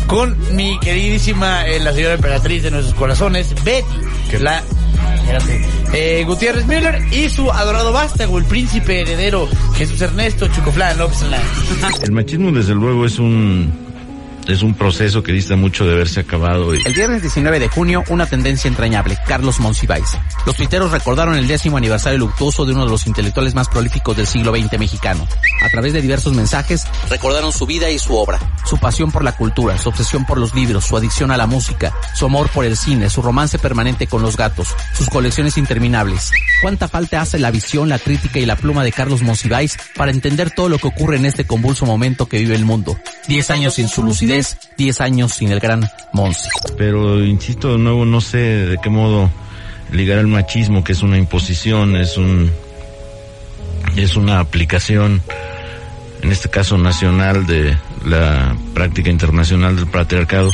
con 0.07 0.37
mi 0.55 0.79
queridísima, 0.79 1.67
eh, 1.67 1.79
la 1.79 1.93
señora 1.93 2.13
emperatriz 2.15 2.63
de 2.63 2.71
nuestros 2.71 2.95
corazones, 2.95 3.53
Betty, 3.63 4.39
la 4.39 4.63
espérate, 5.15 5.65
eh, 5.93 6.23
Gutiérrez 6.25 6.65
Müller 6.67 7.01
y 7.11 7.29
su 7.29 7.51
adorado 7.51 7.91
vástago, 7.91 8.37
el 8.37 8.45
príncipe 8.45 9.01
heredero 9.01 9.47
Jesús 9.75 10.01
Ernesto 10.01 10.47
Chucoflán 10.47 10.97
López 10.97 11.19
Solán. 11.19 11.41
El 12.03 12.11
machismo, 12.11 12.51
desde 12.51 12.75
luego, 12.75 13.05
es 13.05 13.17
un 13.17 13.84
es 14.47 14.61
un 14.61 14.73
proceso 14.73 15.23
que 15.23 15.31
dista 15.31 15.55
mucho 15.55 15.85
de 15.85 15.93
haberse 15.93 16.19
acabado. 16.19 16.75
Y... 16.75 16.81
El 16.85 16.93
viernes 16.93 17.21
19 17.21 17.59
de 17.59 17.67
junio, 17.67 18.03
una 18.09 18.25
tendencia 18.25 18.67
entrañable, 18.67 19.17
Carlos 19.27 19.59
Monsiváis. 19.59 20.17
Los 20.45 20.55
tuiteros 20.55 20.91
recordaron 20.91 21.35
el 21.35 21.47
décimo 21.47 21.77
aniversario 21.77 22.19
luctuoso 22.19 22.65
de 22.65 22.73
uno 22.73 22.85
de 22.85 22.91
los 22.91 23.07
intelectuales 23.07 23.55
más 23.55 23.67
prolíficos 23.69 24.15
del 24.17 24.27
siglo 24.27 24.55
XX 24.55 24.79
mexicano. 24.79 25.27
A 25.63 25.69
través 25.69 25.93
de 25.93 26.01
diversos 26.01 26.33
mensajes, 26.33 26.85
recordaron 27.09 27.51
su 27.51 27.65
vida 27.65 27.89
y 27.89 27.99
su 27.99 28.15
obra, 28.15 28.39
su 28.65 28.77
pasión 28.77 29.11
por 29.11 29.23
la 29.23 29.35
cultura, 29.35 29.77
su 29.77 29.89
obsesión 29.89 30.25
por 30.25 30.37
los 30.37 30.53
libros, 30.53 30.85
su 30.85 30.97
adicción 30.97 31.31
a 31.31 31.37
la 31.37 31.47
música, 31.47 31.93
su 32.13 32.25
amor 32.25 32.49
por 32.49 32.65
el 32.65 32.77
cine, 32.77 33.09
su 33.09 33.21
romance 33.21 33.57
permanente 33.57 34.07
con 34.07 34.21
los 34.21 34.37
gatos, 34.37 34.75
sus 34.93 35.09
colecciones 35.09 35.57
interminables. 35.57 36.31
¿Cuánta 36.61 36.87
falta 36.87 37.21
hace 37.21 37.39
la 37.39 37.51
visión, 37.51 37.89
la 37.89 37.99
crítica 37.99 38.39
y 38.39 38.45
la 38.45 38.55
pluma 38.55 38.83
de 38.83 38.91
Carlos 38.91 39.21
Monsiváis 39.21 39.77
para 39.95 40.11
entender 40.11 40.51
todo 40.51 40.69
lo 40.69 40.77
que 40.77 40.87
ocurre 40.87 41.17
en 41.17 41.25
este 41.25 41.45
convulso 41.45 41.85
momento 41.85 42.27
que 42.27 42.39
vive 42.39 42.55
el 42.55 42.65
mundo? 42.65 42.97
Diez 43.27 43.49
años 43.49 43.75
sin 43.75 43.87
su 43.87 44.03
lucidez 44.03 44.34
es 44.37 44.57
10 44.77 45.01
años 45.01 45.33
sin 45.33 45.51
el 45.51 45.59
gran 45.59 45.89
Monsi. 46.13 46.49
Pero 46.77 47.23
insisto 47.23 47.73
de 47.73 47.77
nuevo, 47.77 48.05
no 48.05 48.21
sé 48.21 48.37
de 48.37 48.77
qué 48.81 48.89
modo 48.89 49.29
ligar 49.91 50.19
el 50.19 50.27
machismo, 50.27 50.83
que 50.83 50.91
es 50.93 51.03
una 51.03 51.17
imposición, 51.17 51.95
es 51.95 52.17
un 52.17 52.51
es 53.95 54.17
una 54.17 54.39
aplicación, 54.39 55.21
en 56.21 56.31
este 56.31 56.49
caso 56.49 56.77
nacional, 56.77 57.45
de 57.45 57.77
la 58.05 58.55
práctica 58.73 59.09
internacional 59.09 59.75
del 59.75 59.87
patriarcado. 59.87 60.51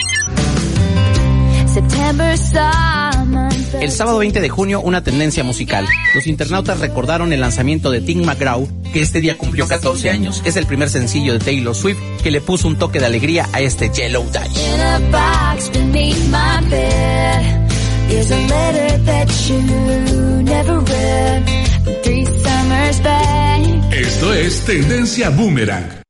El 3.81 3.91
sábado 3.91 4.19
20 4.19 4.41
de 4.41 4.49
junio, 4.49 4.79
una 4.79 5.03
tendencia 5.03 5.43
musical. 5.43 5.87
Los 6.13 6.27
internautas 6.27 6.79
recordaron 6.79 7.33
el 7.33 7.41
lanzamiento 7.41 7.89
de 7.89 7.99
Tim 7.99 8.23
McGraw, 8.23 8.67
que 8.93 9.01
este 9.01 9.21
día 9.21 9.39
cumplió 9.39 9.67
14 9.67 10.11
años. 10.11 10.43
Es 10.45 10.55
el 10.55 10.67
primer 10.67 10.87
sencillo 10.87 11.33
de 11.33 11.39
Taylor 11.39 11.73
Swift 11.73 11.97
que 12.21 12.29
le 12.29 12.41
puso 12.41 12.67
un 12.67 12.77
toque 12.77 12.99
de 12.99 13.07
alegría 13.07 13.49
a 13.51 13.59
este 13.59 13.89
Yellow 13.89 14.23
Dice. 14.23 14.61
Esto 23.91 24.33
es 24.33 24.61
Tendencia 24.65 25.31
Boomerang. 25.31 26.00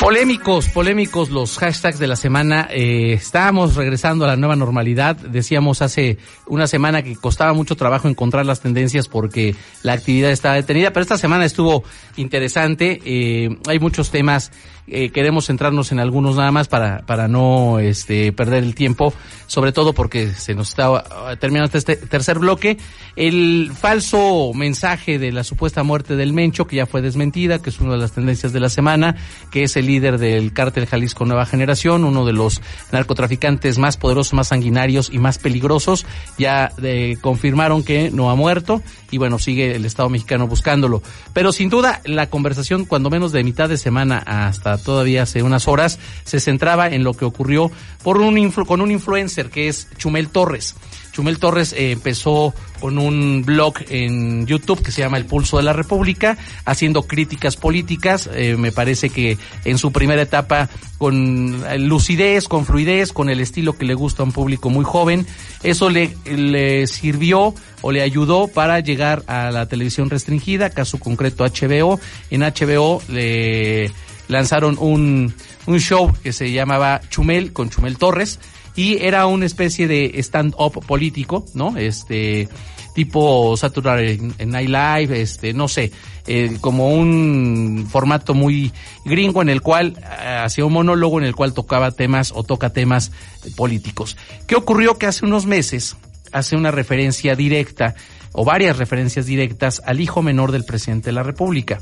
Polémicos, 0.00 0.70
polémicos 0.70 1.28
los 1.28 1.58
hashtags 1.58 1.98
de 1.98 2.06
la 2.06 2.16
semana. 2.16 2.68
Eh, 2.70 3.12
estábamos 3.12 3.76
regresando 3.76 4.24
a 4.24 4.28
la 4.28 4.36
nueva 4.36 4.56
normalidad. 4.56 5.14
Decíamos 5.14 5.82
hace 5.82 6.16
una 6.46 6.66
semana 6.66 7.02
que 7.02 7.16
costaba 7.16 7.52
mucho 7.52 7.76
trabajo 7.76 8.08
encontrar 8.08 8.46
las 8.46 8.60
tendencias 8.60 9.08
porque 9.08 9.54
la 9.82 9.92
actividad 9.92 10.30
estaba 10.30 10.54
detenida, 10.54 10.94
pero 10.94 11.02
esta 11.02 11.18
semana 11.18 11.44
estuvo 11.44 11.84
interesante. 12.16 12.98
Eh, 13.04 13.58
hay 13.68 13.78
muchos 13.78 14.10
temas 14.10 14.52
eh, 14.90 15.10
queremos 15.10 15.46
centrarnos 15.46 15.92
en 15.92 16.00
algunos 16.00 16.36
nada 16.36 16.50
más 16.52 16.68
para, 16.68 17.00
para 17.06 17.28
no 17.28 17.78
este, 17.78 18.32
perder 18.32 18.64
el 18.64 18.74
tiempo, 18.74 19.12
sobre 19.46 19.72
todo 19.72 19.92
porque 19.92 20.32
se 20.32 20.54
nos 20.54 20.70
está 20.70 20.90
uh, 20.90 21.02
terminando 21.38 21.76
este 21.76 21.96
tercer 21.96 22.38
bloque. 22.38 22.76
El 23.16 23.70
falso 23.74 24.52
mensaje 24.54 25.18
de 25.18 25.32
la 25.32 25.44
supuesta 25.44 25.82
muerte 25.82 26.16
del 26.16 26.32
Mencho, 26.32 26.66
que 26.66 26.76
ya 26.76 26.86
fue 26.86 27.02
desmentida, 27.02 27.60
que 27.60 27.70
es 27.70 27.80
una 27.80 27.92
de 27.92 27.98
las 27.98 28.12
tendencias 28.12 28.52
de 28.52 28.60
la 28.60 28.68
semana, 28.68 29.16
que 29.50 29.64
es 29.64 29.76
el 29.76 29.86
líder 29.86 30.18
del 30.18 30.52
cártel 30.52 30.86
Jalisco 30.86 31.24
Nueva 31.24 31.46
Generación, 31.46 32.04
uno 32.04 32.24
de 32.24 32.32
los 32.32 32.60
narcotraficantes 32.92 33.78
más 33.78 33.96
poderosos, 33.96 34.34
más 34.34 34.48
sanguinarios 34.48 35.10
y 35.12 35.18
más 35.18 35.38
peligrosos, 35.38 36.06
ya 36.38 36.72
eh, 36.82 37.16
confirmaron 37.20 37.84
que 37.84 38.10
no 38.10 38.30
ha 38.30 38.34
muerto 38.34 38.82
y 39.10 39.18
bueno, 39.18 39.38
sigue 39.38 39.74
el 39.74 39.84
Estado 39.84 40.08
mexicano 40.08 40.46
buscándolo. 40.46 41.02
Pero 41.32 41.52
sin 41.52 41.68
duda, 41.68 42.00
la 42.04 42.28
conversación, 42.28 42.84
cuando 42.84 43.10
menos 43.10 43.32
de 43.32 43.44
mitad 43.44 43.68
de 43.68 43.76
semana 43.76 44.18
hasta 44.18 44.78
todavía 44.82 45.22
hace 45.22 45.42
unas 45.42 45.68
horas, 45.68 45.98
se 46.24 46.40
centraba 46.40 46.88
en 46.88 47.04
lo 47.04 47.14
que 47.14 47.24
ocurrió 47.24 47.70
por 48.02 48.18
un 48.18 48.50
con 48.50 48.80
un 48.80 48.90
influencer 48.90 49.50
que 49.50 49.68
es 49.68 49.88
Chumel 49.98 50.28
Torres. 50.28 50.74
Chumel 51.12 51.38
Torres 51.38 51.72
eh, 51.72 51.92
empezó 51.92 52.54
con 52.80 52.98
un 52.98 53.42
blog 53.44 53.74
en 53.88 54.46
YouTube 54.46 54.82
que 54.82 54.90
se 54.90 55.02
llama 55.02 55.18
El 55.18 55.26
Pulso 55.26 55.58
de 55.58 55.64
la 55.64 55.72
República, 55.72 56.38
haciendo 56.64 57.02
críticas 57.02 57.56
políticas. 57.56 58.30
Eh, 58.32 58.56
me 58.56 58.72
parece 58.72 59.10
que 59.10 59.36
en 59.64 59.76
su 59.76 59.92
primera 59.92 60.22
etapa 60.22 60.70
con 60.98 61.62
lucidez, 61.88 62.48
con 62.48 62.64
fluidez, 62.64 63.12
con 63.12 63.28
el 63.28 63.40
estilo 63.40 63.76
que 63.76 63.84
le 63.84 63.94
gusta 63.94 64.22
a 64.22 64.26
un 64.26 64.32
público 64.32 64.70
muy 64.70 64.84
joven. 64.84 65.26
Eso 65.62 65.90
le, 65.90 66.16
le 66.24 66.86
sirvió 66.86 67.54
o 67.82 67.92
le 67.92 68.02
ayudó 68.02 68.48
para 68.48 68.80
llegar 68.80 69.22
a 69.26 69.50
la 69.50 69.66
televisión 69.66 70.08
restringida, 70.08 70.70
caso 70.70 70.98
concreto 70.98 71.44
HBO. 71.44 72.00
En 72.30 72.40
HBO 72.40 73.02
le 73.08 73.90
lanzaron 74.30 74.76
un, 74.78 75.34
un 75.66 75.80
show 75.80 76.12
que 76.22 76.32
se 76.32 76.52
llamaba 76.52 77.00
Chumel 77.10 77.52
con 77.52 77.68
Chumel 77.68 77.98
Torres 77.98 78.38
y 78.76 79.04
era 79.04 79.26
una 79.26 79.46
especie 79.46 79.88
de 79.88 80.12
stand-up 80.22 80.84
político, 80.86 81.44
¿no? 81.54 81.76
Este 81.76 82.48
tipo 82.94 83.56
Saturday 83.56 84.18
Night 84.46 84.68
Live, 84.68 85.20
este, 85.20 85.52
no 85.52 85.68
sé, 85.68 85.92
eh, 86.26 86.56
como 86.60 86.90
un 86.90 87.86
formato 87.90 88.34
muy 88.34 88.72
gringo 89.04 89.42
en 89.42 89.48
el 89.48 89.62
cual 89.62 89.96
eh, 89.98 90.40
hacía 90.44 90.64
un 90.64 90.72
monólogo 90.72 91.18
en 91.18 91.24
el 91.24 91.34
cual 91.34 91.52
tocaba 91.52 91.90
temas 91.92 92.32
o 92.34 92.42
toca 92.42 92.70
temas 92.70 93.12
políticos. 93.56 94.16
¿Qué 94.46 94.54
ocurrió? 94.54 94.98
Que 94.98 95.06
hace 95.06 95.24
unos 95.24 95.46
meses 95.46 95.96
hace 96.32 96.56
una 96.56 96.70
referencia 96.70 97.34
directa 97.34 97.94
o 98.32 98.44
varias 98.44 98.78
referencias 98.78 99.26
directas 99.26 99.82
al 99.84 100.00
hijo 100.00 100.22
menor 100.22 100.52
del 100.52 100.64
presidente 100.64 101.06
de 101.06 101.12
la 101.12 101.22
República. 101.22 101.80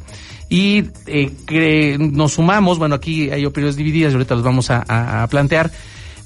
Y 0.49 0.85
eh, 1.07 1.97
nos 1.99 2.35
sumamos, 2.35 2.79
bueno, 2.79 2.95
aquí 2.95 3.31
hay 3.31 3.45
opiniones 3.45 3.77
divididas 3.77 4.13
y 4.13 4.15
ahorita 4.15 4.35
los 4.35 4.45
vamos 4.45 4.71
a, 4.71 5.27
plantear. 5.31 5.71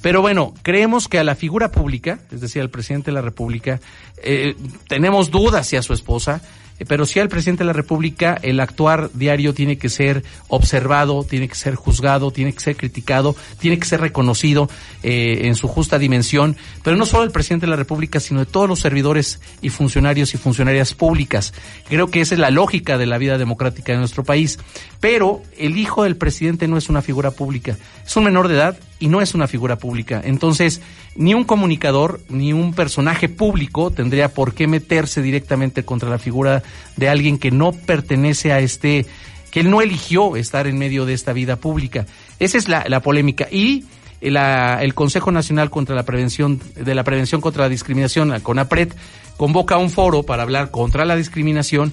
Pero 0.01 0.20
bueno, 0.20 0.53
creemos 0.62 1.09
que 1.09 1.18
a 1.18 1.25
la 1.25 1.35
figura 1.35 1.70
pública, 1.70 2.18
es 2.33 2.41
decir, 2.41 2.61
al 2.61 2.70
presidente 2.70 3.11
de 3.11 3.14
la 3.14 3.20
República, 3.20 3.81
eh, 4.23 4.57
tenemos 4.89 5.31
dudas 5.31 5.66
si 5.66 5.77
a 5.77 5.83
su 5.83 5.93
esposa, 5.93 6.43
pero 6.87 7.07
sí 7.07 7.20
al 7.20 7.28
presidente 7.28 7.62
de 7.62 7.66
la 7.66 7.72
República 7.72 8.39
el 8.43 8.61
actuar 8.61 9.11
diario 9.14 9.55
tiene 9.55 9.78
que 9.78 9.89
ser 9.89 10.24
observado, 10.49 11.24
tiene 11.24 11.49
que 11.49 11.55
ser 11.55 11.74
juzgado, 11.74 12.30
tiene 12.30 12.53
que 12.53 12.61
ser 12.61 12.76
criticado, 12.76 13.37
tiene 13.59 13.78
que 13.78 13.87
ser 13.87 14.01
reconocido 14.01 14.68
eh, 15.03 15.43
en 15.45 15.55
su 15.55 15.68
justa 15.68 15.99
dimensión, 15.99 16.57
pero 16.83 16.97
no 16.97 17.07
solo 17.07 17.24
el 17.24 17.30
presidente 17.30 17.66
de 17.66 17.70
la 17.70 17.76
República, 17.76 18.20
sino 18.20 18.41
de 18.41 18.47
todos 18.47 18.68
los 18.68 18.80
servidores 18.80 19.41
y 19.61 19.70
funcionarios 19.70 20.35
y 20.35 20.39
funcionarias 20.39 20.95
públicas. 20.95 21.53
Creo 21.89 22.09
que 22.09 22.20
esa 22.20 22.35
es 22.35 22.41
la 22.41 22.51
lógica 22.51 22.99
de 22.99 23.07
la 23.07 23.18
vida 23.18 23.39
democrática 23.39 23.93
de 23.93 23.99
nuestro 23.99 24.24
país. 24.24 24.59
Pero 25.01 25.43
el 25.59 25.76
hijo 25.76 26.05
del 26.05 26.16
presidente 26.16 26.68
no 26.68 26.76
es 26.76 26.89
una 26.89 27.03
figura 27.03 27.33
pública, 27.33 27.76
es 28.07 28.16
un 28.16 28.24
menor 28.24 28.49
de 28.49 28.55
edad 28.55 28.78
y 29.03 29.09
no 29.09 29.20
es 29.20 29.34
una 29.34 29.48
figura 29.48 29.78
pública. 29.78 30.22
Entonces, 30.24 30.80
ni 31.16 31.34
un 31.34 31.42
comunicador 31.42 32.20
ni 32.28 32.53
un 32.53 32.72
personaje 32.72 33.28
público 33.28 33.90
tendría 33.90 34.32
por 34.32 34.55
qué 34.55 34.68
meterse 34.68 35.20
directamente 35.22 35.84
contra 35.84 36.09
la 36.09 36.20
figura 36.20 36.62
de 36.96 37.09
alguien 37.09 37.36
que 37.36 37.50
no 37.50 37.72
pertenece 37.72 38.53
a 38.53 38.61
este, 38.61 39.05
que 39.50 39.59
él 39.59 39.70
no 39.70 39.82
eligió 39.82 40.36
estar 40.36 40.68
en 40.68 40.78
medio 40.78 41.05
de 41.05 41.14
esta 41.14 41.32
vida 41.32 41.57
pública. 41.57 42.07
Esa 42.38 42.59
es 42.59 42.68
la, 42.68 43.00
polémica. 43.00 43.48
Y 43.50 43.86
el 44.20 44.94
Consejo 44.94 45.32
Nacional 45.32 45.68
contra 45.68 45.96
la 45.96 46.05
Prevención, 46.05 46.61
de 46.76 46.94
la 46.94 47.03
Prevención 47.03 47.40
contra 47.40 47.64
la 47.64 47.68
Discriminación, 47.68 48.28
la 48.28 48.38
CONAPRED, 48.38 48.92
convoca 49.36 49.78
un 49.78 49.90
foro 49.90 50.22
para 50.22 50.44
hablar 50.44 50.70
contra 50.70 51.05
la 51.05 51.16
discriminación 51.16 51.92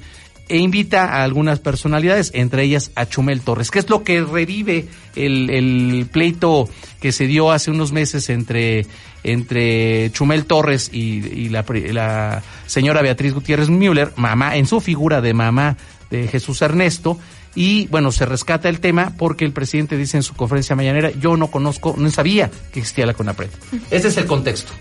e 0.50 0.58
invita 0.58 1.06
a 1.06 1.24
algunas 1.24 1.60
personalidades, 1.60 2.32
entre 2.34 2.64
ellas 2.64 2.92
a 2.96 3.06
Chumel 3.06 3.42
Torres, 3.42 3.70
que 3.72 3.80
es 3.80 3.90
lo 3.90 4.04
que 4.04 4.22
revive 4.22 4.88
el, 5.16 6.08
pleito 6.12 6.68
que 7.00 7.12
se 7.12 7.28
dio 7.28 7.52
hace 7.52 7.72
unos 7.72 7.92
meses 7.92 8.30
entre, 8.30 8.88
entre 9.24 10.12
Chumel 10.12 10.46
Torres 10.46 10.90
y, 10.92 11.50
la, 11.50 11.64
la, 11.92 12.44
señora 12.66 13.02
Beatriz 13.02 13.34
Gutiérrez 13.34 13.70
Müller, 13.70 14.12
mamá, 14.16 14.58
en 14.58 14.66
su 14.66 14.82
figura 14.82 15.22
de 15.22 15.34
mamá 15.34 15.78
de 16.10 16.28
Jesús 16.28 16.62
Ernesto, 16.64 17.20
y 17.56 17.88
bueno, 17.88 18.12
se 18.12 18.26
rescata 18.26 18.70
el 18.70 18.80
tema 18.80 19.14
porque 19.18 19.46
el 19.46 19.54
presidente 19.54 19.98
dice 19.98 20.18
en 20.18 20.24
su 20.24 20.34
conferencia 20.34 20.76
mañanera, 20.76 21.12
yo 21.12 21.38
no 21.38 21.48
conozco, 21.48 21.96
no 21.98 22.10
sabía 22.10 22.50
que 22.72 22.80
existía 22.80 23.06
la 23.06 23.14
CONAPRED. 23.14 23.50
Ese 23.92 24.08
es 24.08 24.18
el 24.18 24.26
contexto. 24.26 24.72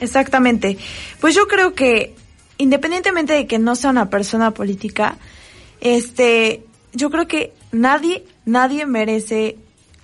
Exactamente. 0.00 0.76
Pues 1.20 1.34
yo 1.34 1.46
creo 1.46 1.74
que 1.74 2.14
independientemente 2.58 3.32
de 3.32 3.46
que 3.46 3.58
no 3.58 3.76
sea 3.76 3.90
una 3.90 4.10
persona 4.10 4.52
política, 4.52 5.16
este, 5.80 6.64
yo 6.92 7.10
creo 7.10 7.26
que 7.26 7.52
nadie, 7.72 8.24
nadie 8.44 8.86
merece 8.86 9.56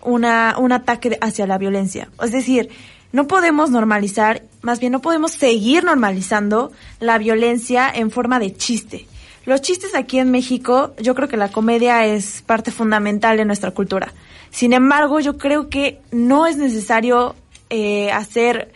una, 0.03 0.57
un 0.59 0.73
ataque 0.73 1.19
hacia 1.21 1.47
la 1.47 1.59
violencia. 1.59 2.09
Es 2.23 2.33
decir, 2.33 2.71
no 3.13 3.27
podemos 3.27 3.71
normalizar, 3.71 4.43
más 4.61 4.81
bien 4.81 4.93
no 4.93 5.01
podemos 5.01 5.33
seguir 5.33 5.85
normalizando 5.85 6.73
la 7.01 7.19
violencia 7.19 7.91
en 7.93 8.11
forma 8.11 8.39
de 8.39 8.55
chiste. 8.55 9.07
Los 9.47 9.63
chistes 9.63 9.95
aquí 9.95 10.19
en 10.19 10.31
México, 10.31 10.95
yo 11.01 11.15
creo 11.15 11.29
que 11.29 11.39
la 11.39 11.51
comedia 11.51 12.05
es 12.05 12.43
parte 12.43 12.71
fundamental 12.71 13.39
de 13.39 13.47
nuestra 13.47 13.71
cultura. 13.71 14.13
Sin 14.51 14.75
embargo, 14.75 15.21
yo 15.21 15.39
creo 15.39 15.71
que 15.71 16.01
no 16.11 16.47
es 16.47 16.59
necesario 16.59 17.35
eh, 17.71 18.11
hacer 18.13 18.73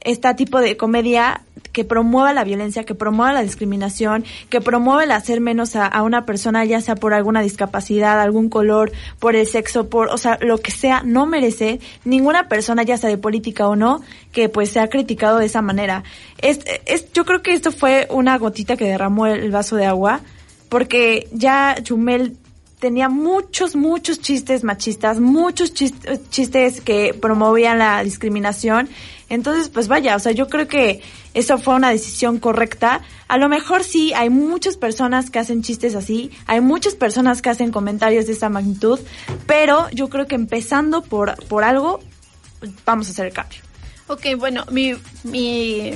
este 0.00 0.32
tipo 0.34 0.60
de 0.60 0.76
comedia 0.76 1.42
que 1.74 1.84
promueva 1.84 2.32
la 2.32 2.44
violencia, 2.44 2.84
que 2.84 2.94
promueva 2.94 3.32
la 3.32 3.42
discriminación, 3.42 4.24
que 4.48 4.60
promueva 4.60 5.02
el 5.02 5.10
hacer 5.10 5.40
menos 5.40 5.74
a, 5.74 6.02
una 6.02 6.24
persona, 6.24 6.64
ya 6.64 6.80
sea 6.80 6.94
por 6.94 7.12
alguna 7.12 7.42
discapacidad, 7.42 8.20
algún 8.20 8.48
color, 8.48 8.92
por 9.18 9.34
el 9.34 9.44
sexo, 9.46 9.90
por, 9.90 10.08
o 10.08 10.16
sea, 10.16 10.38
lo 10.40 10.58
que 10.58 10.70
sea, 10.70 11.02
no 11.04 11.26
merece 11.26 11.80
ninguna 12.04 12.48
persona, 12.48 12.84
ya 12.84 12.96
sea 12.96 13.10
de 13.10 13.18
política 13.18 13.68
o 13.68 13.74
no, 13.74 14.02
que 14.30 14.48
pues 14.48 14.70
sea 14.70 14.88
criticado 14.88 15.38
de 15.38 15.46
esa 15.46 15.62
manera. 15.62 16.04
Es, 16.38 16.60
es, 16.86 17.12
yo 17.12 17.24
creo 17.24 17.42
que 17.42 17.52
esto 17.52 17.72
fue 17.72 18.06
una 18.08 18.38
gotita 18.38 18.76
que 18.76 18.84
derramó 18.84 19.26
el 19.26 19.50
vaso 19.50 19.74
de 19.74 19.86
agua, 19.86 20.20
porque 20.68 21.28
ya 21.32 21.74
Chumel 21.82 22.36
tenía 22.84 23.08
muchos, 23.08 23.76
muchos 23.76 24.20
chistes 24.20 24.62
machistas, 24.62 25.18
muchos 25.18 25.72
chis- 25.72 25.94
chistes 26.28 26.82
que 26.82 27.14
promovían 27.14 27.78
la 27.78 28.04
discriminación. 28.04 28.90
Entonces, 29.30 29.70
pues 29.70 29.88
vaya, 29.88 30.14
o 30.16 30.18
sea, 30.18 30.32
yo 30.32 30.48
creo 30.48 30.68
que 30.68 31.00
eso 31.32 31.56
fue 31.56 31.76
una 31.76 31.88
decisión 31.88 32.38
correcta. 32.38 33.00
A 33.26 33.38
lo 33.38 33.48
mejor 33.48 33.82
sí, 33.84 34.12
hay 34.12 34.28
muchas 34.28 34.76
personas 34.76 35.30
que 35.30 35.38
hacen 35.38 35.62
chistes 35.62 35.94
así, 35.94 36.30
hay 36.46 36.60
muchas 36.60 36.94
personas 36.94 37.40
que 37.40 37.48
hacen 37.48 37.72
comentarios 37.72 38.26
de 38.26 38.32
esta 38.32 38.50
magnitud, 38.50 39.00
pero 39.46 39.88
yo 39.92 40.10
creo 40.10 40.26
que 40.26 40.34
empezando 40.34 41.00
por, 41.00 41.42
por 41.46 41.64
algo, 41.64 42.00
vamos 42.84 43.08
a 43.08 43.12
hacer 43.12 43.26
el 43.28 43.32
cambio. 43.32 43.60
Ok, 44.08 44.26
bueno, 44.38 44.66
mi, 44.70 44.92
mi, 45.22 45.92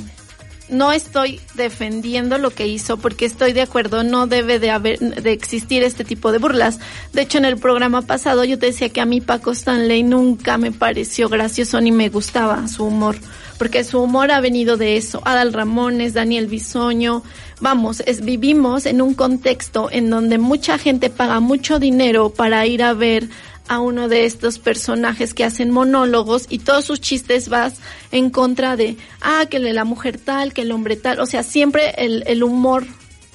no 0.68 0.92
estoy 0.92 1.40
defendiendo 1.54 2.38
lo 2.38 2.50
que 2.50 2.66
hizo 2.66 2.96
porque 2.96 3.24
estoy 3.24 3.52
de 3.52 3.62
acuerdo, 3.62 4.02
no 4.02 4.26
debe 4.26 4.58
de 4.58 4.70
haber, 4.70 4.98
de 4.98 5.32
existir 5.32 5.82
este 5.82 6.04
tipo 6.04 6.32
de 6.32 6.38
burlas. 6.38 6.78
De 7.12 7.22
hecho, 7.22 7.38
en 7.38 7.44
el 7.44 7.56
programa 7.56 8.02
pasado 8.02 8.44
yo 8.44 8.58
te 8.58 8.66
decía 8.66 8.90
que 8.90 9.00
a 9.00 9.06
mí 9.06 9.20
Paco 9.20 9.52
Stanley 9.52 10.02
nunca 10.02 10.58
me 10.58 10.72
pareció 10.72 11.28
gracioso 11.28 11.80
ni 11.80 11.92
me 11.92 12.08
gustaba 12.08 12.68
su 12.68 12.84
humor, 12.84 13.16
porque 13.58 13.84
su 13.84 14.00
humor 14.00 14.30
ha 14.30 14.40
venido 14.40 14.76
de 14.76 14.96
eso. 14.96 15.22
Adal 15.24 15.52
Ramones, 15.52 16.14
Daniel 16.14 16.46
Bisoño, 16.46 17.22
vamos, 17.60 18.00
es, 18.06 18.24
vivimos 18.24 18.86
en 18.86 19.02
un 19.02 19.14
contexto 19.14 19.88
en 19.90 20.10
donde 20.10 20.38
mucha 20.38 20.78
gente 20.78 21.10
paga 21.10 21.40
mucho 21.40 21.78
dinero 21.78 22.30
para 22.30 22.66
ir 22.66 22.82
a 22.82 22.92
ver 22.92 23.28
a 23.68 23.80
uno 23.80 24.08
de 24.08 24.24
estos 24.24 24.58
personajes 24.58 25.34
que 25.34 25.44
hacen 25.44 25.70
monólogos 25.70 26.46
y 26.48 26.58
todos 26.58 26.84
sus 26.84 27.00
chistes 27.00 27.48
vas 27.48 27.74
en 28.10 28.30
contra 28.30 28.76
de, 28.76 28.96
ah, 29.20 29.46
que 29.48 29.58
la 29.58 29.84
mujer 29.84 30.18
tal, 30.18 30.52
que 30.52 30.62
el 30.62 30.72
hombre 30.72 30.96
tal, 30.96 31.20
o 31.20 31.26
sea, 31.26 31.42
siempre 31.42 31.94
el, 31.98 32.24
el 32.26 32.42
humor 32.42 32.86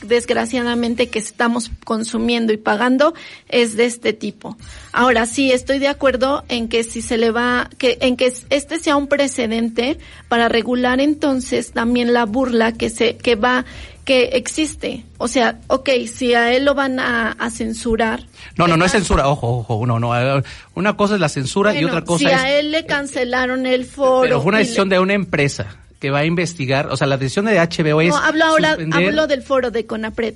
desgraciadamente 0.03 1.07
que 1.07 1.19
estamos 1.19 1.71
consumiendo 1.84 2.53
y 2.53 2.57
pagando 2.57 3.13
es 3.49 3.75
de 3.75 3.86
este 3.86 4.13
tipo. 4.13 4.57
Ahora 4.91 5.25
sí 5.25 5.51
estoy 5.51 5.79
de 5.79 5.88
acuerdo 5.88 6.43
en 6.49 6.67
que 6.67 6.84
si 6.84 7.01
se 7.01 7.17
le 7.17 7.31
va 7.31 7.69
que 7.77 7.97
en 8.01 8.17
que 8.17 8.34
este 8.49 8.79
sea 8.79 8.95
un 8.95 9.07
precedente 9.07 9.97
para 10.27 10.49
regular 10.49 10.99
entonces 10.99 11.71
también 11.71 12.13
la 12.13 12.25
burla 12.25 12.73
que 12.73 12.89
se 12.89 13.17
que 13.17 13.36
va 13.36 13.65
que 14.05 14.23
existe. 14.33 15.03
O 15.17 15.27
sea, 15.27 15.59
ok, 15.67 15.89
si 16.13 16.33
a 16.33 16.53
él 16.53 16.65
lo 16.65 16.75
van 16.75 16.99
a, 16.99 17.31
a 17.31 17.49
censurar. 17.49 18.23
No, 18.57 18.67
no, 18.67 18.75
no 18.77 18.85
es 18.85 18.91
censura, 18.91 19.27
ojo, 19.29 19.59
ojo, 19.67 19.85
no, 19.85 19.99
no. 19.99 20.19
eh, 20.19 20.43
Una 20.75 20.97
cosa 20.97 21.15
es 21.15 21.21
la 21.21 21.29
censura 21.29 21.73
y 21.79 21.85
otra 21.85 22.01
cosa 22.03 22.19
si 22.19 22.25
es... 22.25 22.33
a 22.33 22.51
él 22.51 22.71
le 22.71 22.85
cancelaron 22.85 23.65
el 23.65 23.85
foro. 23.85 24.21
Pero 24.23 24.41
fue 24.41 24.49
una 24.49 24.57
le- 24.59 24.63
decisión 24.65 24.89
de 24.89 24.99
una 24.99 25.13
empresa 25.13 25.77
que 25.99 26.09
va 26.11 26.19
a 26.19 26.25
investigar, 26.25 26.87
o 26.87 26.97
sea, 26.97 27.07
la 27.07 27.17
decisión 27.17 27.45
de 27.45 27.57
HBO 27.59 28.01
es 28.01 28.09
No, 28.09 28.17
hablo 28.17 28.43
ahora, 28.45 28.75
suspender- 28.75 29.07
hablo 29.07 29.27
del 29.27 29.41
foro 29.41 29.71
de 29.71 29.85
Conapred. 29.85 30.33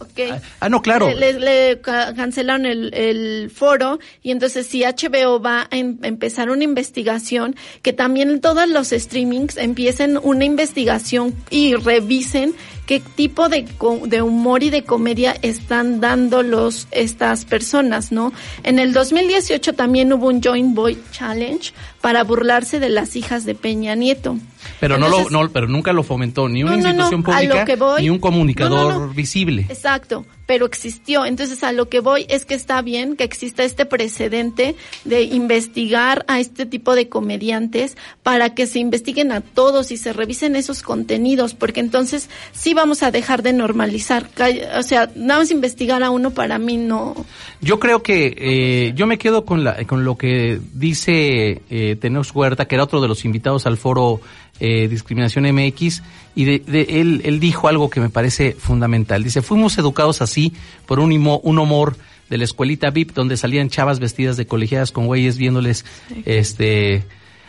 Ok. 0.00 0.40
Ah, 0.60 0.70
no, 0.70 0.80
claro. 0.80 1.10
Le, 1.10 1.34
le- 1.34 1.40
le 1.74 1.80
ca- 1.82 2.14
cancelaron 2.14 2.64
el, 2.64 2.92
el 2.94 3.50
foro 3.54 3.98
y 4.22 4.30
entonces 4.30 4.66
si 4.66 4.82
HBO 4.82 5.40
va 5.42 5.68
a 5.70 5.76
em- 5.76 5.98
empezar 6.02 6.48
una 6.50 6.64
investigación, 6.64 7.54
que 7.82 7.92
también 7.92 8.40
todos 8.40 8.66
los 8.66 8.88
streamings 8.88 9.58
empiecen 9.58 10.18
una 10.22 10.46
investigación 10.46 11.34
y 11.50 11.74
revisen 11.74 12.54
qué 12.90 12.98
tipo 12.98 13.48
de, 13.48 13.64
de 14.06 14.20
humor 14.20 14.64
y 14.64 14.70
de 14.70 14.82
comedia 14.82 15.36
están 15.42 16.00
dando 16.00 16.42
los 16.42 16.88
estas 16.90 17.44
personas, 17.44 18.10
¿no? 18.10 18.32
En 18.64 18.80
el 18.80 18.92
2018 18.92 19.74
también 19.74 20.12
hubo 20.12 20.26
un 20.26 20.42
Joint 20.42 20.74
Boy 20.74 20.98
Challenge 21.12 21.72
para 22.00 22.24
burlarse 22.24 22.80
de 22.80 22.88
las 22.88 23.14
hijas 23.14 23.44
de 23.44 23.54
Peña 23.54 23.94
Nieto. 23.94 24.38
Pero 24.80 24.98
no 24.98 25.08
lo, 25.08 25.30
no, 25.30 25.48
pero 25.50 25.68
nunca 25.68 25.92
lo 25.92 26.02
fomentó 26.02 26.48
ni 26.48 26.64
una 26.64 26.72
No, 26.72 26.78
institución 26.88 27.22
pública 27.22 27.64
voy- 27.78 28.02
ni 28.02 28.10
un 28.10 28.18
comunicador 28.18 29.14
visible. 29.14 29.66
Exacto, 29.68 30.26
pero 30.50 30.66
existió. 30.66 31.26
Entonces 31.26 31.62
a 31.62 31.70
lo 31.70 31.88
que 31.88 32.00
voy 32.00 32.26
es 32.28 32.44
que 32.44 32.54
está 32.54 32.82
bien 32.82 33.14
que 33.14 33.22
exista 33.22 33.62
este 33.62 33.86
precedente 33.86 34.74
de 35.04 35.22
investigar 35.22 36.24
a 36.26 36.40
este 36.40 36.66
tipo 36.66 36.96
de 36.96 37.08
comediantes 37.08 37.96
para 38.24 38.52
que 38.52 38.66
se 38.66 38.80
investiguen 38.80 39.30
a 39.30 39.42
todos 39.42 39.92
y 39.92 39.96
se 39.96 40.12
revisen 40.12 40.56
esos 40.56 40.82
contenidos, 40.82 41.54
porque 41.54 41.78
entonces 41.78 42.28
sí 42.50 42.74
vamos 42.74 43.04
a 43.04 43.12
dejar 43.12 43.44
de 43.44 43.52
normalizar. 43.52 44.28
O 44.76 44.82
sea, 44.82 45.08
nada 45.14 45.38
más 45.38 45.52
investigar 45.52 46.02
a 46.02 46.10
uno 46.10 46.32
para 46.32 46.58
mí 46.58 46.78
no. 46.78 47.14
Yo 47.60 47.78
creo 47.78 48.02
que 48.02 48.34
eh, 48.36 48.92
yo 48.96 49.06
me 49.06 49.18
quedo 49.18 49.44
con 49.44 49.62
la 49.62 49.84
con 49.84 50.02
lo 50.04 50.18
que 50.18 50.60
dice 50.74 51.62
eh, 51.70 51.96
Huerta, 52.34 52.64
que 52.64 52.74
era 52.74 52.82
otro 52.82 53.00
de 53.00 53.06
los 53.06 53.24
invitados 53.24 53.66
al 53.66 53.76
foro 53.76 54.20
eh, 54.60 54.86
Discriminación 54.88 55.44
MX, 55.52 56.02
y 56.36 56.44
de, 56.44 56.58
de- 56.60 57.00
él, 57.00 57.22
él 57.24 57.40
dijo 57.40 57.66
algo 57.68 57.90
que 57.90 58.00
me 58.00 58.08
parece 58.10 58.52
fundamental. 58.52 59.24
Dice, 59.24 59.42
fuimos 59.42 59.76
educados 59.78 60.22
así 60.22 60.52
por 60.86 61.00
un, 61.00 61.10
imo- 61.10 61.40
un 61.42 61.58
humor 61.58 61.96
de 62.28 62.38
la 62.38 62.44
escuelita 62.44 62.90
VIP 62.90 63.12
donde 63.12 63.36
salían 63.36 63.68
chavas 63.70 63.98
vestidas 63.98 64.36
de 64.36 64.46
colegiadas 64.46 64.92
con 64.92 65.06
güeyes 65.06 65.36
viéndoles 65.36 65.84
este 66.24 67.04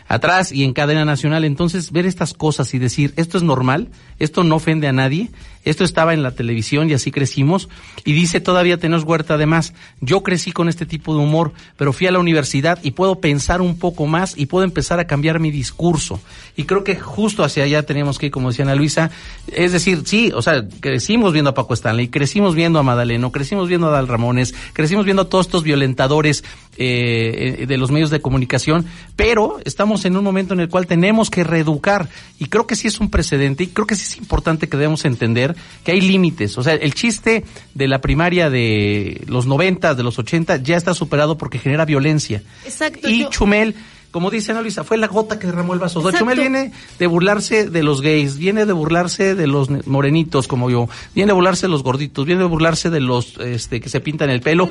atrás 0.07 0.51
y 0.51 0.63
en 0.63 0.73
cadena 0.73 1.05
nacional. 1.05 1.45
Entonces, 1.45 1.91
ver 1.91 2.05
estas 2.05 2.33
cosas 2.33 2.73
y 2.73 2.79
decir, 2.79 3.13
esto 3.15 3.37
es 3.37 3.43
normal, 3.43 3.89
esto 4.19 4.43
no 4.43 4.55
ofende 4.55 4.87
a 4.87 4.91
nadie, 4.91 5.29
esto 5.63 5.83
estaba 5.83 6.13
en 6.13 6.23
la 6.23 6.31
televisión 6.31 6.89
y 6.89 6.93
así 6.93 7.11
crecimos. 7.11 7.69
Y 8.03 8.13
dice 8.13 8.39
todavía 8.39 8.77
Tenoch 8.77 9.07
Huerta, 9.07 9.35
además, 9.35 9.73
yo 9.99 10.23
crecí 10.23 10.51
con 10.51 10.69
este 10.69 10.85
tipo 10.85 11.13
de 11.13 11.21
humor, 11.21 11.53
pero 11.77 11.93
fui 11.93 12.07
a 12.07 12.11
la 12.11 12.19
universidad 12.19 12.79
y 12.83 12.91
puedo 12.91 13.19
pensar 13.19 13.61
un 13.61 13.77
poco 13.77 14.07
más 14.07 14.37
y 14.37 14.47
puedo 14.47 14.63
empezar 14.63 14.99
a 14.99 15.07
cambiar 15.07 15.39
mi 15.39 15.51
discurso. 15.51 16.19
Y 16.55 16.63
creo 16.63 16.83
que 16.83 16.95
justo 16.95 17.43
hacia 17.43 17.63
allá 17.63 17.83
teníamos 17.83 18.17
que 18.17 18.27
ir, 18.27 18.31
como 18.31 18.49
decía 18.49 18.65
Ana 18.65 18.75
Luisa, 18.75 19.11
es 19.47 19.71
decir, 19.71 20.03
sí, 20.05 20.31
o 20.33 20.41
sea, 20.41 20.67
crecimos 20.79 21.33
viendo 21.33 21.51
a 21.51 21.53
Paco 21.53 21.73
Stanley, 21.73 22.07
crecimos 22.07 22.55
viendo 22.55 22.79
a 22.79 22.83
Madaleno, 22.83 23.31
crecimos 23.31 23.67
viendo 23.67 23.87
a 23.87 23.91
Dal 23.91 24.07
Ramones, 24.07 24.53
crecimos 24.73 25.05
viendo 25.05 25.23
a 25.23 25.29
todos 25.29 25.47
estos 25.47 25.63
violentadores 25.63 26.43
eh, 26.77 27.57
eh, 27.59 27.65
de 27.65 27.77
los 27.77 27.91
medios 27.91 28.09
de 28.09 28.21
comunicación, 28.21 28.85
pero 29.15 29.59
estamos 29.65 30.05
en 30.05 30.17
un 30.17 30.23
momento 30.23 30.53
en 30.53 30.61
el 30.61 30.69
cual 30.69 30.87
tenemos 30.87 31.29
que 31.29 31.43
reeducar 31.43 32.09
y 32.39 32.45
creo 32.45 32.65
que 32.65 32.75
sí 32.75 32.87
es 32.87 32.99
un 32.99 33.09
precedente 33.09 33.63
y 33.63 33.67
creo 33.67 33.85
que 33.85 33.95
sí 33.95 34.03
es 34.03 34.17
importante 34.17 34.67
que 34.67 34.77
debemos 34.77 35.05
entender 35.05 35.50
que 35.83 35.91
hay 35.91 36.01
límites. 36.01 36.57
O 36.57 36.63
sea, 36.63 36.73
el 36.75 36.93
chiste 36.93 37.43
de 37.73 37.87
la 37.87 38.01
primaria 38.01 38.49
de 38.49 39.21
los 39.27 39.45
90, 39.45 39.95
de 39.95 40.03
los 40.03 40.17
80 40.19 40.57
ya 40.57 40.77
está 40.77 40.93
superado 40.93 41.37
porque 41.37 41.59
genera 41.59 41.85
violencia. 41.85 42.41
Exacto. 42.65 43.09
Y 43.09 43.21
yo- 43.21 43.29
Chumel, 43.29 43.75
como 44.11 44.29
dice 44.29 44.51
Ana 44.51 44.61
Luisa, 44.61 44.83
fue 44.83 44.97
la 44.97 45.07
gota 45.07 45.39
que 45.39 45.47
derramó 45.47 45.73
el 45.73 45.79
vaso. 45.79 45.99
Exacto. 45.99 46.19
Chumel 46.19 46.39
viene 46.39 46.71
de 46.99 47.07
burlarse 47.07 47.69
de 47.69 47.81
los 47.83 48.01
gays, 48.01 48.37
viene 48.37 48.65
de 48.65 48.73
burlarse 48.73 49.35
de 49.35 49.47
los 49.47 49.69
morenitos 49.87 50.47
como 50.47 50.69
yo, 50.69 50.87
viene 51.15 51.29
de 51.29 51.33
burlarse 51.33 51.67
de 51.67 51.69
los 51.71 51.83
gorditos, 51.83 52.25
viene 52.25 52.41
de 52.41 52.47
burlarse 52.47 52.89
de 52.89 52.99
los 52.99 53.37
este, 53.39 53.79
que 53.81 53.89
se 53.89 53.99
pintan 54.01 54.29
el 54.29 54.41
pelo. 54.41 54.69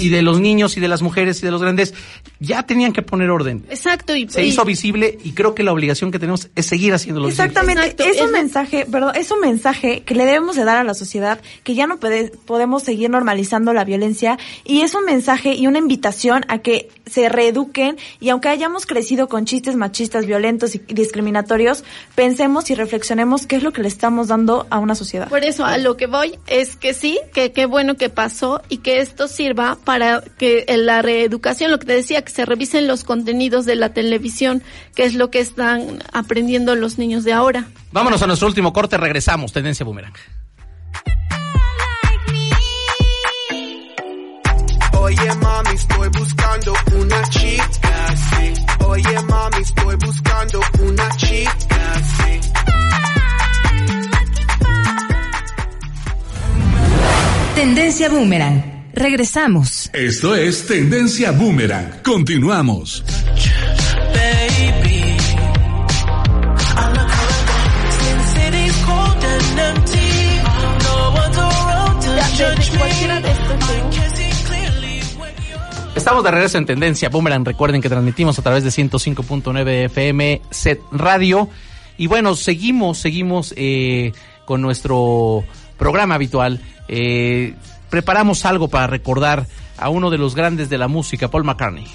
Y 0.00 0.08
de 0.08 0.22
los 0.22 0.40
niños 0.40 0.76
y 0.76 0.80
de 0.80 0.88
las 0.88 1.02
mujeres 1.02 1.38
y 1.42 1.46
de 1.46 1.50
los 1.52 1.62
grandes. 1.62 1.94
Ya 2.40 2.64
tenían 2.64 2.92
que 2.92 3.02
poner 3.02 3.30
orden. 3.30 3.64
Exacto. 3.70 4.14
Y, 4.16 4.28
Se 4.28 4.42
y- 4.44 4.48
hizo 4.48 4.64
visible 4.64 5.18
y 5.22 5.32
creo 5.32 5.54
que 5.54 5.62
la 5.62 5.72
obligación 5.72 6.10
que 6.10 6.18
tenemos 6.18 6.48
es 6.56 6.66
seguir 6.66 6.92
haciéndolo 6.94 7.26
visible. 7.28 7.46
Exactamente, 7.48 7.82
Exacto, 7.90 8.04
es 8.04 8.20
un 8.20 8.26
es- 8.26 8.32
mensaje, 8.32 8.86
perdón, 8.90 9.12
es 9.16 9.30
un 9.30 9.40
mensaje 9.40 10.02
que 10.02 10.14
le 10.14 10.24
debemos 10.26 10.56
de 10.56 10.64
dar 10.64 10.76
a 10.78 10.84
la 10.84 10.94
sociedad 10.94 11.40
que 11.64 11.74
ya 11.74 11.86
no 11.86 11.98
pode- 12.00 12.32
podemos 12.46 12.82
seguir 12.82 13.10
normalizando 13.10 13.72
la 13.72 13.84
violencia 13.84 14.38
y 14.64 14.80
es 14.80 14.94
un 14.94 15.04
mensaje 15.04 15.54
y 15.54 15.66
una 15.66 15.78
invitación 15.78 16.44
a 16.48 16.58
que 16.58 16.88
se 17.06 17.28
reeduquen 17.28 17.96
y 18.20 18.28
aunque 18.30 18.48
hayamos 18.48 18.79
crecido 18.86 19.28
con 19.28 19.44
chistes 19.44 19.76
machistas, 19.76 20.26
violentos 20.26 20.74
y 20.74 20.78
discriminatorios, 20.78 21.84
pensemos 22.14 22.70
y 22.70 22.74
reflexionemos 22.74 23.46
qué 23.46 23.56
es 23.56 23.62
lo 23.62 23.72
que 23.72 23.82
le 23.82 23.88
estamos 23.88 24.28
dando 24.28 24.66
a 24.70 24.78
una 24.78 24.94
sociedad. 24.94 25.28
Por 25.28 25.44
eso 25.44 25.64
a 25.64 25.78
lo 25.78 25.96
que 25.96 26.06
voy 26.06 26.38
es 26.46 26.76
que 26.76 26.94
sí, 26.94 27.18
que 27.32 27.52
qué 27.52 27.66
bueno 27.66 27.96
que 27.96 28.08
pasó 28.08 28.62
y 28.68 28.78
que 28.78 29.00
esto 29.00 29.28
sirva 29.28 29.78
para 29.84 30.22
que 30.38 30.64
en 30.68 30.86
la 30.86 31.02
reeducación, 31.02 31.70
lo 31.70 31.78
que 31.78 31.86
te 31.86 31.94
decía, 31.94 32.22
que 32.22 32.32
se 32.32 32.44
revisen 32.44 32.86
los 32.86 33.04
contenidos 33.04 33.66
de 33.66 33.76
la 33.76 33.92
televisión, 33.92 34.62
que 34.94 35.04
es 35.04 35.14
lo 35.14 35.30
que 35.30 35.40
están 35.40 36.02
aprendiendo 36.12 36.74
los 36.74 36.98
niños 36.98 37.24
de 37.24 37.32
ahora. 37.32 37.66
Vámonos 37.92 38.22
a 38.22 38.26
nuestro 38.26 38.48
último 38.48 38.72
corte, 38.72 38.96
regresamos. 38.96 39.52
Tendencia 39.52 39.84
Boomerang. 39.84 40.14
Oye 44.92 45.34
mami, 45.34 45.70
estoy 45.74 46.08
buscando 46.10 46.72
una 46.94 47.22
chica, 47.30 48.16
sí. 48.16 48.69
Oye 48.86 49.22
mami, 49.28 49.62
estoy 49.62 49.96
buscando 49.96 50.60
una 50.80 51.08
chica, 51.16 52.02
sí. 52.16 52.40
Tendencia 57.54 58.08
Boomerang. 58.08 58.62
Regresamos. 58.92 59.90
Esto 59.92 60.34
es 60.34 60.66
Tendencia 60.66 61.30
Boomerang. 61.32 62.02
Continuamos. 62.02 63.04
baby. 64.12 65.16
I 66.76 66.92
look 66.94 67.10
Estamos 76.00 76.24
de 76.24 76.30
regreso 76.30 76.56
en 76.56 76.64
Tendencia 76.64 77.10
Boomerang. 77.10 77.44
Recuerden 77.44 77.82
que 77.82 77.90
transmitimos 77.90 78.38
a 78.38 78.42
través 78.42 78.64
de 78.64 78.70
105.9 78.70 79.84
FM 79.84 80.40
Set 80.48 80.80
Radio. 80.90 81.50
Y 81.98 82.06
bueno, 82.06 82.34
seguimos, 82.36 82.96
seguimos 82.96 83.52
eh, 83.54 84.12
con 84.46 84.62
nuestro 84.62 85.44
programa 85.76 86.14
habitual. 86.14 86.62
Eh, 86.88 87.54
preparamos 87.90 88.46
algo 88.46 88.68
para 88.68 88.86
recordar 88.86 89.46
a 89.76 89.90
uno 89.90 90.08
de 90.08 90.16
los 90.16 90.34
grandes 90.34 90.70
de 90.70 90.78
la 90.78 90.88
música, 90.88 91.28
Paul 91.28 91.44
McCartney. 91.44 91.86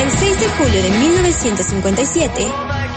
El 0.00 0.10
6 0.12 0.40
de 0.40 0.48
julio 0.50 0.80
de 0.80 0.90
1957, 0.90 2.46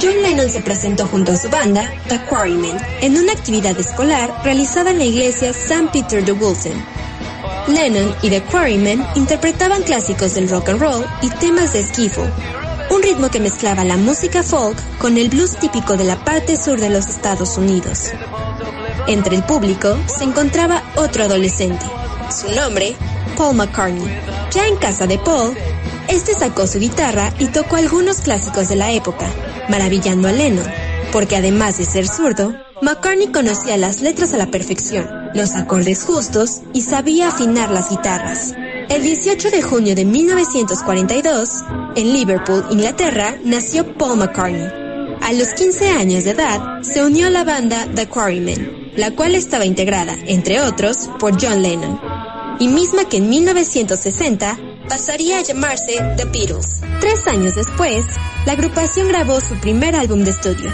John 0.02 0.22
Lennon 0.22 0.50
se 0.50 0.62
presentó 0.62 1.06
junto 1.08 1.34
a 1.34 1.36
su 1.36 1.50
banda, 1.50 1.92
The 2.08 2.22
Quarrymen, 2.30 2.78
en 3.02 3.18
una 3.18 3.34
actividad 3.34 3.78
escolar 3.78 4.34
realizada 4.46 4.92
en 4.92 4.98
la 4.98 5.04
iglesia 5.04 5.50
St. 5.50 5.90
Peter 5.92 6.24
de 6.24 6.32
Wilson. 6.32 6.82
Lennon 7.68 8.16
y 8.22 8.30
The 8.30 8.42
Quarrymen 8.44 9.06
interpretaban 9.16 9.84
clásicos 9.84 10.36
del 10.36 10.48
rock 10.48 10.70
and 10.70 10.80
roll 10.80 11.06
y 11.22 11.30
temas 11.30 11.74
de 11.74 11.86
skiffle, 11.86 12.32
un 12.90 13.04
ritmo 13.04 13.30
que 13.30 13.42
mezclaba 13.42 13.84
la 13.84 13.98
música 13.98 14.42
folk 14.42 14.78
con 15.00 15.18
el 15.18 15.28
blues 15.28 15.58
típico 15.58 15.98
de 15.98 16.06
la 16.06 16.24
parte 16.24 16.56
sur 16.56 16.80
de 16.80 16.90
los 16.90 17.08
Estados 17.08 17.58
Unidos. 17.58 18.12
Entre 19.08 19.36
el 19.36 19.44
público 19.44 19.98
se 20.08 20.24
encontraba 20.24 20.82
otro 20.96 21.26
adolescente, 21.26 21.86
su 22.32 22.50
nombre, 22.56 22.96
Paul 23.36 23.58
McCartney. 23.58 24.08
Ya 24.52 24.66
en 24.66 24.78
casa 24.78 25.08
de 25.08 25.18
Paul, 25.20 25.58
este 26.08 26.34
sacó 26.36 26.68
su 26.68 26.80
guitarra 26.80 27.34
y 27.38 27.48
tocó 27.48 27.76
algunos 27.76 28.22
clásicos 28.22 28.70
de 28.70 28.78
la 28.78 28.92
época, 28.92 29.28
maravillando 29.70 30.28
a 30.28 30.32
Lennon, 30.32 30.66
porque 31.12 31.36
además 31.36 31.78
de 31.78 31.86
ser 31.86 32.08
zurdo, 32.08 32.54
McCartney 32.82 33.28
conocía 33.28 33.78
las 33.78 34.02
letras 34.02 34.34
a 34.34 34.38
la 34.38 34.52
perfección, 34.52 35.08
los 35.34 35.56
acordes 35.56 36.04
justos 36.04 36.62
y 36.74 36.82
sabía 36.82 37.30
afinar 37.30 37.72
las 37.72 37.90
guitarras. 37.90 38.54
El 38.90 39.04
18 39.04 39.52
de 39.52 39.62
junio 39.62 39.96
de 39.96 40.06
1942, 40.06 41.50
en 41.96 42.14
Liverpool, 42.14 42.66
Inglaterra, 42.72 43.36
nació 43.44 43.96
Paul 43.98 44.18
McCartney. 44.18 44.68
A 45.22 45.34
los 45.34 45.50
15 45.50 45.90
años 45.90 46.24
de 46.24 46.32
edad, 46.32 46.82
se 46.82 47.04
unió 47.04 47.28
a 47.28 47.30
la 47.30 47.44
banda 47.44 47.86
The 47.94 48.08
Quarrymen, 48.08 48.94
la 48.96 49.12
cual 49.12 49.36
estaba 49.36 49.66
integrada, 49.66 50.18
entre 50.26 50.62
otros, 50.62 51.10
por 51.20 51.40
John 51.40 51.62
Lennon, 51.62 52.00
y 52.60 52.68
misma 52.68 53.06
que 53.06 53.18
en 53.18 53.30
1960 53.30 54.58
pasaría 54.90 55.38
a 55.38 55.42
llamarse 55.42 55.94
The 56.18 56.26
Beatles. 56.26 56.82
Tres 57.00 57.26
años 57.28 57.56
después, 57.56 58.06
la 58.46 58.54
agrupación 58.54 59.08
grabó 59.08 59.40
su 59.40 59.56
primer 59.56 59.96
álbum 59.96 60.24
de 60.24 60.32
estudio, 60.32 60.72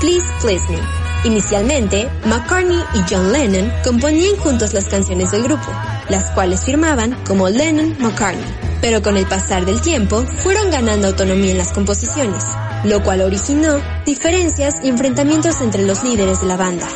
Please 0.00 0.26
Please 0.40 0.64
Me. 0.70 0.78
Inicialmente, 1.24 2.10
McCartney 2.24 2.82
y 2.94 3.02
John 3.08 3.30
Lennon 3.30 3.72
componían 3.84 4.36
juntos 4.38 4.74
las 4.74 4.86
canciones 4.86 5.30
del 5.30 5.44
grupo, 5.44 5.70
las 6.08 6.30
cuales 6.30 6.64
firmaban 6.64 7.16
como 7.24 7.48
Lennon-McCartney, 7.48 8.42
pero 8.80 9.02
con 9.02 9.16
el 9.16 9.26
pasar 9.26 9.64
del 9.64 9.80
tiempo 9.80 10.24
fueron 10.42 10.70
ganando 10.72 11.08
autonomía 11.08 11.52
en 11.52 11.58
las 11.58 11.72
composiciones, 11.72 12.44
lo 12.82 13.04
cual 13.04 13.20
originó 13.20 13.80
diferencias 14.04 14.76
y 14.82 14.88
enfrentamientos 14.88 15.60
entre 15.60 15.86
los 15.86 16.02
líderes 16.02 16.40
de 16.40 16.48
la 16.48 16.56
banda. 16.56 16.88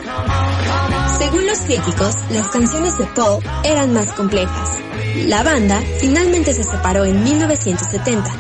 Según 1.19 1.47
los 1.47 1.61
críticos, 1.61 2.15
las 2.31 2.49
canciones 2.49 2.99
de 2.99 3.05
Paul 3.07 3.43
eran 3.63 3.93
más 3.93 4.13
complejas. 4.13 4.71
La 5.25 5.43
banda 5.43 5.83
finalmente 5.99 6.53
se 6.55 6.63
separó 6.63 7.05
en 7.05 7.25
1970, 7.25 8.31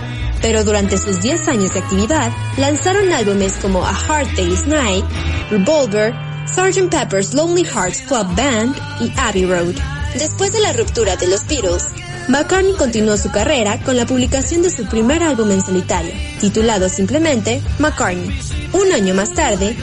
pero 0.43 0.63
durante 0.63 0.99
sus 0.99 1.21
10 1.23 1.49
años 1.49 1.75
de 1.75 1.81
actividad 1.81 2.31
lanzaron 2.59 3.13
álbumes 3.13 3.55
como 3.61 3.85
A 3.85 3.91
Hard 3.91 4.29
Day's 4.37 4.67
Night, 4.67 5.05
Revolver, 5.51 6.15
Sgt. 6.47 6.91
Pepper's 6.91 7.35
Lonely 7.35 7.65
Hearts 7.65 8.03
Club 8.03 8.27
Band 8.37 8.77
y 9.01 9.13
Abbey 9.17 9.47
Road. 9.47 9.75
Después 10.19 10.53
de 10.53 10.61
la 10.61 10.73
ruptura 10.73 11.17
de 11.17 11.27
los 11.27 11.47
Beatles, 11.47 11.89
McCartney 12.29 12.75
continuó 12.75 13.17
su 13.17 13.31
carrera 13.31 13.79
con 13.83 13.97
la 13.97 14.07
publicación 14.07 14.63
de 14.63 14.71
su 14.71 14.85
primer 14.87 15.23
álbum 15.23 15.51
en 15.51 15.65
solitario, 15.65 16.13
titulado 16.41 16.89
simplemente 16.89 17.61
McCartney. 17.79 18.39
Un 18.73 18.93
año 18.93 19.15
más 19.15 19.33
tarde, 19.33 19.77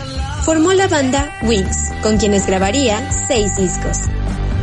formó 0.43 0.73
la 0.73 0.87
banda 0.87 1.37
Wings, 1.43 1.91
con 2.01 2.17
quienes 2.17 2.45
grabaría 2.45 3.11
seis 3.27 3.55
discos. 3.57 3.97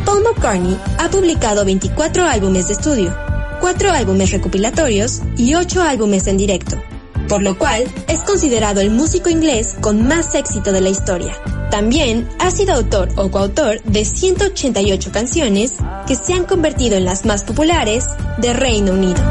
Paul 0.05 0.23
McCartney 0.25 0.79
ha 0.99 1.11
publicado 1.11 1.65
24 1.65 2.27
álbumes 2.27 2.69
de 2.69 2.73
estudio, 2.75 3.17
4 3.61 3.93
álbumes 3.93 4.31
recopilatorios 4.31 5.21
y 5.37 5.55
8 5.55 5.83
álbumes 5.83 6.27
en 6.27 6.37
directo, 6.37 6.83
por 7.29 7.43
lo 7.43 7.59
cual 7.59 7.85
es 8.09 8.21
considerado 8.21 8.81
el 8.81 8.91
músico 8.91 9.29
inglés 9.29 9.77
con 9.81 10.07
más 10.07 10.35
éxito 10.35 10.73
de 10.73 10.81
la 10.81 10.89
historia. 10.89 11.37
También 11.71 12.29
ha 12.41 12.51
sido 12.51 12.75
autor 12.75 13.11
o 13.17 13.31
coautor 13.31 13.81
de 13.83 14.05
188 14.05 15.13
canciones 15.13 15.75
que 16.07 16.17
se 16.17 16.33
han 16.33 16.45
convertido 16.45 16.97
en 16.97 17.05
las 17.05 17.25
más 17.25 17.45
populares 17.45 18.07
de 18.39 18.53
Reino 18.53 18.93
Unido. 18.93 19.23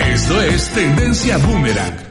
Esto 0.00 0.40
es 0.40 0.68
Tendencia 0.70 1.36
Boomerang. 1.38 2.06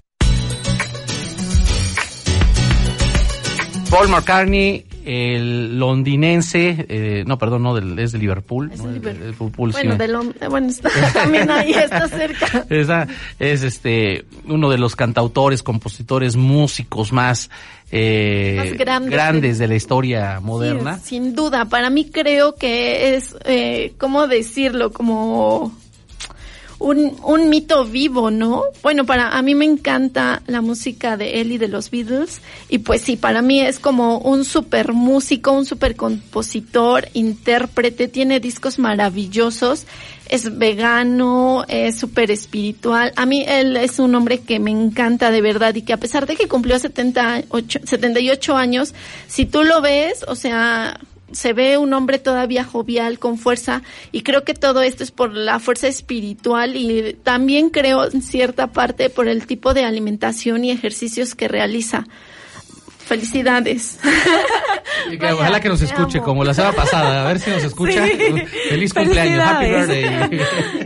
Paul 3.89 4.09
McCartney, 4.09 4.84
el 5.05 5.79
londinense, 5.79 6.85
eh, 6.89 7.23
no, 7.27 7.37
perdón, 7.37 7.63
no, 7.63 7.75
del- 7.75 7.97
es 7.99 8.11
de 8.11 8.17
Liverpool. 8.19 8.71
Es 8.73 8.79
¿no? 8.81 8.87
de 8.87 8.89
El- 8.89 8.95
Liverpool. 8.95 9.21
el 9.23 9.31
Liverpool, 9.31 9.73
sí. 9.73 9.79
Bueno, 9.87 9.95
del 9.97 10.15
hom- 10.15 10.49
bueno, 10.49 10.67
está 10.67 10.89
también 11.13 11.49
ahí, 11.51 11.71
está 11.71 12.07
cerca. 12.07 12.65
Esa 12.69 13.07
es 13.39 13.63
este 13.63 14.25
uno 14.47 14.69
de 14.69 14.77
los 14.77 14.95
cantautores, 14.95 15.63
compositores, 15.63 16.35
músicos 16.35 17.11
más, 17.11 17.49
eh, 17.91 18.55
Más 18.79 19.07
grandes. 19.09 19.57
de 19.59 19.67
la 19.67 19.75
historia 19.75 20.39
moderna. 20.41 20.97
Sí, 20.97 21.09
sin 21.15 21.35
duda, 21.35 21.65
para 21.65 21.89
mí 21.89 22.05
creo 22.09 22.55
que 22.55 23.15
es, 23.15 23.35
eh, 23.45 23.93
¿cómo 23.97 24.27
decirlo? 24.27 24.91
Como 24.91 25.71
un, 26.79 27.15
un 27.23 27.49
mito 27.49 27.85
vivo, 27.85 28.31
¿no? 28.31 28.63
Bueno, 28.83 29.05
para 29.05 29.29
a 29.29 29.41
mí 29.41 29.55
me 29.55 29.65
encanta 29.65 30.41
la 30.47 30.61
música 30.61 31.17
de 31.17 31.41
él 31.41 31.51
y 31.51 31.57
de 31.57 31.67
los 31.67 31.91
Beatles 31.91 32.41
y 32.69 32.79
pues 32.79 33.01
sí, 33.01 33.15
para 33.15 33.41
mí 33.41 33.61
es 33.61 33.79
como 33.79 34.19
un 34.19 34.45
super 34.45 34.93
músico, 34.93 35.51
un 35.51 35.65
super 35.65 35.95
compositor, 35.95 37.07
intérprete, 37.13 38.07
tiene 38.07 38.39
discos 38.39 38.79
maravillosos, 38.79 39.85
es 40.27 40.57
vegano, 40.57 41.65
es 41.67 41.97
súper 41.97 42.31
espiritual. 42.31 43.13
A 43.15 43.25
mí 43.25 43.45
él 43.47 43.77
es 43.77 43.99
un 43.99 44.15
hombre 44.15 44.39
que 44.39 44.59
me 44.59 44.71
encanta 44.71 45.31
de 45.31 45.41
verdad 45.41 45.75
y 45.75 45.83
que 45.83 45.93
a 45.93 45.97
pesar 45.97 46.25
de 46.25 46.35
que 46.35 46.47
cumplió 46.47 46.79
78, 46.79 47.79
78 47.83 48.55
años, 48.55 48.93
si 49.27 49.45
tú 49.45 49.63
lo 49.63 49.81
ves, 49.81 50.25
o 50.27 50.35
sea, 50.35 50.99
se 51.35 51.53
ve 51.53 51.77
un 51.77 51.93
hombre 51.93 52.17
todavía 52.17 52.63
jovial, 52.63 53.19
con 53.19 53.37
fuerza, 53.37 53.83
y 54.11 54.23
creo 54.23 54.43
que 54.43 54.53
todo 54.53 54.81
esto 54.81 55.03
es 55.03 55.11
por 55.11 55.33
la 55.33 55.59
fuerza 55.59 55.87
espiritual 55.87 56.75
y 56.75 57.13
también 57.23 57.69
creo 57.69 58.09
en 58.09 58.21
cierta 58.21 58.67
parte 58.67 59.09
por 59.09 59.27
el 59.27 59.45
tipo 59.45 59.73
de 59.73 59.83
alimentación 59.83 60.63
y 60.63 60.71
ejercicios 60.71 61.35
que 61.35 61.47
realiza. 61.47 62.07
Felicidades. 63.05 63.99
Y 65.11 65.19
que 65.19 65.31
ojalá 65.31 65.59
que 65.59 65.69
nos 65.69 65.81
escuche, 65.81 66.21
como 66.21 66.43
la 66.43 66.53
semana 66.53 66.73
pasada, 66.73 67.23
a 67.23 67.27
ver 67.27 67.39
si 67.39 67.51
nos 67.51 67.63
escucha. 67.63 68.07
Sí. 68.07 68.13
Feliz 68.69 68.93
cumpleaños, 68.93 69.45
happy 69.45 69.65
birthday. 69.65 70.41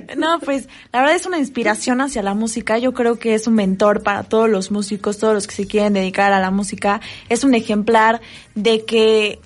No, 0.17 0.39
pues 0.39 0.67
la 0.91 1.01
verdad 1.01 1.15
es 1.15 1.25
una 1.25 1.37
inspiración 1.37 2.01
hacia 2.01 2.21
la 2.21 2.33
música. 2.33 2.77
Yo 2.77 2.93
creo 2.93 3.19
que 3.19 3.35
es 3.35 3.47
un 3.47 3.53
mentor 3.53 4.03
para 4.03 4.23
todos 4.23 4.49
los 4.49 4.71
músicos, 4.71 5.19
todos 5.19 5.33
los 5.33 5.47
que 5.47 5.55
se 5.55 5.67
quieren 5.67 5.93
dedicar 5.93 6.33
a 6.33 6.39
la 6.41 6.51
música. 6.51 6.99
Es 7.29 7.43
un 7.43 7.53
ejemplar 7.53 8.19
de 8.55 8.83
que 8.83 9.39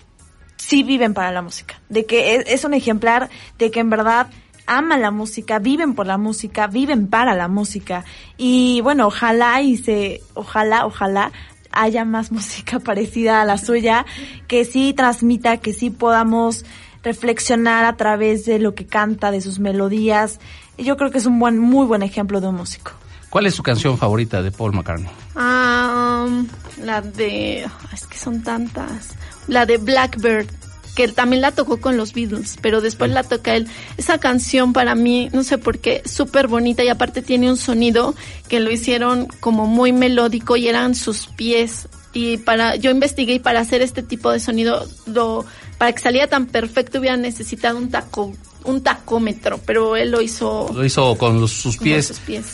sí 0.63 0.83
viven 0.83 1.13
para 1.13 1.31
la 1.31 1.41
música, 1.41 1.81
de 1.89 2.05
que 2.05 2.35
es, 2.35 2.43
es 2.47 2.63
un 2.63 2.73
ejemplar 2.73 3.29
de 3.59 3.69
que 3.69 3.81
en 3.81 3.89
verdad 3.89 4.27
aman 4.65 5.01
la 5.01 5.11
música, 5.11 5.59
viven 5.59 5.93
por 5.93 6.07
la 6.07 6.17
música, 6.17 6.67
viven 6.67 7.07
para 7.07 7.35
la 7.35 7.47
música. 7.47 8.05
Y 8.37 8.79
bueno, 8.81 9.07
ojalá 9.07 9.61
y 9.61 9.77
se, 9.77 10.21
ojalá, 10.33 10.85
ojalá 10.85 11.31
haya 11.71 12.05
más 12.05 12.31
música 12.37 12.79
parecida 12.79 13.41
a 13.41 13.45
la 13.45 13.57
suya, 13.57 14.05
que 14.47 14.63
sí 14.63 14.93
transmita, 14.93 15.57
que 15.57 15.73
sí 15.73 15.89
podamos 15.89 16.65
reflexionar 17.03 17.83
a 17.83 17.97
través 17.97 18.45
de 18.45 18.59
lo 18.59 18.73
que 18.73 18.85
canta, 18.85 19.31
de 19.31 19.41
sus 19.41 19.59
melodías. 19.59 20.39
Y 20.77 20.85
Yo 20.85 20.95
creo 20.95 21.11
que 21.11 21.17
es 21.17 21.25
un 21.25 21.39
buen, 21.39 21.59
muy 21.59 21.85
buen 21.85 22.03
ejemplo 22.03 22.39
de 22.39 22.47
un 22.47 22.55
músico. 22.55 22.91
¿Cuál 23.29 23.47
es 23.47 23.55
su 23.55 23.63
canción 23.63 23.97
favorita 23.97 24.41
de 24.41 24.51
Paul 24.51 24.73
McCartney? 24.73 25.09
Ah, 25.35 26.25
um, 26.25 26.47
la 26.83 27.01
de, 27.01 27.65
es 27.91 28.05
que 28.05 28.17
son 28.17 28.43
tantas. 28.43 29.15
La 29.47 29.65
de 29.65 29.77
Blackbird, 29.77 30.47
que 30.95 31.03
él 31.03 31.13
también 31.13 31.41
la 31.41 31.51
tocó 31.51 31.81
con 31.81 31.97
los 31.97 32.13
Beatles, 32.13 32.57
pero 32.61 32.79
después 32.81 33.09
la 33.11 33.23
toca 33.23 33.55
él. 33.55 33.67
Esa 33.97 34.19
canción 34.19 34.73
para 34.73 34.93
mí, 34.95 35.29
no 35.33 35.43
sé 35.43 35.57
por 35.57 35.79
qué, 35.79 36.03
súper 36.05 36.47
bonita 36.47 36.83
y 36.83 36.89
aparte 36.89 37.21
tiene 37.21 37.49
un 37.49 37.57
sonido 37.57 38.13
que 38.47 38.59
lo 38.59 38.71
hicieron 38.71 39.27
como 39.39 39.65
muy 39.65 39.91
melódico 39.91 40.55
y 40.55 40.67
eran 40.67 40.93
sus 40.95 41.27
pies. 41.27 41.87
Y 42.13 42.37
para, 42.37 42.75
yo 42.75 42.91
investigué 42.91 43.33
y 43.33 43.39
para 43.39 43.59
hacer 43.59 43.81
este 43.81 44.03
tipo 44.03 44.29
de 44.31 44.39
sonido, 44.39 44.87
lo, 45.07 45.45
para 45.79 45.91
que 45.93 45.99
saliera 46.01 46.27
tan 46.27 46.45
perfecto 46.45 46.99
hubiera 46.99 47.17
necesitado 47.17 47.79
un 47.79 47.89
taco, 47.89 48.31
un 48.63 48.83
tacómetro, 48.83 49.59
pero 49.65 49.95
él 49.95 50.11
lo 50.11 50.21
hizo 50.21 50.69
Lo 50.73 50.85
hizo 50.85 51.17
con 51.17 51.41
los- 51.41 51.51
sus 51.51 51.75
con 51.77 51.85
pies. 51.85 52.05
sus 52.05 52.19
pies. 52.19 52.45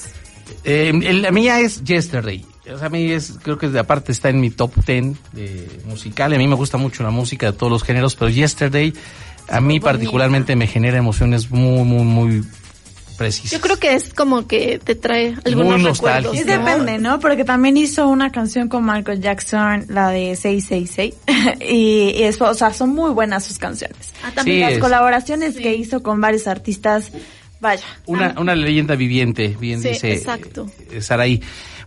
Eh, 0.64 0.94
la 0.94 1.32
mía 1.32 1.60
es 1.60 1.84
Yesterday. 1.84 2.46
O 2.74 2.78
sea, 2.78 2.88
a 2.88 2.90
mí 2.90 3.12
es, 3.12 3.34
creo 3.42 3.58
que 3.58 3.68
de 3.70 3.80
aparte 3.80 4.12
está 4.12 4.30
en 4.30 4.40
mi 4.42 4.50
top 4.50 4.74
10 4.86 5.18
de 5.34 5.68
musical. 5.86 6.34
A 6.34 6.38
mí 6.38 6.48
me 6.48 6.56
gusta 6.56 6.78
mucho 6.78 7.04
la 7.04 7.10
música 7.10 7.48
de 7.52 7.58
todos 7.58 7.72
los 7.72 7.84
géneros, 7.84 8.16
pero 8.16 8.30
Yesterday 8.30 8.94
a 9.48 9.60
mí 9.62 9.80
particularmente 9.80 10.56
me 10.56 10.68
genera 10.68 10.98
emociones 10.98 11.50
muy, 11.50 11.84
muy, 11.84 12.04
muy 12.04 12.44
Yo 13.50 13.60
creo 13.60 13.78
que 13.80 13.96
es 13.96 14.14
como 14.14 14.48
que 14.48 14.80
te 14.84 14.96
trae 14.96 15.36
algunos 15.44 15.82
recuerdos. 15.84 16.38
Sí, 16.38 16.44
depende, 16.44 17.00
¿no? 17.00 17.20
Porque 17.20 17.44
también 17.44 17.76
hizo 17.76 18.08
una 18.08 18.32
canción 18.32 18.70
con 18.70 18.86
Michael 18.86 19.20
Jackson, 19.22 19.86
la 19.90 20.10
de 20.10 20.36
666. 20.36 21.16
y, 21.68 22.12
y 22.16 22.24
eso, 22.24 22.46
o 22.46 22.54
sea, 22.54 22.72
son 22.72 22.92
muy 22.92 23.12
buenas 23.12 23.44
sus 23.46 23.58
canciones. 23.58 23.98
Ah, 24.24 24.32
también 24.34 24.58
Sí, 24.58 24.62
las 24.62 24.74
es- 24.74 24.80
colaboraciones 24.80 25.56
que 25.58 25.76
hizo 25.76 26.02
con 26.04 26.22
varios 26.22 26.48
artistas, 26.48 27.12
vaya. 27.60 27.84
Una, 28.06 28.36
una 28.40 28.56
leyenda 28.56 28.96
viviente, 28.96 29.58
bien 29.60 29.82
Sí, 29.82 29.90
dice 29.90 30.14
exacto. 30.14 30.70
eh, 30.92 31.02
Saraí. 31.02 31.42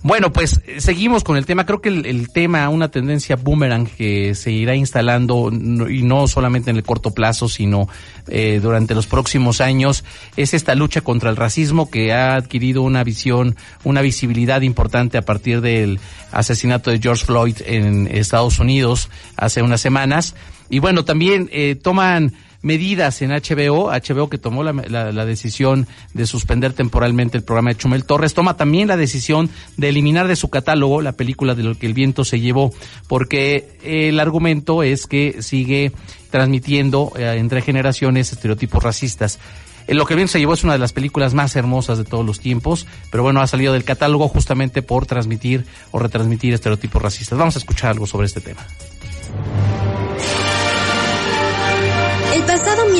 Bueno, 0.05 0.33
pues 0.33 0.61
eh, 0.67 0.81
seguimos 0.81 1.23
con 1.23 1.37
el 1.37 1.47
tema. 1.47 1.65
Creo 1.65 1.81
que 1.81 1.89
el, 1.89 2.29
tema, 2.33 2.69
una 2.69 2.91
tendencia 2.91 3.37
boomerang 3.37 3.87
que 3.87 4.35
se 4.35 4.51
irá 4.51 4.75
instalando 4.75 5.51
y 5.53 6.03
no 6.03 6.27
solamente 6.27 6.71
en 6.71 6.77
el 6.77 6.83
corto 6.83 7.13
plazo, 7.13 7.49
sino 7.49 7.89
eh, 8.27 8.59
durante 8.61 8.97
los 8.97 9.07
próximos 9.07 9.61
años, 9.61 10.05
es 10.37 10.55
esta 10.55 10.75
lucha 10.75 11.03
contra 11.03 11.31
el 11.31 11.37
racismo 11.37 11.89
que 11.89 12.13
ha 12.13 12.35
adquirido 12.35 12.83
una 12.83 13.05
visión, 13.05 13.55
una 13.85 14.01
visibilidad 14.01 14.63
importante 14.63 15.19
a 15.19 15.23
partir 15.23 15.61
del 15.61 16.01
asesinato 16.33 16.91
de 16.91 16.99
George 16.99 17.25
Floyd 17.25 17.59
en 17.65 18.09
Estados 18.09 18.59
Unidos 18.59 19.09
hace 19.37 19.63
unas 19.63 19.81
semanas. 19.81 20.35
Y 20.69 20.81
bueno, 20.81 21.05
también 21.05 21.49
eh, 21.53 21.77
toman 21.77 22.33
medidas 22.63 23.21
en 23.23 23.31
HBO, 23.31 23.91
HBO 23.91 24.29
que 24.31 24.39
tomó 24.39 24.63
la, 24.63 24.73
la- 24.73 25.25
decisión 25.27 25.87
de 26.15 26.27
suspender 26.27 26.73
temporalmente 26.73 27.37
el 27.37 27.45
programa 27.45 27.71
de 27.71 27.77
Chumel 27.77 28.05
Torres, 28.05 28.35
toma 28.35 28.57
también 28.57 28.89
la 28.89 28.97
decisión 28.97 29.51
de 29.77 29.89
eliminar 29.89 30.29
de 30.29 30.37
su 30.37 30.49
catálogo 30.49 31.03
la 31.03 31.13
película 31.13 31.55
de 31.55 31.63
lo 31.65 31.77
que 31.77 31.87
el 31.87 31.95
viento 31.95 32.25
se 32.25 32.41
llevó, 32.41 32.73
porque 33.09 33.79
el 33.83 34.19
argumento 34.21 34.83
es 34.83 35.07
que 35.07 35.43
sigue 35.43 35.93
transmitiendo 36.31 37.13
eh, 37.17 37.35
entre 37.37 37.61
generaciones 37.63 38.33
estereotipos 38.33 38.83
racistas. 38.83 39.39
Eh, 39.87 39.95
Lo 39.95 40.07
que 40.07 40.15
viento 40.15 40.33
se 40.33 40.39
llevó 40.39 40.55
es 40.55 40.65
una 40.65 40.73
de 40.75 40.79
las 40.79 40.93
películas 40.93 41.35
más 41.35 41.57
hermosas 41.57 41.99
de 41.99 42.05
todos 42.05 42.25
los 42.25 42.41
tiempos, 42.41 42.87
pero 43.11 43.23
bueno, 43.23 43.41
ha 43.41 43.47
salido 43.47 43.73
del 43.73 43.85
catálogo 43.85 44.29
justamente 44.29 44.81
por 44.83 45.07
transmitir 45.07 45.67
o 45.91 45.99
retransmitir 45.99 46.55
estereotipos 46.55 47.03
racistas. 47.03 47.39
Vamos 47.39 47.57
a 47.57 47.59
escuchar 47.59 47.91
algo 47.91 48.07
sobre 48.07 48.27
este 48.27 48.41
tema. 48.41 48.65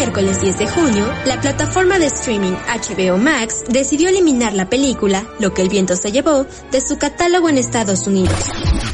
Miércoles 0.03 0.41
10 0.41 0.59
de 0.59 0.67
junio, 0.67 1.15
la 1.27 1.41
plataforma 1.41 1.97
de 2.01 2.07
streaming 2.07 2.55
HBO 2.67 3.19
Max 3.19 3.63
decidió 3.69 4.09
eliminar 4.09 4.53
la 4.53 4.69
película 4.69 5.25
Lo 5.39 5.55
que 5.55 5.63
el 5.63 5.69
viento 5.69 5.95
se 5.95 6.11
llevó 6.11 6.45
de 6.73 6.81
su 6.81 6.99
catálogo 6.99 7.49
en 7.49 7.57
Estados 7.57 8.09
Unidos, 8.09 8.35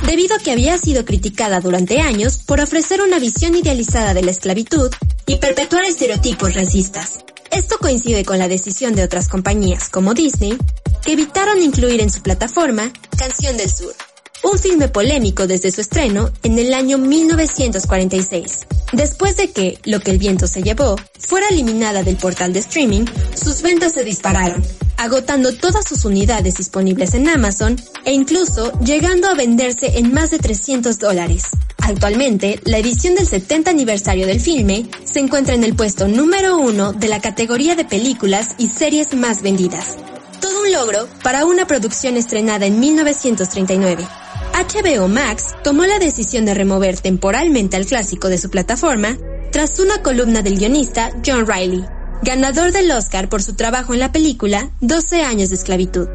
debido 0.07 0.37
a 0.37 0.39
que 0.39 0.53
había 0.53 0.77
sido 0.77 1.07
criticada 1.07 1.61
durante 1.61 2.03
años 2.03 2.37
por 2.37 2.61
ofrecer 2.61 3.01
una 3.01 3.19
visión 3.19 3.57
idealizada 3.57 4.13
de 4.13 4.21
la 4.21 4.33
esclavitud 4.33 4.91
y 5.25 5.37
perpetuar 5.37 5.87
estereotipos 5.87 6.53
racistas. 6.53 7.21
Esto 7.51 7.79
coincide 7.79 8.27
con 8.27 8.39
la 8.39 8.47
decisión 8.47 8.95
de 8.95 9.03
otras 9.03 9.31
compañías 9.31 9.89
como 9.89 10.13
Disney, 10.13 10.59
que 11.03 11.13
evitaron 11.13 11.63
incluir 11.63 12.03
en 12.03 12.11
su 12.11 12.21
plataforma 12.21 12.93
Canción 13.17 13.57
del 13.57 13.71
Sur, 13.71 13.95
un 14.43 14.59
filme 14.59 14.89
polémico 14.89 15.47
desde 15.47 15.71
su 15.71 15.81
estreno 15.81 16.31
en 16.43 16.59
el 16.59 16.75
año 16.75 16.99
1946. 16.99 18.67
Después 18.93 19.37
de 19.37 19.51
que 19.51 19.79
Lo 19.85 20.01
que 20.01 20.11
el 20.11 20.19
viento 20.19 20.47
se 20.47 20.63
llevó 20.63 20.97
fuera 21.19 21.49
eliminada 21.49 22.03
del 22.03 22.17
portal 22.17 22.53
de 22.53 22.61
streaming, 22.61 23.05
sus 23.35 23.63
ventas 23.63 23.93
se 23.93 24.05
dispararon, 24.05 24.63
agotando 24.97 25.55
todas 25.55 25.87
sus 25.87 26.05
unidades 26.05 26.57
disponibles 26.57 27.15
en 27.15 27.29
Amazon 27.29 27.77
e 28.05 28.13
incluso 28.13 28.73
llegando 28.81 29.29
a 29.29 29.35
venderse 29.35 29.99
en 29.99 30.13
más 30.13 30.31
de 30.31 30.39
300 30.39 30.99
dólares. 30.99 31.45
Actualmente, 31.79 32.61
la 32.65 32.79
edición 32.79 33.15
del 33.15 33.27
70 33.27 33.71
aniversario 33.71 34.27
del 34.27 34.41
filme 34.41 34.89
se 35.05 35.21
encuentra 35.21 35.55
en 35.55 35.65
el 35.65 35.75
puesto 35.75 36.07
número 36.07 36.59
uno 36.59 36.93
de 36.93 37.09
la 37.09 37.21
categoría 37.21 37.77
de 37.77 37.85
películas 37.85 38.55
y 38.59 38.69
series 38.69 39.15
más 39.15 39.43
vendidas. 39.43 39.97
Todo 40.41 40.63
un 40.63 40.73
logro 40.73 41.09
para 41.23 41.47
una 41.47 41.67
producción 41.67 42.17
estrenada 42.17 42.67
en 42.67 42.79
1939. 42.79 44.07
HBO 44.59 45.07
Max 45.07 45.55
tomó 45.63 45.85
la 45.85 46.01
decisión 46.01 46.45
de 46.45 46.53
remover 46.53 46.99
temporalmente 46.99 47.77
al 47.77 47.87
clásico 47.87 48.29
de 48.29 48.39
su 48.39 48.51
plataforma 48.51 49.17
tras 49.53 49.79
una 49.79 50.03
columna 50.03 50.43
del 50.43 50.59
guionista 50.59 51.13
John 51.25 51.47
Riley, 51.47 51.85
ganador 52.25 52.73
del 52.73 52.91
Oscar 52.91 53.29
por 53.29 53.41
su 53.41 53.55
trabajo 53.55 53.95
en 53.95 54.01
la 54.01 54.11
película 54.11 54.73
12 54.81 55.23
años 55.23 55.51
de 55.51 55.55
esclavitud. 55.55 56.09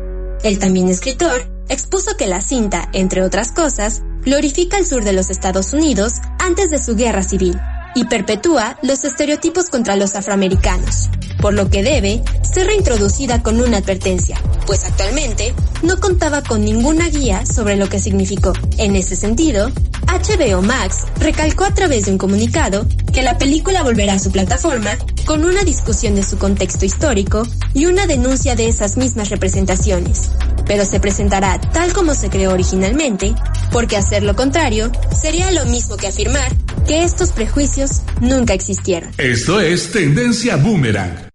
El 0.43 0.59
también 0.59 0.89
escritor 0.89 1.49
expuso 1.69 2.17
que 2.17 2.27
la 2.27 2.41
cinta, 2.41 2.89
entre 2.91 3.23
otras 3.23 3.53
cosas, 3.53 4.01
glorifica 4.23 4.77
el 4.77 4.85
sur 4.85 5.05
de 5.05 5.13
los 5.13 5.29
Estados 5.29 5.71
Unidos 5.71 6.15
antes 6.37 6.69
de 6.69 6.79
su 6.79 6.97
guerra 6.97 7.23
civil 7.23 7.57
y 7.95 8.05
perpetúa 8.05 8.77
los 8.81 9.03
estereotipos 9.03 9.69
contra 9.69 9.95
los 9.95 10.15
afroamericanos, 10.15 11.09
por 11.41 11.53
lo 11.53 11.69
que 11.69 11.83
debe 11.83 12.23
ser 12.41 12.67
reintroducida 12.67 13.43
con 13.43 13.59
una 13.59 13.77
advertencia, 13.77 14.39
pues 14.65 14.85
actualmente 14.85 15.53
no 15.81 15.99
contaba 15.99 16.41
con 16.41 16.63
ninguna 16.63 17.09
guía 17.09 17.45
sobre 17.45 17.75
lo 17.75 17.89
que 17.89 17.99
significó. 17.99 18.53
En 18.77 18.95
ese 18.95 19.15
sentido, 19.15 19.69
HBO 20.07 20.61
Max 20.61 21.05
recalcó 21.19 21.65
a 21.65 21.73
través 21.73 22.05
de 22.05 22.11
un 22.11 22.17
comunicado 22.17 22.85
que 23.13 23.21
la 23.21 23.37
película 23.37 23.83
volverá 23.83 24.13
a 24.13 24.19
su 24.19 24.31
plataforma 24.31 24.91
con 25.25 25.45
una 25.45 25.63
discusión 25.63 26.15
de 26.15 26.23
su 26.23 26.37
contexto 26.37 26.85
histórico 26.85 27.47
y 27.73 27.85
una 27.85 28.05
denuncia 28.07 28.55
de 28.55 28.67
esas 28.67 28.97
mismas 28.97 29.29
representaciones, 29.29 30.31
pero 30.66 30.86
se 30.86 30.99
presentará 30.99 31.59
tal 31.59 31.93
como 31.93 32.14
se 32.14 32.30
creó 32.30 32.51
originalmente, 32.51 33.36
porque 33.72 33.97
hacer 33.97 34.24
lo 34.24 34.36
contrario 34.36 34.91
sería 35.16 35.51
lo 35.51 35.66
mismo 35.66 35.97
que 35.97 36.07
afirmar 36.07 36.51
que 36.88 37.03
estos 37.03 37.32
prejuicios 37.32 38.01
nunca 38.22 38.53
existieron. 38.53 39.11
Esto 39.18 39.59
es 39.59 39.91
Tendencia 39.91 40.55
Boomerang. 40.57 41.34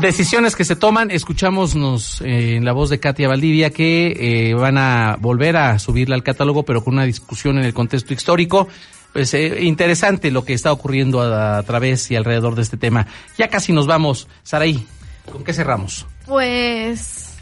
Decisiones 0.00 0.56
que 0.56 0.64
se 0.64 0.76
toman, 0.76 1.10
escuchamos 1.10 1.74
nos, 1.74 2.20
eh, 2.20 2.56
en 2.56 2.64
la 2.64 2.72
voz 2.72 2.90
de 2.90 3.00
Katia 3.00 3.28
Valdivia 3.28 3.70
que 3.70 4.50
eh, 4.50 4.54
van 4.54 4.76
a 4.76 5.16
volver 5.18 5.56
a 5.56 5.78
subirla 5.78 6.14
al 6.14 6.22
catálogo, 6.22 6.64
pero 6.64 6.84
con 6.84 6.94
una 6.94 7.04
discusión 7.04 7.58
en 7.58 7.64
el 7.64 7.72
contexto 7.72 8.12
histórico. 8.12 8.68
Pues 9.12 9.32
eh, 9.32 9.62
interesante 9.62 10.30
lo 10.30 10.44
que 10.44 10.52
está 10.52 10.72
ocurriendo 10.72 11.22
a, 11.22 11.58
a 11.58 11.62
través 11.62 12.10
y 12.10 12.16
alrededor 12.16 12.56
de 12.56 12.62
este 12.62 12.76
tema. 12.76 13.06
Ya 13.38 13.48
casi 13.48 13.72
nos 13.72 13.86
vamos. 13.86 14.26
Saraí, 14.42 14.84
¿con 15.30 15.44
qué 15.44 15.52
cerramos? 15.52 16.06
Pues, 16.26 17.34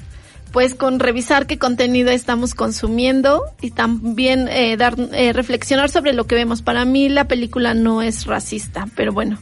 pues 0.53 0.75
con 0.75 1.01
revisar 1.01 1.47
qué 1.47 1.59
contenido 1.59 2.11
estamos 2.11 2.55
consumiendo 2.55 3.45
y 3.61 3.71
también 3.71 4.49
eh, 4.49 4.77
dar 4.77 4.95
eh, 5.13 5.33
reflexionar 5.33 5.91
sobre 5.91 6.13
lo 6.13 6.27
que 6.27 6.35
vemos. 6.35 6.63
Para 6.63 6.85
mí 6.85 7.09
la 7.09 7.29
película 7.29 7.75
no 7.75 8.03
es 8.03 8.27
racista, 8.27 8.89
pero 8.97 9.13
bueno. 9.13 9.39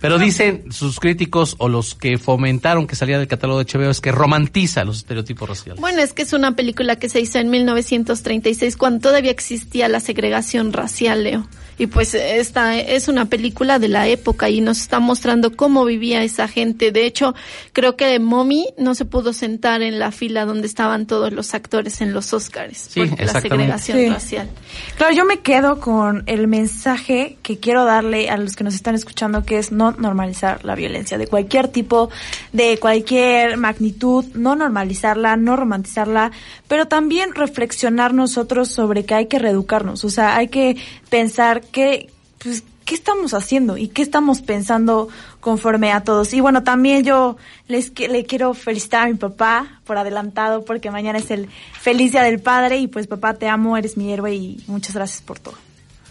Pero 0.00 0.18
dicen 0.18 0.70
sus 0.70 1.00
críticos 1.00 1.56
o 1.58 1.68
los 1.68 1.94
que 1.94 2.18
fomentaron 2.18 2.86
que 2.86 2.94
saliera 2.94 3.18
del 3.18 3.28
catálogo 3.28 3.64
de 3.64 3.64
HBO 3.64 3.90
es 3.90 4.00
que 4.00 4.12
romantiza 4.12 4.84
los 4.84 4.98
estereotipos 4.98 5.48
raciales. 5.48 5.80
Bueno, 5.80 6.02
es 6.02 6.12
que 6.12 6.22
es 6.22 6.32
una 6.32 6.54
película 6.54 6.96
que 6.96 7.08
se 7.08 7.20
hizo 7.20 7.38
en 7.38 7.48
1936 7.50 8.76
cuando 8.76 9.08
todavía 9.08 9.30
existía 9.30 9.88
la 9.88 10.00
segregación 10.00 10.72
racial, 10.72 11.24
Leo. 11.24 11.48
Y 11.78 11.86
pues 11.88 12.14
esta 12.14 12.78
es 12.78 13.08
una 13.08 13.26
película 13.26 13.78
de 13.78 13.88
la 13.88 14.06
época 14.08 14.48
y 14.48 14.60
nos 14.60 14.80
está 14.80 14.98
mostrando 14.98 15.54
cómo 15.56 15.84
vivía 15.84 16.22
esa 16.22 16.48
gente. 16.48 16.90
De 16.90 17.04
hecho, 17.04 17.34
creo 17.72 17.96
que 17.96 18.18
Mommy 18.18 18.68
no 18.78 18.94
se 18.94 19.04
pudo 19.04 19.32
sentar 19.32 19.82
en 19.82 19.98
la 19.98 20.10
fila 20.10 20.46
donde 20.46 20.66
estaban 20.66 21.06
todos 21.06 21.32
los 21.32 21.52
actores 21.54 22.00
en 22.00 22.12
los 22.14 22.32
Oscars 22.32 22.88
Sí, 22.90 23.04
por 23.04 23.20
la 23.20 23.40
segregación 23.40 23.98
Sí. 23.98 24.08
racial. 24.08 24.48
Claro, 24.96 25.14
yo 25.14 25.24
me 25.24 25.40
quedo 25.40 25.80
con 25.80 26.22
el 26.26 26.48
mensaje 26.48 27.36
que 27.42 27.58
quiero 27.58 27.84
darle 27.84 28.30
a 28.30 28.36
los 28.38 28.56
que 28.56 28.64
nos 28.64 28.74
están 28.74 28.94
escuchando, 28.94 29.44
que 29.44 29.58
es 29.58 29.70
no 29.72 29.92
normalizar 29.92 30.64
la 30.64 30.74
violencia 30.74 31.18
de 31.18 31.26
cualquier 31.26 31.68
tipo, 31.68 32.10
de 32.52 32.78
cualquier 32.78 33.56
magnitud, 33.58 34.24
no 34.34 34.56
normalizarla, 34.56 35.36
no 35.36 35.56
romantizarla, 35.56 36.32
pero 36.68 36.86
también 36.88 37.34
reflexionar 37.34 38.14
nosotros 38.14 38.68
sobre 38.68 39.04
que 39.04 39.14
hay 39.14 39.26
que 39.26 39.38
reeducarnos, 39.38 40.04
o 40.04 40.10
sea, 40.10 40.36
hay 40.36 40.48
que 40.48 40.76
pensar 41.10 41.62
que, 41.66 42.10
pues, 42.42 42.64
¿qué 42.84 42.94
estamos 42.94 43.34
haciendo 43.34 43.76
y 43.76 43.88
qué 43.88 44.02
estamos 44.02 44.40
pensando 44.40 45.08
conforme 45.40 45.92
a 45.92 46.02
todos? 46.02 46.32
Y 46.32 46.40
bueno, 46.40 46.62
también 46.62 47.04
yo 47.04 47.36
les 47.68 47.98
le 47.98 48.24
quiero 48.24 48.54
felicitar 48.54 49.04
a 49.04 49.06
mi 49.08 49.14
papá 49.14 49.80
por 49.84 49.98
adelantado 49.98 50.64
porque 50.64 50.90
mañana 50.90 51.18
es 51.18 51.30
el 51.30 51.48
feliz 51.80 52.12
día 52.12 52.22
del 52.22 52.40
padre 52.40 52.78
y 52.78 52.86
pues 52.86 53.06
papá 53.06 53.34
te 53.34 53.48
amo, 53.48 53.76
eres 53.76 53.96
mi 53.96 54.12
héroe 54.12 54.34
y 54.34 54.64
muchas 54.66 54.94
gracias 54.94 55.20
por 55.22 55.38
todo. 55.38 55.54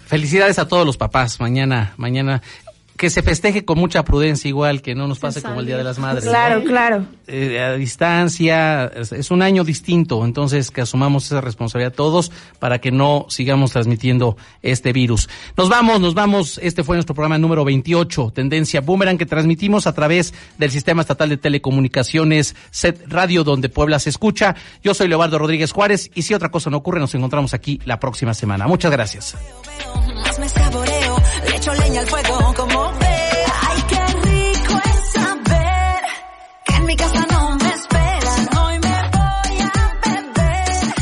Felicidades 0.05 0.59
a 0.59 0.67
todos 0.67 0.85
los 0.85 0.97
papás. 0.97 1.39
Mañana, 1.39 1.93
mañana 1.97 2.43
que 2.97 3.09
se 3.09 3.21
festeje 3.21 3.65
con 3.65 3.77
mucha 3.77 4.03
prudencia, 4.03 4.47
igual 4.47 4.81
que 4.81 4.95
no 4.95 5.07
nos 5.07 5.19
pase 5.19 5.41
como 5.41 5.59
el 5.59 5.65
Día 5.65 5.77
de 5.77 5.83
las 5.83 5.99
Madres. 5.99 6.25
¿no? 6.25 6.31
Claro, 6.31 6.63
claro. 6.63 7.05
Eh, 7.27 7.59
a 7.59 7.73
distancia, 7.73 8.85
es, 8.85 9.11
es 9.11 9.31
un 9.31 9.41
año 9.41 9.63
distinto, 9.63 10.23
entonces 10.23 10.71
que 10.71 10.81
asumamos 10.81 11.25
esa 11.25 11.41
responsabilidad 11.41 11.93
todos 11.93 12.31
para 12.59 12.79
que 12.79 12.91
no 12.91 13.25
sigamos 13.29 13.71
transmitiendo 13.71 14.37
este 14.61 14.93
virus. 14.93 15.29
Nos 15.57 15.69
vamos, 15.69 15.99
nos 15.99 16.13
vamos. 16.13 16.59
Este 16.63 16.83
fue 16.83 16.95
nuestro 16.95 17.15
programa 17.15 17.37
número 17.37 17.65
28, 17.65 18.31
Tendencia 18.33 18.81
Boomerang, 18.81 19.17
que 19.17 19.25
transmitimos 19.25 19.87
a 19.87 19.93
través 19.93 20.33
del 20.57 20.71
Sistema 20.71 21.01
Estatal 21.01 21.29
de 21.29 21.37
Telecomunicaciones, 21.37 22.55
SET 22.71 23.03
Radio, 23.07 23.43
donde 23.43 23.69
Puebla 23.69 23.99
se 23.99 24.09
escucha. 24.09 24.55
Yo 24.83 24.93
soy 24.93 25.07
Leobardo 25.07 25.37
Rodríguez 25.37 25.71
Juárez 25.71 26.11
y 26.15 26.21
si 26.21 26.33
otra 26.33 26.49
cosa 26.49 26.69
no 26.69 26.77
ocurre, 26.77 26.99
nos 26.99 27.13
encontramos 27.15 27.53
aquí 27.53 27.79
la 27.85 27.99
próxima 27.99 28.33
semana. 28.33 28.67
Muchas 28.67 28.91
gracias. 28.91 29.35
Leña 31.73 32.01
al 32.01 32.07
fuego 32.07 32.53
como. 32.55 32.91
Ay, 33.01 33.83
qué 33.89 33.99
rico. 34.29 34.79
mi 36.85 36.95
casa 36.95 37.25
no 37.31 37.55
me 37.55 37.69
esperan. 37.69 38.49
Hoy 38.59 38.79
me 38.79 39.01
voy 39.17 39.57
a 39.61 39.93
beber. 40.05 40.93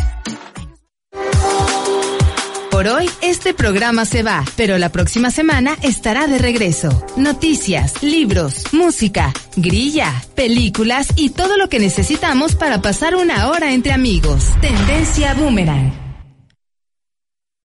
Por 2.71 2.87
hoy, 2.87 3.09
este 3.21 3.53
programa 3.53 4.05
se 4.05 4.23
va, 4.23 4.45
pero 4.55 4.77
la 4.77 4.87
próxima 4.89 5.31
semana 5.31 5.75
estará 5.81 6.27
de 6.27 6.37
regreso. 6.37 7.05
Noticias, 7.17 8.01
libros, 8.01 8.63
música, 8.71 9.33
grilla, 9.57 10.13
películas 10.33 11.09
y 11.17 11.31
todo 11.31 11.57
lo 11.57 11.67
que 11.67 11.79
necesitamos 11.79 12.55
para 12.55 12.81
pasar 12.81 13.15
una 13.15 13.49
hora 13.49 13.73
entre 13.73 13.91
amigos. 13.91 14.45
Tendencia 14.61 15.33
Boomerang. 15.33 16.02